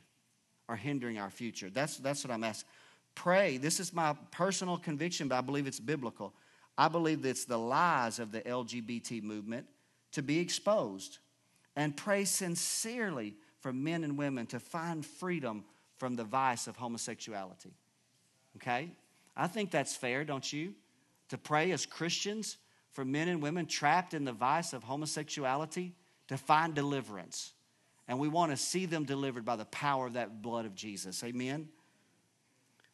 or 0.68 0.76
hindering 0.76 1.18
our 1.18 1.30
future? 1.30 1.70
That's, 1.70 1.96
that's 1.98 2.24
what 2.24 2.32
I'm 2.32 2.44
asking. 2.44 2.68
Pray. 3.14 3.56
This 3.56 3.80
is 3.80 3.92
my 3.92 4.14
personal 4.30 4.78
conviction, 4.78 5.28
but 5.28 5.36
I 5.36 5.40
believe 5.40 5.66
it's 5.66 5.80
biblical. 5.80 6.32
I 6.78 6.88
believe 6.88 7.22
that 7.22 7.30
it's 7.30 7.44
the 7.44 7.58
lies 7.58 8.18
of 8.18 8.32
the 8.32 8.40
LGBT 8.40 9.22
movement 9.22 9.66
to 10.12 10.22
be 10.22 10.38
exposed 10.38 11.18
and 11.76 11.96
pray 11.96 12.24
sincerely 12.24 13.34
for 13.60 13.72
men 13.72 14.04
and 14.04 14.16
women 14.16 14.46
to 14.46 14.58
find 14.58 15.04
freedom 15.04 15.64
from 15.98 16.16
the 16.16 16.24
vice 16.24 16.66
of 16.66 16.76
homosexuality. 16.76 17.74
Okay? 18.56 18.90
I 19.36 19.46
think 19.46 19.70
that's 19.70 19.94
fair, 19.94 20.24
don't 20.24 20.52
you? 20.52 20.74
To 21.28 21.38
pray 21.38 21.70
as 21.72 21.86
Christians 21.86 22.56
for 22.92 23.04
men 23.04 23.28
and 23.28 23.42
women 23.42 23.66
trapped 23.66 24.14
in 24.14 24.24
the 24.24 24.32
vice 24.32 24.72
of 24.72 24.82
homosexuality 24.82 25.94
to 26.28 26.36
find 26.36 26.74
deliverance. 26.74 27.52
And 28.08 28.18
we 28.18 28.28
want 28.28 28.50
to 28.50 28.56
see 28.56 28.86
them 28.86 29.04
delivered 29.04 29.44
by 29.44 29.56
the 29.56 29.64
power 29.66 30.06
of 30.06 30.14
that 30.14 30.42
blood 30.42 30.66
of 30.66 30.74
Jesus. 30.74 31.22
Amen? 31.22 31.68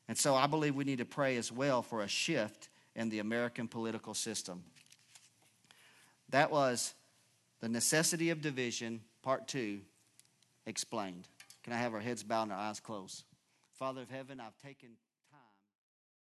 And 0.09 0.17
so 0.17 0.35
I 0.35 0.47
believe 0.47 0.75
we 0.75 0.85
need 0.85 0.99
to 0.99 1.07
pray 1.07 1.37
as 1.37 1.51
well 1.51 1.83
for 1.83 2.03
a 2.03 2.09
shift 2.09 2.69
in 2.95 3.09
the 3.09 3.19
American 3.19 3.67
political 3.67 4.15
system. 4.15 4.63
That 6.31 6.51
was 6.51 6.95
the 7.61 7.69
necessity 7.69 8.31
of 8.31 8.41
division, 8.41 9.01
part 9.23 9.49
two, 9.49 9.81
explained. 10.67 11.29
Can 11.63 11.73
I 11.73 11.77
have 11.77 11.95
our 11.95 12.01
heads 12.01 12.23
bowed 12.23 12.45
and 12.45 12.53
our 12.53 12.59
eyes 12.59 12.81
closed? 12.81 13.25
Father 13.79 14.03
of 14.03 14.11
heaven, 14.11 14.41
I've 14.41 14.57
taken. 14.63 14.91